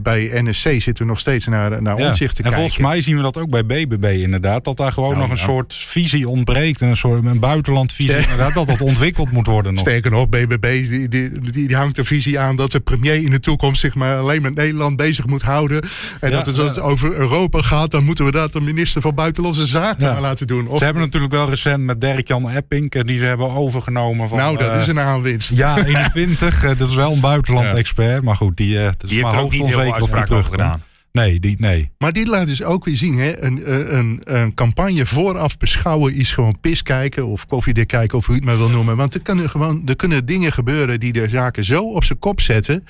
bij 0.03 0.29
NSC 0.33 0.61
zitten 0.61 0.97
we 0.97 1.05
nog 1.05 1.19
steeds 1.19 1.47
naar, 1.47 1.81
naar 1.81 2.12
vooruitzicht 2.17 2.35
te 2.35 2.43
en 2.43 2.49
kijken. 2.49 2.59
volgens 2.59 2.87
mij 2.87 3.01
zien 3.01 3.15
we 3.15 3.21
dat 3.21 3.37
ook 3.37 3.49
bij 3.49 3.65
BBB 3.65 4.05
inderdaad. 4.21 4.63
Dat 4.63 4.77
daar 4.77 4.91
gewoon 4.91 5.09
Nou, 5.09 5.21
nog 5.21 5.29
een 5.29 5.37
soort 5.37 5.73
visie 5.73 6.29
ontbreekt. 6.29 6.81
Een 6.81 6.97
soort 6.97 7.25
een 7.25 7.39
buitenlandvisie 7.39 8.17
inderdaad. 8.17 8.53
Dat 8.53 8.67
dat 8.67 8.81
ontwikkeld 8.81 9.31
moet 9.31 9.47
worden 9.47 9.73
nog. 9.73 9.81
Sterker 9.81 10.11
nog, 10.11 10.29
BBB 10.29 10.89
die, 10.89 11.07
die, 11.07 11.39
die, 11.39 11.67
die 11.67 11.75
hangt 11.75 11.95
de 11.95 12.03
visie 12.03 12.39
aan 12.39 12.55
dat 12.55 12.71
de 12.71 12.79
premier 12.79 13.15
in 13.15 13.29
de 13.29 13.39
toekomst 13.39 13.81
zich 13.81 13.95
maar 13.95 14.17
alleen 14.17 14.41
met 14.41 14.55
Nederland 14.55 14.97
bezig 14.97 15.25
moet 15.25 15.41
houden. 15.41 15.81
En 16.19 16.29
Ja, 16.29 16.35
dat 16.35 16.45
het 16.45 16.59
als 16.59 16.69
het 16.69 16.79
over 16.79 17.13
Europa 17.13 17.61
gaat, 17.61 17.91
dan 17.91 18.03
moeten 18.03 18.25
we 18.25 18.31
dat 18.31 18.53
de 18.53 18.61
minister 18.61 19.01
van 19.01 19.15
Buitenlandse 19.15 19.65
Zaken 19.65 20.05
Ja. 20.05 20.11
maar 20.11 20.21
laten 20.21 20.47
doen. 20.47 20.67
Of, 20.67 20.77
Ze 20.77 20.83
hebben 20.83 21.03
natuurlijk 21.03 21.33
wel 21.33 21.49
recent 21.49 21.83
met 21.83 22.01
Dirk-Jan 22.01 22.49
Epping, 22.49 22.91
eh, 22.93 23.01
die 23.03 23.17
ze 23.17 23.25
hebben 23.25 23.51
overgenomen 23.51 24.29
van... 24.29 24.37
nou, 24.37 24.57
dat 24.57 24.69
eh, 24.69 24.79
is 24.79 24.87
een 24.87 24.99
aanwinst. 24.99 25.57
Ja, 25.57 25.85
21. 25.85 26.63
eh, 26.63 26.77
dat 26.77 26.89
is 26.89 26.95
wel 26.95 27.11
een 27.11 27.19
buitenland-expert. 27.19 28.23
Maar 28.23 28.35
goed, 28.35 28.57
die, 28.57 28.77
eh 28.79 28.83
dat 28.85 29.03
is 29.03 29.09
Die 29.09 29.17
heeft 29.17 29.29
maar 29.29 29.37
er 29.39 29.45
ook 29.45 29.51
niet 29.51 29.61
heel 29.65 29.71
veel 29.71 29.83
die 29.83 29.93
uitspraak 29.93 30.31
over 30.31 30.51
gedaan. 30.51 30.81
Nee, 31.13 31.39
die, 31.39 31.55
nee. 31.59 31.91
Maar 31.97 32.13
dit 32.13 32.27
laat 32.27 32.47
dus 32.47 32.63
ook 32.63 32.85
weer 32.85 32.97
zien, 32.97 33.17
hè? 33.17 33.43
Een, 33.43 33.73
een, 33.73 33.97
een, 33.97 34.21
een 34.23 34.53
campagne 34.53 35.05
vooraf 35.05 35.57
beschouwen 35.57 36.13
is 36.13 36.31
gewoon 36.31 36.59
pis 36.59 36.83
kijken 36.83 37.25
of 37.25 37.47
koffiedik 37.47 37.87
kijken 37.87 38.17
of 38.17 38.25
hoe 38.25 38.35
je 38.35 38.41
het 38.41 38.49
maar 38.49 38.59
wil 38.59 38.69
noemen. 38.69 38.95
Want 38.95 39.13
er 39.13 39.21
kunnen, 39.21 39.49
gewoon, 39.49 39.81
er 39.85 39.95
kunnen 39.95 40.25
dingen 40.25 40.51
gebeuren 40.51 40.99
die 40.99 41.13
de 41.13 41.29
zaken 41.29 41.63
zo 41.63 41.83
op 41.83 42.03
zijn 42.03 42.19
kop 42.19 42.41
zetten. 42.41 42.85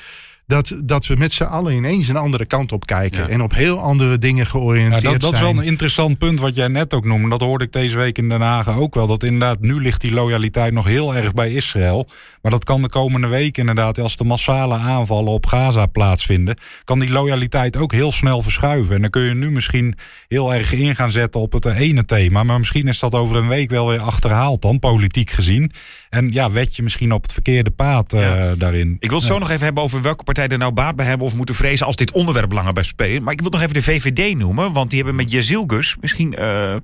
Dat, 0.46 0.80
dat 0.84 1.06
we 1.06 1.16
met 1.16 1.32
z'n 1.32 1.44
allen 1.44 1.74
ineens 1.74 2.08
een 2.08 2.16
andere 2.16 2.46
kant 2.46 2.72
op 2.72 2.86
kijken. 2.86 3.22
Ja. 3.22 3.28
En 3.28 3.42
op 3.42 3.54
heel 3.54 3.80
andere 3.80 4.18
dingen 4.18 4.44
Ja, 4.44 4.50
georiënteerd 4.50 5.04
dat, 5.04 5.22
dat 5.22 5.34
is 5.34 5.40
wel 5.40 5.50
een 5.50 5.64
interessant 5.64 6.18
punt 6.18 6.40
wat 6.40 6.56
jij 6.56 6.68
net 6.68 6.94
ook 6.94 7.06
noemde. 7.06 7.30
Dat 7.30 7.42
hoorde 7.42 7.64
ik 7.64 7.72
deze 7.72 7.98
week 7.98 8.18
in 8.18 8.30
Den 8.30 8.42
Haag 8.42 8.78
ook 8.78 8.96
wel. 8.96 9.08
Dat 9.08 9.24
inderdaad, 9.24 9.60
nu 9.60 9.82
ligt 9.82 10.02
die 10.02 10.14
loyaliteit 10.14 10.74
nog 10.74 10.86
heel 10.86 11.16
erg 11.16 11.34
bij 11.34 11.52
Israël. 11.54 12.08
Maar 12.42 12.52
dat 12.52 12.64
kan 12.64 12.82
de 12.82 12.90
komende 12.90 13.28
week 13.28 13.58
inderdaad, 13.58 14.00
als 14.00 14.18
de 14.18 14.24
massale 14.24 14.76
aanvallen 14.76 15.32
op 15.32 15.46
Gaza 15.46 15.86
plaatsvinden, 15.86 16.58
kan 16.84 17.00
die 17.00 17.12
loyaliteit 17.12 17.78
ook 17.78 17.92
heel 17.92 18.12
snel 18.12 18.42
verschuiven. 18.42 18.96
En 18.96 19.02
dan 19.02 19.10
kun 19.10 19.22
je 19.22 19.34
nu 19.34 19.52
misschien 19.52 19.98
heel 20.28 20.54
erg 20.54 20.74
in 20.74 20.96
gaan 20.96 21.12
zetten 21.12 21.42
op 21.42 21.54
het 21.54 21.66
ene 21.66 22.06
thema. 22.06 22.44
Maar 22.44 22.60
misschien 22.60 22.88
is 22.88 23.00
dat 23.00 23.16
over 23.16 23.36
een 23.36 23.48
week 23.48 23.70
wel 23.70 23.88
weer 23.88 24.02
achterhaald 24.02 24.62
dan, 24.62 24.80
politiek 24.80 25.30
gezien. 25.30 25.72
En 26.14 26.32
ja, 26.32 26.52
wed 26.52 26.76
je 26.76 26.84
misschien 26.84 27.12
op 27.12 27.22
het 27.22 27.34
verkeerde 27.34 27.72
paad 27.72 28.14
eh, 28.14 28.20
Ja. 28.20 28.56
daarin. 28.56 28.96
Ik 29.00 29.10
wil 29.10 29.18
het 29.20 29.28
zo 29.28 29.40
nog 29.40 29.50
even 29.50 29.64
hebben 29.66 29.84
over 29.84 30.02
welke 30.02 30.24
partijen 30.24 30.50
er 30.50 30.58
nou 30.58 30.72
baat 30.72 30.96
bij 30.96 31.06
hebben 31.06 31.28
of 31.28 31.34
moeten 31.36 31.56
vrezen 31.56 31.86
als 31.86 31.96
dit 31.96 32.12
onderwerp 32.12 32.52
langer 32.52 32.74
bij 32.74 32.84
spelen. 32.84 33.24
Maar 33.24 33.34
ik 33.34 33.42
wil 33.42 33.50
nog 33.50 33.62
even 33.62 33.74
de 33.74 33.82
VVD 33.84 34.36
noemen, 34.38 34.74
want 34.74 34.90
die 34.90 35.00
hebben 35.04 35.16
met 35.24 35.32
Jezilgus 35.32 35.96
misschien. 36.02 36.36
eh, 36.36 36.76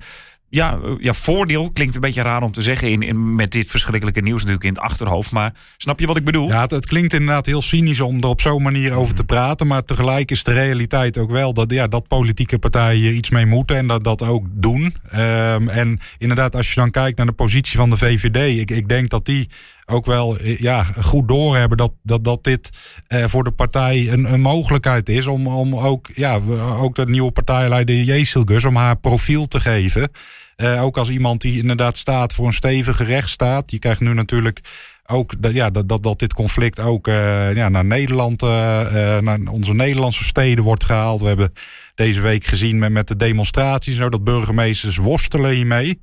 ja, 0.50 0.78
eh, 0.82 0.92
ja, 0.98 1.12
voordeel 1.12 1.70
klinkt 1.70 1.94
een 1.94 2.00
beetje 2.00 2.22
raar 2.22 2.42
om 2.42 2.52
te 2.52 2.62
zeggen 2.62 2.90
in, 2.90 3.02
in, 3.02 3.34
met 3.34 3.52
dit 3.52 3.68
verschrikkelijke 3.68 4.20
nieuws 4.20 4.38
natuurlijk 4.38 4.64
in 4.64 4.72
het 4.72 4.82
achterhoofd. 4.82 5.30
Maar 5.30 5.54
snap 5.76 6.00
je 6.00 6.06
wat 6.06 6.16
ik 6.16 6.24
bedoel? 6.24 6.48
Ja, 6.48 6.66
het, 6.66 6.86
klinkt 6.86 7.12
inderdaad 7.12 7.46
heel 7.46 7.62
cynisch 7.62 8.00
om 8.00 8.20
er 8.20 8.28
op 8.28 8.40
zo'n 8.40 8.62
manier 8.62 8.92
over 8.92 9.14
te 9.14 9.24
praten. 9.24 9.66
Maar 9.66 9.82
tegelijk 9.82 10.30
is 10.30 10.44
de 10.44 10.52
realiteit 10.52 11.18
ook 11.18 11.30
wel 11.30 11.52
dat, 11.52 11.70
ja, 11.70 11.86
dat 11.86 12.08
politieke 12.08 12.58
partijen 12.58 13.00
hier 13.00 13.12
iets 13.12 13.30
mee 13.30 13.46
moeten 13.46 13.76
en 13.76 13.86
dat 13.86 14.04
dat 14.04 14.22
ook 14.22 14.46
doen. 14.50 14.94
Ehm, 15.10 15.68
en 15.68 16.00
inderdaad, 16.18 16.56
als 16.56 16.68
je 16.74 16.80
dan 16.80 16.90
kijkt 16.90 17.16
naar 17.16 17.26
de 17.26 17.32
positie 17.32 17.76
van 17.76 17.90
de 17.90 17.96
VVD, 17.96 18.58
ik, 18.58 18.70
ik 18.70 18.88
denk 18.88 19.10
dat 19.10 19.24
die 19.24 19.48
ook 19.90 20.06
wel 20.06 20.38
eh, 20.38 20.58
ja, 20.58 20.82
goed 20.82 21.28
doorhebben 21.28 21.76
dat, 21.76 21.92
dat, 22.02 22.24
dat 22.24 22.44
dit 22.44 22.70
eh, 23.06 23.24
voor 23.24 23.44
de 23.44 23.50
partij 23.50 24.08
een, 24.12 24.32
een 24.32 24.40
mogelijkheid 24.40 25.08
is 25.08 25.26
om, 25.26 25.46
om 25.46 25.76
ook, 25.76 26.10
ja, 26.14 26.40
ook 26.80 26.94
de 26.94 27.06
nieuwe 27.06 27.30
partijleider 27.30 27.96
Jezilgus 27.96 28.64
om 28.64 28.76
haar 28.76 28.96
profiel 28.96 29.46
te 29.46 29.60
geven. 29.60 30.10
Eh, 30.60 30.82
ook 30.82 30.98
als 30.98 31.10
iemand 31.10 31.40
die 31.40 31.58
inderdaad 31.58 31.96
staat 31.96 32.32
voor 32.32 32.46
een 32.46 32.52
stevige 32.52 33.04
rechtsstaat. 33.04 33.70
Je 33.70 33.78
krijgt 33.78 34.00
nu 34.00 34.14
natuurlijk 34.14 34.60
ook 35.06 35.42
dat, 35.42 35.52
ja, 35.52 35.70
dat, 35.70 35.88
dat, 35.88 36.02
dat 36.02 36.18
dit 36.18 36.32
conflict 36.32 36.80
ook 36.80 37.08
eh, 37.08 37.54
ja, 37.54 37.68
naar 37.68 37.84
Nederland, 37.84 38.42
eh, 38.42 38.48
naar 39.18 39.38
onze 39.50 39.74
Nederlandse 39.74 40.24
steden 40.24 40.64
wordt 40.64 40.84
gehaald. 40.84 41.20
We 41.20 41.26
hebben 41.26 41.52
deze 41.94 42.20
week 42.20 42.44
gezien 42.44 42.78
met, 42.78 42.92
met 42.92 43.08
de 43.08 43.16
demonstraties, 43.16 43.96
dat 43.96 44.24
burgemeesters 44.24 44.96
worstelen 44.96 45.50
hiermee. 45.50 46.00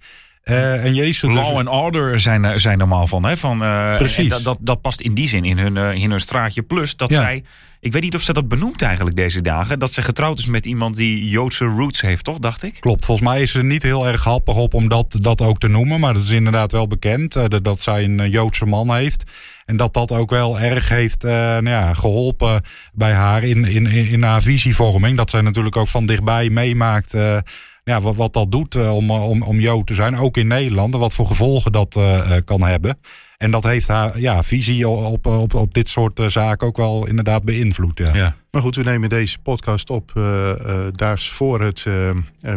Eh 0.47 0.85
en 0.85 0.93
Jezus, 0.93 1.19
dus- 1.29 1.33
Law 1.33 1.57
and 1.57 1.67
order 1.67 2.19
zijn 2.19 2.43
er 2.43 2.59
zijn 2.59 2.77
normaal 2.77 3.07
van. 3.07 3.25
Hè? 3.25 3.37
van 3.37 3.63
eh, 3.63 3.97
Precies. 3.97 4.29
dat, 4.29 4.43
dat, 4.43 4.57
dat 4.61 4.81
past 4.81 5.01
in 5.01 5.13
die 5.13 5.27
zin 5.27 5.45
in 5.45 5.57
hun, 5.57 5.77
eh, 5.77 5.93
in 5.93 6.09
hun 6.09 6.19
straatje. 6.19 6.61
Plus 6.61 6.95
dat 6.95 7.09
Ja. 7.09 7.21
zij, 7.21 7.43
ik 7.79 7.91
weet 7.91 8.01
niet 8.01 8.15
of 8.15 8.21
ze 8.21 8.33
dat 8.33 8.47
benoemt 8.47 8.81
eigenlijk 8.81 9.15
deze 9.15 9.41
dagen, 9.41 9.79
dat 9.79 9.93
ze 9.93 10.01
getrouwd 10.01 10.39
is 10.39 10.45
met 10.45 10.65
iemand 10.65 10.95
die 10.95 11.29
Joodse 11.29 11.65
roots 11.65 12.01
heeft, 12.01 12.23
toch? 12.23 12.39
Dacht 12.39 12.63
ik. 12.63 12.77
Klopt, 12.79 13.05
volgens 13.05 13.27
mij 13.27 13.41
is 13.41 13.51
ze 13.51 13.63
niet 13.63 13.83
heel 13.83 14.07
erg 14.07 14.23
happig 14.23 14.55
op 14.55 14.73
om 14.73 14.87
dat, 14.89 15.17
dat 15.21 15.41
ook 15.41 15.57
te 15.59 15.67
noemen. 15.67 15.99
Maar 15.99 16.13
dat 16.13 16.23
is 16.23 16.29
inderdaad 16.29 16.71
wel 16.71 16.87
bekend 16.87 17.35
eh, 17.35 17.43
dat, 17.47 17.63
dat 17.63 17.81
zij 17.81 18.03
een 18.03 18.19
eh, 18.19 18.31
Joodse 18.31 18.65
man 18.65 18.95
heeft. 18.95 19.31
En 19.65 19.77
dat 19.77 19.93
dat 19.93 20.11
ook 20.11 20.29
wel 20.29 20.59
erg 20.59 20.89
heeft 20.89 21.23
eh, 21.23 21.31
nou 21.31 21.69
ja, 21.69 21.93
geholpen 21.93 22.61
bij 22.93 23.13
haar 23.13 23.43
in, 23.43 23.65
in, 23.65 23.85
in, 23.85 24.07
in 24.07 24.23
haar 24.23 24.41
visievorming. 24.41 25.17
Dat 25.17 25.29
zij 25.29 25.41
natuurlijk 25.41 25.75
ook 25.75 25.87
van 25.87 26.05
dichtbij 26.05 26.49
meemaakt 26.49 27.13
eh, 27.13 27.37
ja, 27.87 28.01
wat, 28.01 28.33
dat 28.33 28.51
doet 28.51 28.75
eh, 28.75 28.95
om, 28.95 29.11
om, 29.11 29.41
om 29.41 29.59
Jood 29.59 29.87
te 29.87 29.93
zijn. 29.93 30.17
Ook 30.17 30.37
in 30.37 30.47
Nederland. 30.47 30.95
Wat 30.95 31.13
voor 31.13 31.25
gevolgen 31.25 31.71
dat 31.71 31.95
eh, 31.95 32.35
eh, 32.35 32.43
kan 32.45 32.63
hebben. 32.63 32.99
En 33.37 33.51
dat 33.51 33.63
heeft 33.63 33.87
haar 33.87 34.19
ja, 34.19 34.43
visie 34.43 34.87
op, 34.87 35.25
op, 35.25 35.53
op 35.53 35.73
dit 35.73 35.89
soort 35.89 36.19
eh, 36.19 36.27
zaken 36.27 36.67
ook 36.67 36.77
wel 36.77 37.07
inderdaad 37.07 37.43
beïnvloed. 37.43 37.97
Ja. 37.97 38.15
Ja. 38.15 38.35
Maar 38.51 38.61
goed, 38.61 38.75
we 38.75 38.83
nemen 38.83 39.09
deze 39.09 39.39
podcast 39.39 39.89
op 39.89 40.11
uh, 40.17 40.23
uh, 40.23 40.79
daags 40.91 41.29
voor 41.29 41.61
het 41.61 41.85
uh, 41.87 42.09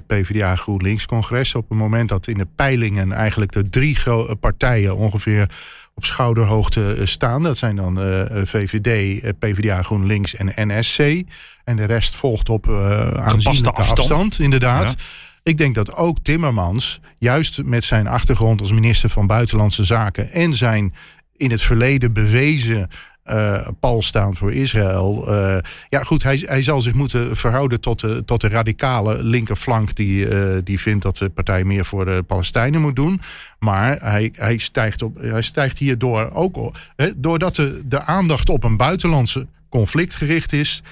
PvdA 0.07 0.57
GroenLinks 0.57 1.07
congres. 1.07 1.55
Op 1.55 1.69
het 1.69 1.79
moment 1.79 2.09
dat 2.09 2.27
in 2.27 2.39
de 2.39 2.47
peilingen 2.57 3.13
eigenlijk 3.13 3.53
de 3.53 3.69
drie 3.69 3.99
partijen 4.41 4.97
ongeveer 4.97 5.51
op 5.95 6.05
schouderhoogte 6.05 6.97
staan. 7.05 7.43
Dat 7.43 7.59
zijn 7.59 7.77
dan 7.77 8.07
uh, 8.07 8.25
VVD, 8.45 9.23
PvdA 9.39 9.83
GroenLinks 9.83 10.35
en 10.35 10.53
NSC. 10.69 10.99
En 11.65 11.77
de 11.77 11.85
rest 11.85 12.15
volgt 12.15 12.49
op 12.49 12.67
uh, 12.67 13.11
aanzienlijke 13.11 13.71
afstand. 13.71 13.99
afstand, 13.99 14.39
inderdaad. 14.39 14.95
Ja. 14.99 15.05
Ik 15.43 15.59
denk 15.59 15.75
dat 15.75 15.95
ook 15.95 16.19
Timmermans, 16.23 17.01
juist 17.19 17.63
met 17.65 17.85
zijn 17.85 18.07
achtergrond 18.07 18.61
als 18.61 18.73
minister 18.73 19.09
van 19.09 19.27
Buitenlandse 19.27 19.85
Zaken 19.85 20.31
en 20.31 20.55
zijn 20.55 20.95
in 21.37 21.51
het 21.51 21.63
verleden 21.63 22.13
bewezen 22.13 22.89
uh, 23.31 23.69
pal 23.81 24.03
staan 24.03 24.37
voor 24.37 24.53
Israël. 24.53 25.25
Uh, 25.29 25.57
ja, 25.89 26.03
goed, 26.03 26.23
hij, 26.23 26.43
hij 26.45 26.63
zal 26.63 26.83
zich 26.83 26.95
moeten 26.95 27.37
verhouden 27.37 27.81
tot 27.81 28.01
de, 28.01 28.23
tot 28.25 28.41
de 28.41 28.49
radicale 28.49 29.25
linkerflank 29.25 29.95
die, 29.95 30.29
uh, 30.29 30.57
die 30.65 30.81
vindt 30.81 31.03
dat 31.03 31.17
de 31.17 31.29
partij 31.29 31.65
meer 31.65 31.85
voor 31.85 32.05
de 32.05 32.23
Palestijnen 32.27 32.81
moet 32.81 32.97
doen. 32.97 33.21
Maar 33.59 33.97
hij, 33.99 34.33
hij, 34.35 34.59
stijgt, 34.59 35.03
op, 35.03 35.21
hij 35.21 35.43
stijgt 35.43 35.79
hierdoor 35.79 36.31
ook. 36.33 36.71
Hè, 36.97 37.11
doordat 37.17 37.57
de, 37.57 37.83
de 37.85 38.03
aandacht 38.03 38.49
op 38.49 38.65
een 38.65 38.77
buitenlandse 38.77 39.47
conflict 39.69 40.15
gericht 40.17 40.53
is. 40.53 40.83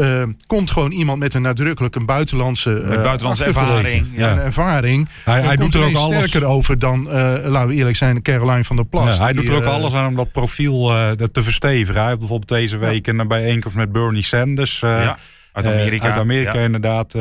Uh, 0.00 0.22
komt 0.46 0.70
gewoon 0.70 0.90
iemand 0.90 1.18
met 1.18 1.34
een 1.34 1.42
nadrukkelijk 1.42 1.94
een 1.94 2.06
buitenlandse, 2.06 2.70
uh, 2.70 2.88
met 2.88 3.02
buitenlandse 3.02 3.44
ervaring. 3.44 4.06
Ja. 4.14 4.32
Een 4.32 4.38
ervaring. 4.38 5.08
Hij, 5.24 5.42
hij 5.42 5.56
doet 5.56 5.74
er 5.74 5.82
ook 5.82 5.94
alles 5.94 6.16
sterker 6.16 6.44
over 6.44 6.78
dan, 6.78 7.06
uh, 7.06 7.12
laten 7.44 7.68
we 7.68 7.74
eerlijk 7.74 7.96
zijn, 7.96 8.22
Caroline 8.22 8.64
van 8.64 8.76
der 8.76 8.84
Plas. 8.84 9.16
Ja, 9.16 9.22
hij 9.22 9.32
die, 9.32 9.42
doet 9.42 9.50
er 9.50 9.56
ook 9.56 9.64
alles 9.64 9.92
aan 9.92 10.06
om 10.06 10.16
dat 10.16 10.32
profiel 10.32 10.90
uh, 10.90 11.10
te 11.10 11.42
verstevigen. 11.42 11.94
Hij 11.94 12.06
heeft 12.06 12.18
bijvoorbeeld 12.18 12.48
deze 12.48 12.76
week 12.76 13.06
ja. 13.06 13.12
een 13.12 13.28
bijeenkomst 13.28 13.76
met 13.76 13.92
Bernie 13.92 14.22
Sanders. 14.22 14.80
Uh, 14.82 14.90
ja. 14.90 15.18
Uit 15.52 15.66
Amerika. 15.66 16.06
uit 16.06 16.18
Amerika 16.18 16.58
ja. 16.58 16.64
inderdaad. 16.64 17.12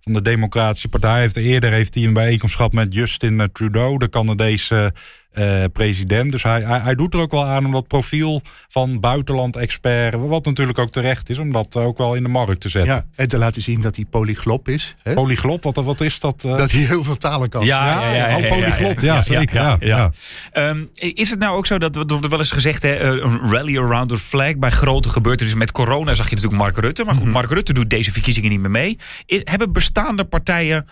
van 0.00 0.12
de 0.12 0.22
Democratische 0.22 0.88
Partij. 0.88 1.20
Heeft, 1.20 1.36
eerder 1.36 1.72
heeft 1.72 1.94
hij 1.94 2.04
een 2.04 2.12
bijeenkomst 2.12 2.56
gehad 2.56 2.72
met 2.72 2.94
Justin 2.94 3.48
Trudeau, 3.52 3.98
de 3.98 4.08
Canadese 4.08 4.92
uh, 5.34 5.64
president. 5.72 6.30
Dus 6.30 6.42
hij, 6.42 6.62
hij, 6.62 6.78
hij, 6.78 6.94
doet 6.94 7.14
er 7.14 7.20
ook 7.20 7.30
wel 7.30 7.44
aan 7.44 7.66
om 7.66 7.72
dat 7.72 7.86
profiel 7.86 8.42
van 8.68 9.00
buitenland-expert, 9.00 10.14
wat 10.14 10.44
natuurlijk 10.44 10.78
ook 10.78 10.90
terecht 10.90 11.30
is, 11.30 11.38
om 11.38 11.52
dat 11.52 11.76
ook 11.76 11.98
wel 11.98 12.14
in 12.14 12.22
de 12.22 12.28
markt 12.28 12.60
te 12.60 12.68
zetten. 12.68 12.94
Ja, 12.94 13.04
en 13.14 13.28
te 13.28 13.38
laten 13.38 13.62
zien 13.62 13.80
dat 13.80 13.96
hij 13.96 14.04
polyglop 14.04 14.68
is. 14.68 14.94
Hè? 15.02 15.14
Polyglop, 15.14 15.62
wat, 15.62 15.76
wat 15.76 16.00
is 16.00 16.20
dat? 16.20 16.42
Uh? 16.46 16.56
Dat 16.56 16.70
hij 16.70 16.80
heel 16.80 17.04
veel 17.04 17.16
talen 17.16 17.48
kan. 17.48 17.64
Ja, 17.64 17.86
ja, 17.86 18.00
ja, 18.00 18.16
ja, 18.16 18.28
ja, 18.28 18.36
ja 18.36 18.48
polyglot, 18.48 19.00
ja, 19.00 19.22
zeker. 19.22 19.54
Ja, 19.54 19.76
ja, 19.80 20.10
um, 20.52 20.90
is 20.92 21.30
het 21.30 21.38
nou 21.38 21.56
ook 21.56 21.66
zo 21.66 21.78
dat, 21.78 21.96
er 21.96 22.06
wordt 22.06 22.28
wel 22.28 22.38
eens 22.38 22.52
gezegd, 22.52 22.82
hè, 22.82 23.00
een 23.00 23.50
rally 23.50 23.78
around 23.78 24.08
the 24.08 24.18
flag 24.18 24.56
bij 24.56 24.70
grote 24.70 25.08
gebeurtenissen 25.08 25.58
met 25.58 25.72
corona 25.72 26.14
zag 26.14 26.28
je 26.28 26.34
natuurlijk 26.34 26.62
Mark 26.62 26.78
Rutte. 26.78 27.04
Maar 27.04 27.14
goed, 27.14 27.24
Mhm. 27.24 27.32
Mark 27.32 27.50
Rutte 27.50 27.72
doet 27.72 27.90
deze 27.90 28.12
verkiezingen 28.12 28.50
niet 28.50 28.60
meer 28.60 28.70
mee. 28.70 28.98
Hebben 29.26 29.72
bestaande 29.72 30.24
partijen 30.24 30.86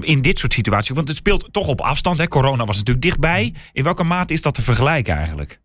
in 0.00 0.22
dit 0.22 0.38
soort 0.38 0.52
situaties. 0.52 0.94
Want 0.94 1.08
het 1.08 1.16
speelt 1.16 1.52
toch 1.52 1.66
op 1.66 1.80
afstand. 1.80 2.18
Hè? 2.18 2.28
Corona 2.28 2.64
was 2.64 2.76
natuurlijk 2.76 3.04
dichtbij. 3.04 3.54
In 3.72 3.82
welke 3.82 4.04
mate 4.04 4.32
is 4.32 4.42
dat 4.42 4.54
te 4.54 4.62
vergelijken 4.62 5.14
eigenlijk? 5.16 5.60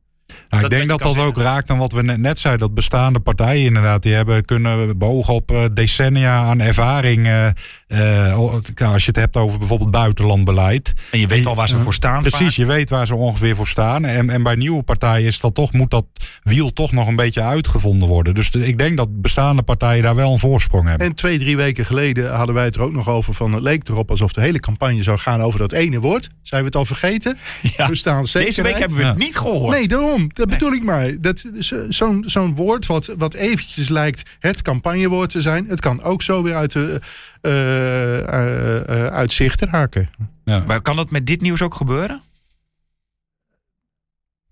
Nou, 0.50 0.63
ik 0.63 0.70
denk 0.70 0.89
dat 0.89 1.00
dat 1.00 1.18
ook 1.18 1.38
raakt 1.38 1.70
aan 1.70 1.78
wat 1.78 1.92
we 1.92 2.02
net 2.02 2.39
zeiden. 2.39 2.68
Dat 2.68 2.76
bestaande 2.76 3.20
partijen 3.20 3.65
inderdaad, 3.65 4.04
die 4.04 4.13
hebben 4.13 4.46
kunnen 4.46 4.98
bogen 4.98 5.34
op 5.34 5.52
uh, 5.52 5.63
decennia 5.74 6.44
aan 6.44 6.60
ervaring. 6.60 7.28
Uh, 7.28 7.48
uh, 7.88 8.38
als 8.78 9.06
je 9.06 9.12
het 9.12 9.15
hebt 9.15 9.38
over 9.38 9.60
bijvoorbeeld 9.60 9.92
buitenlandbeleid. 9.92 10.94
En 11.12 11.20
je 11.20 11.28
weet 11.28 11.46
al 11.46 11.56
waar 11.56 11.68
ze 11.68 11.78
voor 11.78 11.94
staan. 11.94 12.22
Precies, 12.22 12.39
vaak. 12.39 12.52
je 12.52 12.65
weet 12.65 12.89
waar 12.89 13.08
ze 13.08 13.15
ongeveer 13.15 13.56
voor 13.56 13.68
staan. 13.68 14.06
En, 14.06 14.30
en 14.30 14.44
bij 14.44 14.56
nieuwe 14.56 14.84
partijen 14.84 15.28
is 15.28 15.39
dat 15.39 15.56
toch, 15.56 15.74
moet 15.74 15.92
dat 15.92 16.06
wiel 16.44 16.74
toch 16.74 16.92
nog 16.92 17.08
een 17.08 17.15
beetje 17.15 17.42
uitgevonden 17.42 18.08
worden. 18.08 18.34
Dus 18.34 18.52
de, 18.52 18.68
ik 18.68 18.78
denk 18.78 18.98
dat 18.98 19.22
bestaande 19.22 19.63
partijen 19.63 20.04
daar 20.04 20.15
wel 20.15 20.32
een 20.32 20.39
voorsprong 20.39 20.88
hebben. 20.88 21.08
En 21.08 21.15
twee, 21.15 21.39
drie 21.39 21.58
weken 21.58 21.86
geleden 21.86 22.36
hadden 22.36 22.56
wij 22.56 22.65
het 22.65 22.76
er 22.76 22.82
ook 22.82 22.92
nog 22.92 23.10
over 23.10 23.34
van 23.34 23.54
het 23.54 23.63
leek 23.63 23.88
erop 23.88 24.10
alsof 24.10 24.34
de 24.34 24.42
hele 24.42 24.60
campagne 24.60 25.04
zou 25.04 25.18
gaan 25.18 25.42
over 25.42 25.60
dat 25.60 25.72
ene 25.72 26.00
woord. 26.00 26.30
Zijn 26.42 26.62
we 26.62 26.68
het 26.68 26.76
al 26.76 26.86
vergeten? 26.86 27.38
Ja. 27.78 27.88
We 27.88 27.96
staan 27.96 28.26
Deze 28.32 28.62
week 28.62 28.78
hebben 28.78 28.98
we 28.98 29.04
het 29.04 29.18
ja. 29.18 29.24
niet 29.24 29.38
gehoord. 29.38 29.76
Nee, 29.76 29.88
daarom. 29.88 30.19
Dat 30.28 30.50
bedoel 30.50 30.72
ik 30.72 30.84
maar. 30.84 31.22
Dat, 31.22 31.52
zo'n, 31.90 32.24
zo'n 32.26 32.56
woord 32.56 32.86
wat, 32.86 33.14
wat 33.18 33.34
eventjes 33.34 33.90
lijkt 33.90 34.38
het 34.40 34.62
campagnewoord 34.62 35.30
te 35.30 35.42
zijn. 35.42 35.66
Het 35.68 35.80
kan 35.80 36.02
ook 36.02 36.22
zo 36.22 36.44
weer 36.44 36.56
uit, 36.56 36.72
de, 36.72 37.02
uh, 37.42 39.06
uit 39.08 39.32
zicht 39.32 39.62
raken. 39.62 40.10
Ja. 40.46 40.64
Maar 40.68 40.82
kan 40.82 40.96
dat 40.96 41.12
met 41.12 41.28
dit 41.28 41.42
nieuws 41.42 41.62
ook 41.62 41.76
gebeuren? 41.76 42.22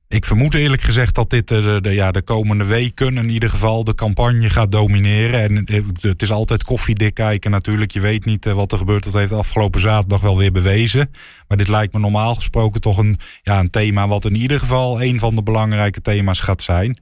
Ik 0.10 0.26
vermoed 0.26 0.54
eerlijk 0.54 0.82
gezegd 0.82 1.16
dat 1.16 1.30
dit 1.30 1.48
de, 1.48 1.80
de, 1.82 1.94
ja, 1.94 2.12
de 2.12 2.22
komende 2.22 2.64
weken 2.64 3.18
in 3.18 3.30
ieder 3.30 3.50
geval 3.50 3.84
de 3.84 3.96
campagne 3.96 4.50
gaat 4.50 4.72
domineren. 4.72 5.40
En 5.40 5.66
eh, 5.66 5.84
het 6.02 6.22
is 6.22 6.32
altijd 6.32 6.64
koffiedik 6.64 7.14
kijken 7.14 7.52
natuurlijk. 7.52 7.92
Je 7.92 8.00
weet 8.00 8.26
niet 8.26 8.46
eh, 8.46 8.54
wat 8.54 8.72
er 8.72 8.78
gebeurt. 8.78 9.04
Dat 9.04 9.14
heeft 9.14 9.32
afgelopen 9.32 9.82
zaterdag 9.82 10.22
wel 10.22 10.38
weer 10.38 10.52
bewezen. 10.52 11.12
Maar 11.48 11.58
dit 11.58 11.68
lijkt 11.68 11.94
me 11.94 12.00
normaal 12.00 12.36
gesproken 12.36 12.82
toch 12.82 12.98
een, 12.98 13.20
ja, 13.42 13.60
een 13.60 13.70
thema 13.70 14.08
wat 14.08 14.26
in 14.26 14.36
ieder 14.36 14.60
geval 14.60 15.02
een 15.02 15.20
van 15.20 15.36
de 15.36 15.44
belangrijke 15.44 16.02
thema's 16.02 16.40
gaat 16.40 16.62
zijn. 16.62 17.00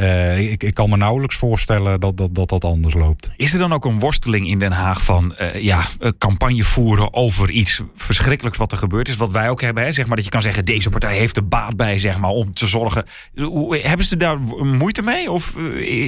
Uh, 0.00 0.52
ik, 0.52 0.62
ik, 0.62 0.74
kan 0.74 0.90
me 0.90 0.96
nauwelijks 0.96 1.36
voorstellen 1.36 2.00
dat 2.00 2.16
dat, 2.16 2.34
dat 2.34 2.48
dat 2.48 2.64
anders 2.64 2.94
loopt. 2.94 3.30
Is 3.36 3.52
er 3.52 3.58
dan 3.58 3.72
ook 3.72 3.84
een 3.84 3.98
worsteling 3.98 4.48
in 4.48 4.58
Den 4.58 4.72
Haag 4.72 5.02
van 5.02 5.36
uh, 5.40 5.62
ja, 5.62 5.86
campagne 6.18 6.64
voeren 6.64 7.14
over 7.14 7.50
iets 7.50 7.82
verschrikkelijks 7.94 8.58
wat 8.58 8.72
er 8.72 8.78
gebeurd 8.78 9.08
is? 9.08 9.16
Wat 9.16 9.30
wij 9.30 9.50
ook 9.50 9.60
hebben, 9.60 9.94
zeg 9.94 10.06
maar 10.06 10.16
dat 10.16 10.24
je 10.24 10.30
kan 10.30 10.42
zeggen: 10.42 10.64
deze 10.64 10.90
partij 10.90 11.16
heeft 11.16 11.36
er 11.36 11.48
baat 11.48 11.76
bij, 11.76 11.98
zeg 11.98 12.18
maar, 12.18 12.30
om 12.30 12.54
te 12.54 12.66
zorgen. 12.66 13.04
Hoe, 13.34 13.76
hebben 13.76 14.06
ze 14.06 14.16
daar 14.16 14.40
moeite 14.62 15.02
mee? 15.02 15.30
Of 15.30 15.56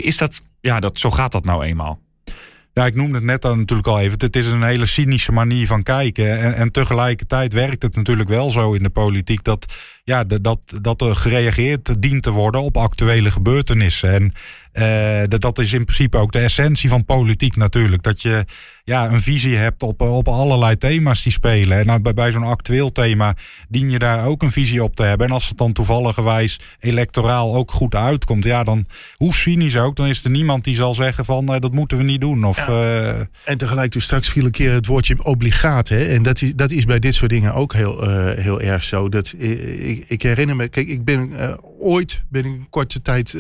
is 0.03 0.17
dat, 0.17 0.43
ja, 0.61 0.81
dat, 0.81 0.99
zo 0.99 1.11
gaat 1.11 1.33
dat 1.33 1.45
nou 1.45 1.65
eenmaal? 1.65 1.99
Ja, 2.79 2.87
ik 2.87 2.95
noemde 2.95 3.15
het 3.15 3.25
net 3.25 3.45
al 3.45 3.57
natuurlijk 3.57 3.89
al 3.89 4.01
even. 4.01 4.19
Het 4.19 4.37
is 4.37 4.47
een 4.47 4.63
hele 4.63 4.87
cynische 4.87 5.33
manier 5.33 5.67
van 5.67 5.83
kijken. 5.83 6.39
En, 6.41 6.55
en 6.55 6.73
tegelijkertijd 6.73 7.53
werkt 7.53 7.83
het 7.83 7.97
natuurlijk 7.97 8.29
wel 8.29 8.51
zo 8.51 8.73
in 8.73 8.83
de 8.83 8.91
politiek 8.91 9.45
dat, 9.45 9.75
ja, 10.05 10.25
dat, 10.25 10.61
dat 10.81 11.01
er 11.01 11.17
gereageerd 11.17 12.03
dient 12.03 12.23
te 12.23 12.31
worden 12.31 12.63
op 12.63 12.77
actuele 12.77 13.31
gebeurtenissen. 13.31 14.13
En 14.13 14.33
uh, 14.79 15.23
dat 15.29 15.59
is 15.59 15.73
in 15.73 15.85
principe 15.85 16.17
ook 16.17 16.33
de 16.33 16.39
essentie 16.39 16.89
van 16.89 17.05
politiek 17.05 17.57
natuurlijk. 17.57 18.03
Dat 18.03 18.23
je 18.23 18.45
ja, 18.85 19.11
een 19.11 19.21
visie 19.21 19.57
hebt 19.57 19.83
op, 19.83 20.01
op 20.01 20.29
allerlei 20.29 20.77
thema's 20.77 21.23
die 21.23 21.33
spelen. 21.33 21.79
En 21.79 21.87
nou, 21.87 22.01
bij, 22.01 22.15
bij 22.15 22.31
zo'n 22.31 22.43
actueel 22.43 22.93
thema 22.93 23.37
dien 23.69 23.91
je 23.91 23.99
daar 23.99 24.25
ook 24.25 24.43
een 24.43 24.53
visie 24.53 24.83
op 24.83 24.97
te 24.97 25.03
hebben. 25.03 25.27
En 25.27 25.33
als 25.33 25.49
het 25.49 25.59
dan 25.59 25.73
toevalligerwijs 25.73 26.61
electoraal 26.81 27.55
ook 27.55 27.71
goed 27.71 27.95
uitkomt, 27.95 28.45
ja, 28.45 28.65
dan 28.65 28.87
hoe 29.17 29.35
cynisch 29.35 29.77
ook, 29.77 29.97
dan 29.97 30.07
is 30.07 30.25
er 30.25 30.31
niemand 30.31 30.65
die 30.65 30.77
zal 30.77 30.95
zeggen 30.95 31.25
van 31.25 31.55
uh, 31.55 31.61
dat 31.61 31.73
moeten 31.73 31.99
we 31.99 32.05
niet 32.05 32.21
doen. 32.21 32.45
Of, 32.45 32.57
ja. 32.57 32.69
uh... 32.69 33.21
En 33.45 33.59
tegelijk, 33.59 33.93
dus 33.93 34.05
straks 34.05 34.29
viel 34.29 34.45
een 34.45 34.51
keer 34.51 34.73
het 34.73 34.87
woordje 34.87 35.25
obligaat. 35.25 35.89
Hè? 35.89 36.05
En 36.05 36.23
dat 36.23 36.43
is, 36.43 36.55
dat 36.55 36.71
is 36.71 36.85
bij 36.85 36.99
dit 36.99 37.15
soort 37.15 37.31
dingen 37.31 37.55
ook 37.55 37.73
heel, 37.75 38.09
heel 38.37 38.61
erg 38.61 38.85
zo. 38.85 39.09
Dat, 39.09 39.35
ik, 39.39 40.05
ik 40.09 40.23
herinner 40.23 40.57
me, 40.57 40.69
kijk, 40.69 40.89
ik 40.89 41.05
ben 41.05 41.33
ooit 41.79 42.23
ben 42.29 42.45
ik 42.45 42.53
een 42.53 42.67
korte 42.71 43.03
tijd 43.03 43.37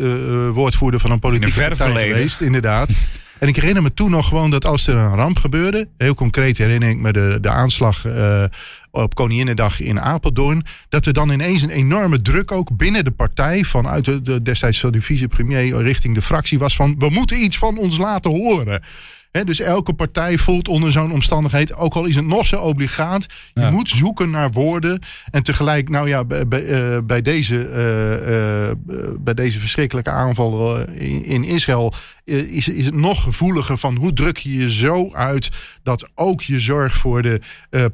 woordvoerder 0.52 1.00
van 1.00 1.10
een 1.10 1.18
politieke 1.18 1.76
partij 1.76 2.08
geweest, 2.08 2.40
inderdaad. 2.40 2.92
En 3.38 3.48
ik 3.48 3.56
herinner 3.56 3.82
me 3.82 3.94
toen 3.94 4.10
nog 4.10 4.28
gewoon 4.28 4.50
dat 4.50 4.64
als 4.64 4.86
er 4.86 4.96
een 4.96 5.14
ramp 5.14 5.38
gebeurde, 5.38 5.88
heel 5.96 6.14
concreet 6.14 6.58
herinner 6.58 6.88
ik 6.88 6.96
me 6.96 7.12
de, 7.12 7.38
de 7.40 7.50
aanslag 7.50 8.06
uh, 8.06 8.44
op 8.90 9.14
Koninginnedag 9.14 9.80
in 9.80 10.00
Apeldoorn, 10.00 10.64
dat 10.88 11.06
er 11.06 11.12
dan 11.12 11.30
ineens 11.30 11.62
een 11.62 11.70
enorme 11.70 12.22
druk 12.22 12.52
ook 12.52 12.76
binnen 12.76 13.04
de 13.04 13.10
partij, 13.10 13.64
vanuit 13.64 14.04
de, 14.04 14.22
de 14.22 14.42
destijds 14.42 14.80
van 14.80 14.92
de 14.92 15.00
vicepremier 15.00 15.82
richting 15.82 16.14
de 16.14 16.22
fractie 16.22 16.58
was 16.58 16.76
van, 16.76 16.94
we 16.98 17.08
moeten 17.08 17.42
iets 17.42 17.58
van 17.58 17.78
ons 17.78 17.98
laten 17.98 18.30
horen 18.30 18.82
dus 19.30 19.60
elke 19.60 19.92
partij 19.92 20.38
voelt 20.38 20.68
onder 20.68 20.92
zo'n 20.92 21.12
omstandigheid, 21.12 21.74
ook 21.74 21.94
al 21.94 22.04
is 22.04 22.14
het 22.14 22.26
nog 22.26 22.46
zo 22.46 22.56
obligaat, 22.56 23.26
je 23.54 23.70
moet 23.70 23.88
zoeken 23.88 24.30
naar 24.30 24.50
woorden. 24.50 25.00
En 25.30 25.42
tegelijk, 25.42 25.88
nou 25.88 26.08
ja, 26.08 26.24
bij, 26.24 26.48
bij, 26.48 27.04
bij 27.04 27.22
deze, 27.22 27.54
uh, 27.54 28.96
uh, 28.96 29.10
bij 29.18 29.34
deze 29.34 29.58
verschrikkelijke 29.58 30.10
aanval 30.10 30.78
in, 30.80 31.24
in 31.24 31.44
Israël 31.44 31.92
is, 32.24 32.68
is 32.68 32.84
het 32.84 32.94
nog 32.94 33.22
gevoeliger 33.22 33.78
van 33.78 33.96
hoe 33.96 34.12
druk 34.12 34.36
je 34.36 34.58
je 34.58 34.72
zo 34.72 35.12
uit 35.12 35.48
dat 35.82 36.10
ook 36.14 36.42
je 36.42 36.60
zorg 36.60 36.96
voor 36.96 37.22
de 37.22 37.40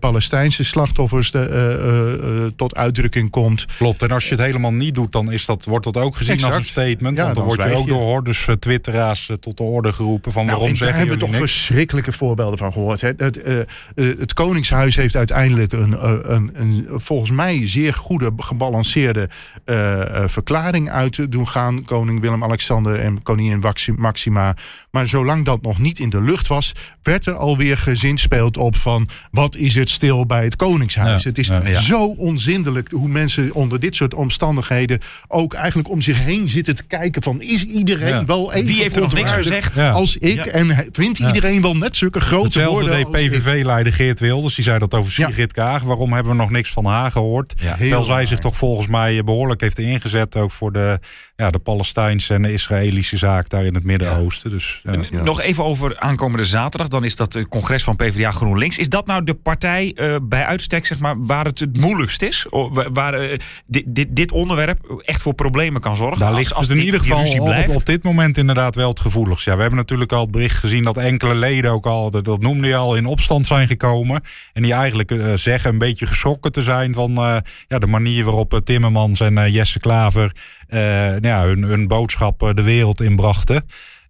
Palestijnse 0.00 0.64
slachtoffers 0.64 1.30
de, 1.30 2.52
tot 2.56 2.76
uitdrukking 2.76 3.30
komt. 3.30 3.66
Klopt, 3.76 4.02
en 4.02 4.10
als 4.10 4.24
je 4.24 4.30
het 4.30 4.44
helemaal 4.44 4.72
niet 4.72 4.94
doet, 4.94 5.12
dan 5.12 5.32
is 5.32 5.44
dat, 5.44 5.64
wordt 5.64 5.84
dat 5.84 5.96
ook 5.96 6.16
gezien 6.16 6.44
als 6.44 6.54
een 6.54 6.64
statement. 6.64 7.18
Ja, 7.18 7.24
want 7.24 7.36
dan, 7.36 7.44
word 7.44 7.62
je 7.62 7.74
ook 7.74 7.86
door 7.86 8.00
hordes 8.00 8.46
twitteraars 8.58 9.30
tot 9.40 9.56
de 9.56 9.62
orde 9.62 9.92
geroepen 9.92 10.32
van 10.32 10.44
nou, 10.44 10.58
waarom 10.58 10.76
zeg 10.76 11.04
je 11.04 11.16
toch 11.26 11.36
verschrikkelijke 11.36 12.12
voorbeelden 12.12 12.58
van 12.58 12.72
gehoord. 12.72 13.00
Hè. 13.00 13.12
Het, 13.16 13.46
uh, 13.46 14.18
het 14.18 14.32
Koningshuis 14.32 14.96
heeft 14.96 15.16
uiteindelijk 15.16 15.72
een, 15.72 15.94
eh, 15.94 16.12
een, 16.22 16.50
een, 16.54 16.86
volgens 16.88 17.30
mij 17.30 17.68
zeer 17.68 17.94
goede, 17.94 18.30
gebalanceerde 18.36 19.28
uh, 19.66 20.02
verklaring 20.26 20.90
uit 20.90 21.32
doen 21.32 21.48
gaan. 21.48 21.82
Koning 21.82 22.20
Willem-Alexander 22.20 23.00
en 23.00 23.22
koningin 23.22 23.62
Maxima. 23.96 24.56
Maar 24.90 25.08
zolang 25.08 25.44
dat 25.44 25.62
nog 25.62 25.78
niet 25.78 25.98
in 25.98 26.10
de 26.10 26.20
lucht 26.20 26.46
was, 26.46 26.72
werd 27.02 27.26
er 27.26 27.34
alweer 27.34 27.78
gezinspeeld 27.78 28.56
op 28.56 28.76
van 28.76 29.08
wat 29.30 29.56
is 29.56 29.74
het 29.74 29.90
stil 29.90 30.26
bij 30.26 30.44
het 30.44 30.56
Koningshuis. 30.56 31.24
het 31.24 31.38
is 31.38 31.50
zo 31.72 32.06
onzindelijk 32.06 32.90
hoe 32.90 33.08
mensen 33.08 33.54
onder 33.54 33.80
dit 33.80 33.94
soort 33.94 34.14
omstandigheden 34.14 35.00
ook 35.28 35.54
eigenlijk 35.54 35.88
om 35.88 36.00
zich 36.00 36.22
heen 36.22 36.48
zitten 36.48 36.76
te 36.76 36.82
kijken 36.82 37.22
van 37.22 37.42
is 37.42 37.64
iedereen 37.64 38.26
wel 38.26 38.52
even 38.52 38.66
Wie 38.66 38.80
heeft 38.80 38.96
er 38.96 39.02
nog 39.02 39.14
niks 39.14 39.32
gezegd 39.32 39.78
als 39.78 40.16
ik 40.16 40.46
en 40.46 40.88
vindt 41.16 41.34
iedereen 41.34 41.62
wel 41.62 41.76
net 41.76 41.96
zulke 41.96 42.20
grote 42.20 42.44
Hetzelfde 42.44 42.88
woorden. 42.88 43.12
deed 43.12 43.30
PVV-leider 43.30 43.92
Geert 43.92 44.20
Wilders. 44.20 44.54
Die 44.54 44.64
zei 44.64 44.78
dat 44.78 44.94
over 44.94 45.12
Sigrid 45.12 45.52
Kaag. 45.52 45.82
Waarom 45.82 46.12
hebben 46.12 46.32
we 46.32 46.38
nog 46.38 46.50
niks 46.50 46.70
van 46.70 46.84
haar 46.84 47.10
gehoord? 47.10 47.54
Terwijl 47.56 48.04
zij 48.04 48.26
zich 48.26 48.38
toch 48.38 48.56
volgens 48.56 48.86
mij 48.86 49.24
behoorlijk 49.24 49.60
heeft 49.60 49.78
ingezet. 49.78 50.36
Ook 50.36 50.50
voor 50.50 50.72
de, 50.72 51.00
ja, 51.36 51.50
de 51.50 51.58
Palestijnse 51.58 52.34
en 52.34 52.42
de 52.42 52.52
Israëlische 52.52 53.16
zaak 53.16 53.48
daar 53.48 53.64
in 53.64 53.74
het 53.74 53.84
Midden-Oosten. 53.84 54.50
Dus, 54.50 54.82
Nog 55.10 55.40
even 55.40 55.64
over 55.64 55.98
aankomende 55.98 56.44
zaterdag. 56.44 56.88
Dan 56.88 57.04
is 57.04 57.16
dat 57.16 57.32
het 57.32 57.48
congres 57.48 57.84
van 57.84 57.96
PvdA 57.96 58.30
GroenLinks. 58.30 58.78
Is 58.78 58.88
dat 58.88 59.06
nou 59.06 59.24
de 59.24 59.34
partij 59.34 59.92
uh, 59.94 60.16
bij 60.22 60.44
uitstek 60.44 60.86
zeg 60.86 60.98
maar, 60.98 61.26
waar 61.26 61.44
het 61.44 61.58
het 61.58 61.80
moeilijkst 61.80 62.22
is? 62.22 62.46
Waar 62.92 63.22
uh, 63.22 63.38
dit, 63.66 63.84
dit, 63.86 64.16
dit, 64.16 64.32
onderwerp 64.32 65.02
echt 65.04 65.22
voor 65.22 65.34
problemen 65.34 65.80
kan 65.80 65.96
zorgen? 65.96 66.18
Daar 66.18 66.34
ligt 66.34 66.54
als, 66.54 66.68
het 66.68 66.76
in 66.78 66.84
ieder 66.84 67.00
geval 67.00 67.40
op, 67.40 67.68
op, 67.68 67.86
dit 67.86 68.02
moment 68.02 68.38
inderdaad 68.38 68.74
wel 68.74 68.88
het 68.88 69.00
gevoeligst. 69.00 69.44
Ja, 69.44 69.54
we 69.54 69.60
hebben 69.60 69.78
natuurlijk 69.78 70.12
al 70.12 70.22
het 70.22 70.30
bericht 70.30 70.58
gezien 70.58 70.82
dat 70.82 70.96
enkele 70.96 71.34
leden 71.34 71.70
ook 71.70 71.86
al, 71.86 72.10
dat 72.10 72.40
noemde 72.40 72.66
je 72.66 72.76
al, 72.76 72.96
in 72.96 73.06
opstand 73.06 73.46
zijn 73.46 73.66
gekomen. 73.66 74.22
En 74.52 74.62
die 74.62 74.72
eigenlijk 74.72 75.10
uh, 75.10 75.32
zeggen 75.34 75.70
een 75.70 75.78
beetje 75.78 76.06
geschrokken 76.06 76.52
te 76.52 76.62
zijn 76.62 76.94
van 76.94 77.42
ja, 77.68 77.78
de 77.78 77.86
manier 77.86 78.24
waarop 78.24 78.60
Timmermans 78.64 79.20
en 79.20 79.52
Jesse 79.52 79.78
Klaver 79.78 80.32
nou 80.74 81.26
ja, 81.26 81.44
hun, 81.44 81.62
hun 81.62 81.88
boodschap 81.88 82.52
de 82.54 82.62
wereld 82.62 83.00
inbrachten. 83.00 83.64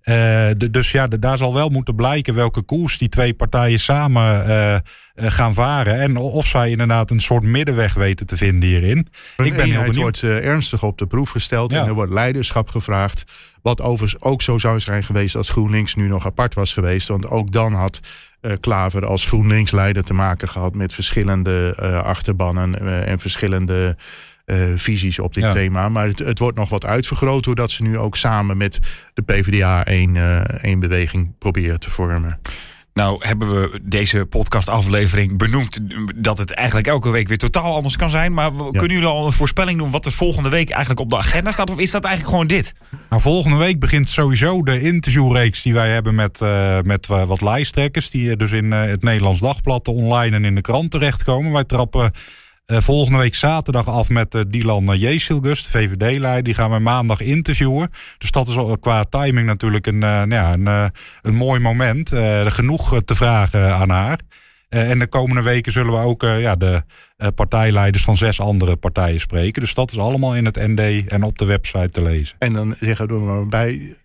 De, 0.05 0.69
dus 0.71 0.93
ja, 0.93 1.07
de, 1.07 1.19
daar 1.19 1.39
zal 1.39 1.55
wel 1.55 1.69
moeten 1.69 1.95
blijken 1.95 2.35
welke 2.35 2.63
koers 2.63 2.99
die 2.99 3.09
twee 3.09 3.35
partijen 3.35 3.81
samen 3.81 4.83
gaan 5.15 5.55
varen. 5.55 6.01
En 6.01 6.17
of 6.17 6.47
zij 6.47 6.71
inderdaad 6.71 7.11
een 7.11 7.21
soort 7.21 7.43
middenweg 7.43 7.95
weten 7.95 8.27
te 8.27 8.37
vinden 8.37 8.69
hierin. 8.69 9.09
ik 9.37 9.57
ben 9.57 9.65
heel 9.65 9.81
benieuwd. 9.81 9.97
wordt 9.97 10.23
ernstig 10.23 10.83
op 10.83 10.99
de 10.99 11.07
proef 11.07 11.31
gesteld 11.31 11.71
ja. 11.71 11.81
en 11.81 11.87
er 11.87 11.95
wordt 11.95 12.13
leiderschap 12.13 12.69
gevraagd. 12.69 13.25
Wat 13.63 13.83
overigens 13.83 14.23
ook 14.23 14.43
zo 14.43 14.59
zou 14.59 14.81
zijn 14.81 15.05
geweest 15.05 15.37
als 15.37 15.51
GroenLinks 15.51 15.95
nu 15.95 16.07
nog 16.07 16.27
apart 16.27 16.55
was 16.55 16.73
geweest. 16.73 17.09
Want 17.09 17.29
ook 17.29 17.53
dan 17.53 17.73
had 17.73 18.01
Klaver 18.61 19.07
als 19.07 19.27
GroenLinks-leider 19.27 20.05
te 20.05 20.15
maken 20.15 20.49
gehad 20.49 20.75
met 20.75 20.93
verschillende 20.93 21.77
achterbannen 22.05 23.07
en 23.07 23.21
verschillende 23.21 23.97
visies 24.77 25.19
op 25.19 25.35
dit 25.35 25.45
ja. 25.45 25.53
thema. 25.53 25.89
Maar 25.89 26.07
het, 26.07 26.19
het, 26.19 26.39
wordt 26.39 26.59
nog 26.59 26.69
wat 26.69 26.85
uitvergroot 26.85 27.45
doordat 27.45 27.71
ze 27.71 27.83
nu 27.83 27.99
ook 27.99 28.17
samen 28.17 28.57
met 28.57 28.79
de 29.15 29.23
PvdA 29.23 29.85
één, 29.85 30.17
één 30.61 30.81
beweging 30.81 31.39
proberen 31.39 31.81
te 31.81 31.91
vormen. 31.91 32.41
Nou 32.95 33.27
hebben 33.27 33.61
we 33.61 33.81
deze 33.83 34.25
podcastaflevering 34.25 35.39
benoemd 35.39 35.81
dat 36.15 36.39
het 36.39 36.53
eigenlijk 36.53 36.87
elke 36.87 37.11
week 37.11 37.29
weer 37.29 37.39
totaal 37.39 37.75
anders 37.75 37.97
kan 37.97 38.11
zijn. 38.11 38.33
Maar 38.33 38.53
ja. 38.53 38.71
kunnen 38.71 38.91
jullie 38.91 39.09
al 39.09 39.27
een 39.27 39.33
voorspelling 39.33 39.79
doen 39.79 39.91
wat 39.91 40.07
er 40.07 40.13
volgende 40.13 40.49
week 40.49 40.71
eigenlijk 40.71 41.01
op 41.01 41.11
de 41.11 41.17
agenda 41.17 41.53
staat? 41.53 41.71
Of 41.71 41.79
is 41.79 41.91
dat 41.91 42.05
eigenlijk 42.05 42.35
gewoon 42.35 42.47
dit? 42.47 42.75
Nou, 43.11 43.23
volgende 43.23 43.57
week 43.57 43.81
begint 43.81 44.09
sowieso 44.09 44.63
de 44.63 44.81
interviewreeks 44.81 45.63
die 45.63 45.75
wij 45.75 45.91
hebben 45.91 46.15
met, 46.15 46.41
uh, 46.41 46.81
met 46.81 47.09
uh, 47.11 47.25
wat 47.25 47.41
lijsttrekkers. 47.41 48.11
Die 48.11 48.37
dus 48.37 48.53
in 48.53 48.65
uh, 48.65 48.83
het 48.83 49.03
Nederlands 49.03 49.41
Dagblad 49.41 49.89
online 49.89 50.37
en 50.37 50.45
in 50.45 50.55
de 50.55 50.61
krant 50.61 50.91
terechtkomen. 50.91 51.53
Wij 51.53 51.65
trappen 51.65 52.13
uh, 52.67 52.81
volgende 52.81 53.19
week 53.19 53.35
zaterdag 53.35 53.89
af 53.89 54.09
met 54.09 54.35
uh, 54.35 54.43
Dylan 54.49 54.85
de 55.63 55.71
VVD-leider. 55.71 56.43
Die 56.43 56.55
gaan 56.55 56.71
we 56.71 56.79
maandag 56.79 57.21
interviewen. 57.21 57.91
Dus 58.19 58.31
dat 58.31 58.49
is 58.49 58.57
qua 58.81 59.05
timing 59.05 59.47
natuurlijk 59.47 59.87
een, 59.87 59.99
nou 59.99 60.31
ja, 60.31 60.53
een, 60.53 60.93
een 61.23 61.35
mooi 61.35 61.61
moment. 61.61 62.09
genoeg 62.47 63.03
te 63.05 63.15
vragen 63.15 63.75
aan 63.75 63.91
haar. 63.91 64.19
en 64.69 64.99
de 64.99 65.07
komende 65.07 65.43
weken 65.43 65.73
zullen 65.73 65.93
we 65.93 65.99
ook 65.99 66.23
ja, 66.23 66.55
de 66.55 66.83
partijleiders 67.35 68.05
van 68.05 68.17
zes 68.17 68.41
andere 68.41 68.77
partijen 68.77 69.21
spreken. 69.21 69.63
Dus 69.63 69.75
dat 69.75 69.93
is 69.93 69.99
allemaal 69.99 70.37
in 70.37 70.45
het 70.45 70.57
ND 70.57 71.07
en 71.07 71.23
op 71.23 71.39
de 71.39 71.45
website 71.45 71.89
te 71.89 72.03
lezen. 72.03 72.37
En 72.39 72.53
dan 72.53 72.75
zeggen 72.79 73.09
we 73.09 73.19
maar 73.19 73.47
bij 73.47 73.97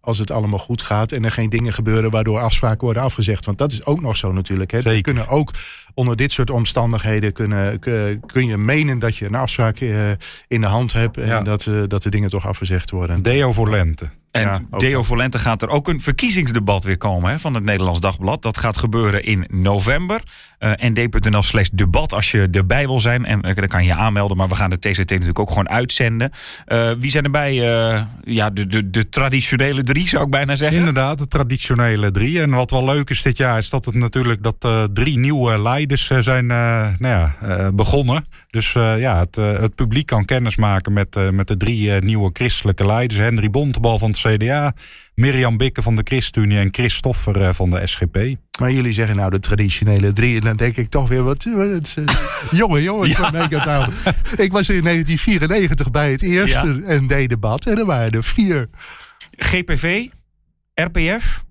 als 0.00 0.18
het 0.18 0.30
allemaal 0.30 0.58
goed 0.58 0.82
gaat 0.82 1.12
en 1.12 1.24
er 1.24 1.32
geen 1.32 1.50
dingen 1.50 1.72
gebeuren 1.72 2.10
waardoor 2.10 2.38
afspraken 2.40 2.84
worden 2.84 3.02
afgezegd. 3.02 3.44
Want 3.44 3.58
dat 3.58 3.72
is 3.72 3.84
ook 3.84 4.00
nog 4.00 4.16
zo 4.16 4.32
natuurlijk. 4.32 4.70
Hè. 4.70 4.80
Zeker. 4.80 5.02
kunnen 5.02 5.28
ook 5.28 5.50
onder 5.94 6.16
dit 6.16 6.32
soort 6.32 6.50
omstandigheden 6.50 7.32
kunnen, 7.32 7.78
kun, 8.26 8.46
je 8.46 8.56
menen 8.56 8.98
dat 8.98 9.16
je 9.16 9.26
een 9.26 9.34
afspraak 9.34 9.80
eh, 9.80 10.10
in 10.48 10.60
de 10.60 10.66
hand 10.66 10.92
hebt 10.92 11.16
en 11.16 11.26
Ja. 11.26 11.42
dat, 11.42 11.66
eh, 11.66 11.82
dat 11.86 12.02
de 12.02 12.10
dingen 12.10 12.30
toch 12.30 12.46
afgezegd 12.46 12.90
worden. 12.90 13.22
Deo 13.22 13.52
voor 13.52 13.70
lente. 13.70 14.08
En 14.30 14.42
Ja, 14.42 14.62
Deo 14.70 14.90
wel. 14.90 15.04
Volente 15.04 15.38
gaat 15.38 15.62
er 15.62 15.68
ook 15.68 15.88
een 15.88 16.00
verkiezingsdebat 16.00 16.84
weer 16.84 16.96
komen 16.96 17.30
hè, 17.30 17.38
van 17.38 17.54
het 17.54 17.64
Nederlands 17.64 18.00
Dagblad. 18.00 18.42
Dat 18.42 18.58
gaat 18.58 18.78
gebeuren 18.78 19.24
in 19.24 19.46
november. 19.48 20.22
Eh 20.60 20.88
nd.nl 20.90 21.42
slash 21.42 21.68
debat 21.72 22.14
als 22.14 22.30
je 22.30 22.48
erbij 22.52 22.86
wil 22.86 23.00
zijn. 23.00 23.24
En 23.24 23.40
eh, 23.42 23.54
dan 23.54 23.66
kan 23.66 23.82
je 23.82 23.88
je 23.88 23.94
aanmelden. 23.94 24.36
Maar 24.36 24.48
we 24.48 24.54
gaan 24.54 24.70
de 24.70 24.78
TCT 24.78 25.10
natuurlijk 25.10 25.38
ook 25.38 25.48
gewoon 25.48 25.68
uitzenden. 25.68 26.30
Eh, 26.66 26.90
wie 26.98 27.10
zijn 27.10 27.24
erbij? 27.24 27.50
Eh, 27.50 28.02
ja, 28.22 28.50
de, 28.50 28.66
de, 28.66 28.90
de 28.90 29.08
traditionele 29.08 29.82
drie 29.82 30.08
zou 30.08 30.24
ik 30.24 30.30
bijna 30.30 30.54
zeggen. 30.54 30.78
Inderdaad, 30.78 31.18
de 31.18 31.26
traditionele 31.26 32.10
drie. 32.10 32.40
En 32.40 32.50
wat 32.50 32.70
wel 32.70 32.84
leuk 32.84 33.10
is 33.10 33.22
dit 33.22 33.36
jaar, 33.36 33.58
is 33.58 33.70
dat 33.70 33.84
het 33.84 33.94
natuurlijk 33.94 34.42
dat 34.42 34.56
eh, 34.58 34.84
drie 34.92 35.18
nieuwe 35.18 35.62
leiders 35.62 36.06
zijn 36.18 36.50
eh, 36.50 36.88
nou 36.98 36.98
ja, 36.98 37.36
eh, 37.42 37.68
begonnen. 37.74 38.24
Dus 38.50 38.74
eh, 38.74 38.98
ja, 38.98 39.18
het, 39.18 39.36
eh, 39.36 39.58
het 39.58 39.74
publiek 39.74 40.06
kan 40.06 40.24
kennis 40.24 40.56
maken 40.56 40.92
met, 40.92 41.16
eh, 41.16 41.30
met 41.30 41.48
de 41.48 41.56
drie 41.56 41.94
eh, 41.94 42.00
nieuwe 42.02 42.30
christelijke 42.32 42.86
leiders. 42.86 43.20
Henry 43.20 43.50
Bontebal 43.50 43.98
van 43.98 44.10
het 44.10 44.18
CDA, 44.18 44.72
Mirjam 45.14 45.56
Bikke 45.56 45.82
van 45.82 45.96
de 45.96 46.02
ChristenUnie 46.04 46.58
en 46.58 46.68
Christoffer 46.72 47.40
eh, 47.42 47.48
van 47.52 47.70
de 47.70 47.86
SGP. 47.86 48.18
Maar 48.60 48.72
jullie 48.72 48.92
zeggen 48.92 49.16
nou 49.16 49.30
de 49.30 49.38
traditionele 49.38 50.12
drie. 50.12 50.40
Dan 50.50 50.66
denk 50.66 50.76
ik 50.76 50.88
toch 50.88 51.08
weer 51.08 51.22
wat. 51.22 51.44
wat 51.44 51.94
eh, 51.96 52.04
jongen, 52.60 52.82
jongens, 52.82 53.12
wat 53.16 53.32
ben 53.32 53.42
ik 53.42 53.50
het 53.50 53.64
nou? 53.64 53.90
Ik 54.46 54.52
was 54.52 54.68
in 54.68 54.82
1994 54.82 55.90
bij 55.90 56.10
het 56.10 56.22
eerste 56.22 56.82
ND-debat. 56.86 57.66
En 57.66 57.78
er 57.78 57.84
waren 57.86 58.10
er 58.12 58.24
vier. 58.24 58.66
GPV, 59.36 60.06
RPF, 60.74 61.44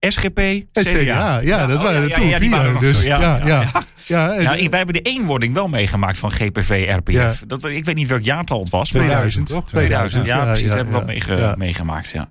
SGP, 0.00 0.36
CDA. 0.72 0.82
CDA. 0.82 1.38
Ja, 1.38 1.66
dat 1.66 1.76
oh, 1.76 1.82
waren 1.82 2.02
er 2.02 2.08
ja, 2.08 2.14
toen 2.14 2.26
ja, 2.26 2.38
die 2.38 2.48
vier. 2.48 2.56
waren 2.58 2.74
er 2.74 2.80
dus, 2.80 3.02
ja, 3.02 3.20
ja, 3.20 3.40
ja. 3.46 3.62
ja. 4.06 4.32
en- 4.34 4.42
Ja, 4.42 4.54
ik- 4.54 4.68
wij 4.70 4.78
hebben 4.78 4.94
de 5.02 5.10
eenwording 5.10 5.54
wel 5.54 5.68
meegemaakt 5.68 6.18
van 6.18 6.30
GPV, 6.30 6.94
RPF. 6.96 7.12
Ja. 7.12 7.34
Dat, 7.46 7.64
ik 7.64 7.84
weet 7.84 7.94
niet 7.94 8.08
welk 8.08 8.24
jaartal 8.24 8.60
het 8.60 8.70
was. 8.70 8.92
maar 8.92 9.02
2000, 9.02 9.46
toch? 9.46 9.66
2000, 9.66 10.26
ja, 10.26 10.36
Ja, 10.36 10.44
precies. 10.44 10.68
ja, 10.68 10.74
hebben 10.74 10.92
we 10.92 10.98
ja. 11.00 11.04
wel 11.04 11.14
meege- 11.14 11.36
Ja. 11.36 11.54
meegemaakt, 11.58 12.10
ja. 12.10 12.28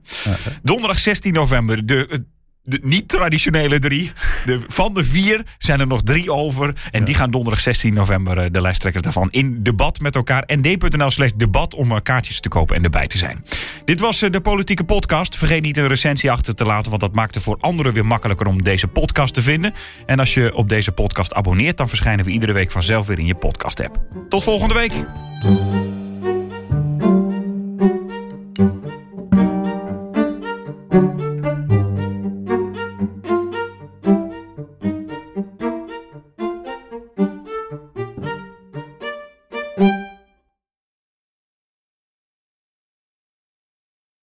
Donderdag 0.64 1.00
16 1.00 1.34
november, 1.34 1.86
de, 1.86 2.26
de 2.66 2.80
niet-traditionele 2.84 3.80
drie. 3.80 4.12
De, 4.46 4.60
van 4.68 4.94
de 4.94 5.04
vier 5.04 5.44
zijn 5.58 5.80
er 5.80 5.88
nog 5.88 6.02
drie 6.02 6.32
over. 6.32 6.74
En 6.92 7.04
die 7.04 7.16
gaan 7.16 7.32
donderdag 7.32 7.62
16 7.62 7.94
november, 7.94 8.38
eh, 8.38 8.52
de 8.52 8.62
lijsttrekkers 8.62 9.04
daarvan, 9.04 9.28
in 9.32 9.64
debat 9.64 10.00
met 10.00 10.16
elkaar. 10.16 10.44
nd.nl 10.48 11.12
slash 11.12 11.32
debat 11.36 11.74
om 11.74 11.92
eh, 11.92 11.98
kaartjes 12.04 12.40
te 12.40 12.50
kopen 12.50 12.76
en 12.76 12.84
erbij 12.84 13.08
te 13.08 13.18
zijn. 13.18 13.46
Dit 13.86 14.00
was 14.00 14.22
eh, 14.22 14.32
de 14.32 14.42
Politieke 14.42 14.84
Podcast. 14.84 15.38
Vergeet 15.38 15.62
niet 15.62 15.78
een 15.78 15.88
recensie 15.88 16.32
achter 16.32 16.56
te 16.56 16.66
laten, 16.66 16.90
want 16.90 17.02
dat 17.02 17.16
maakt 17.16 17.36
het 17.36 17.44
voor 17.44 17.58
anderen 17.60 17.94
weer 17.94 18.06
makkelijker 18.06 18.48
om 18.48 18.64
deze 18.64 18.88
podcast 18.88 19.34
te 19.34 19.42
vinden. 19.42 19.74
En 20.06 20.20
als 20.20 20.34
je 20.34 20.56
op 20.56 20.70
deze 20.70 20.92
podcast 20.92 21.34
abonneert, 21.34 21.78
dan 21.78 21.90
verschijnen 21.90 22.26
we 22.26 22.32
iedere 22.32 22.54
week 22.54 22.72
vanzelf 22.72 23.08
weer 23.08 23.20
in 23.20 23.26
je 23.26 23.36
podcast-app. 23.36 24.00
Tot 24.30 24.44
volgende 24.44 24.74
week! 24.74 24.94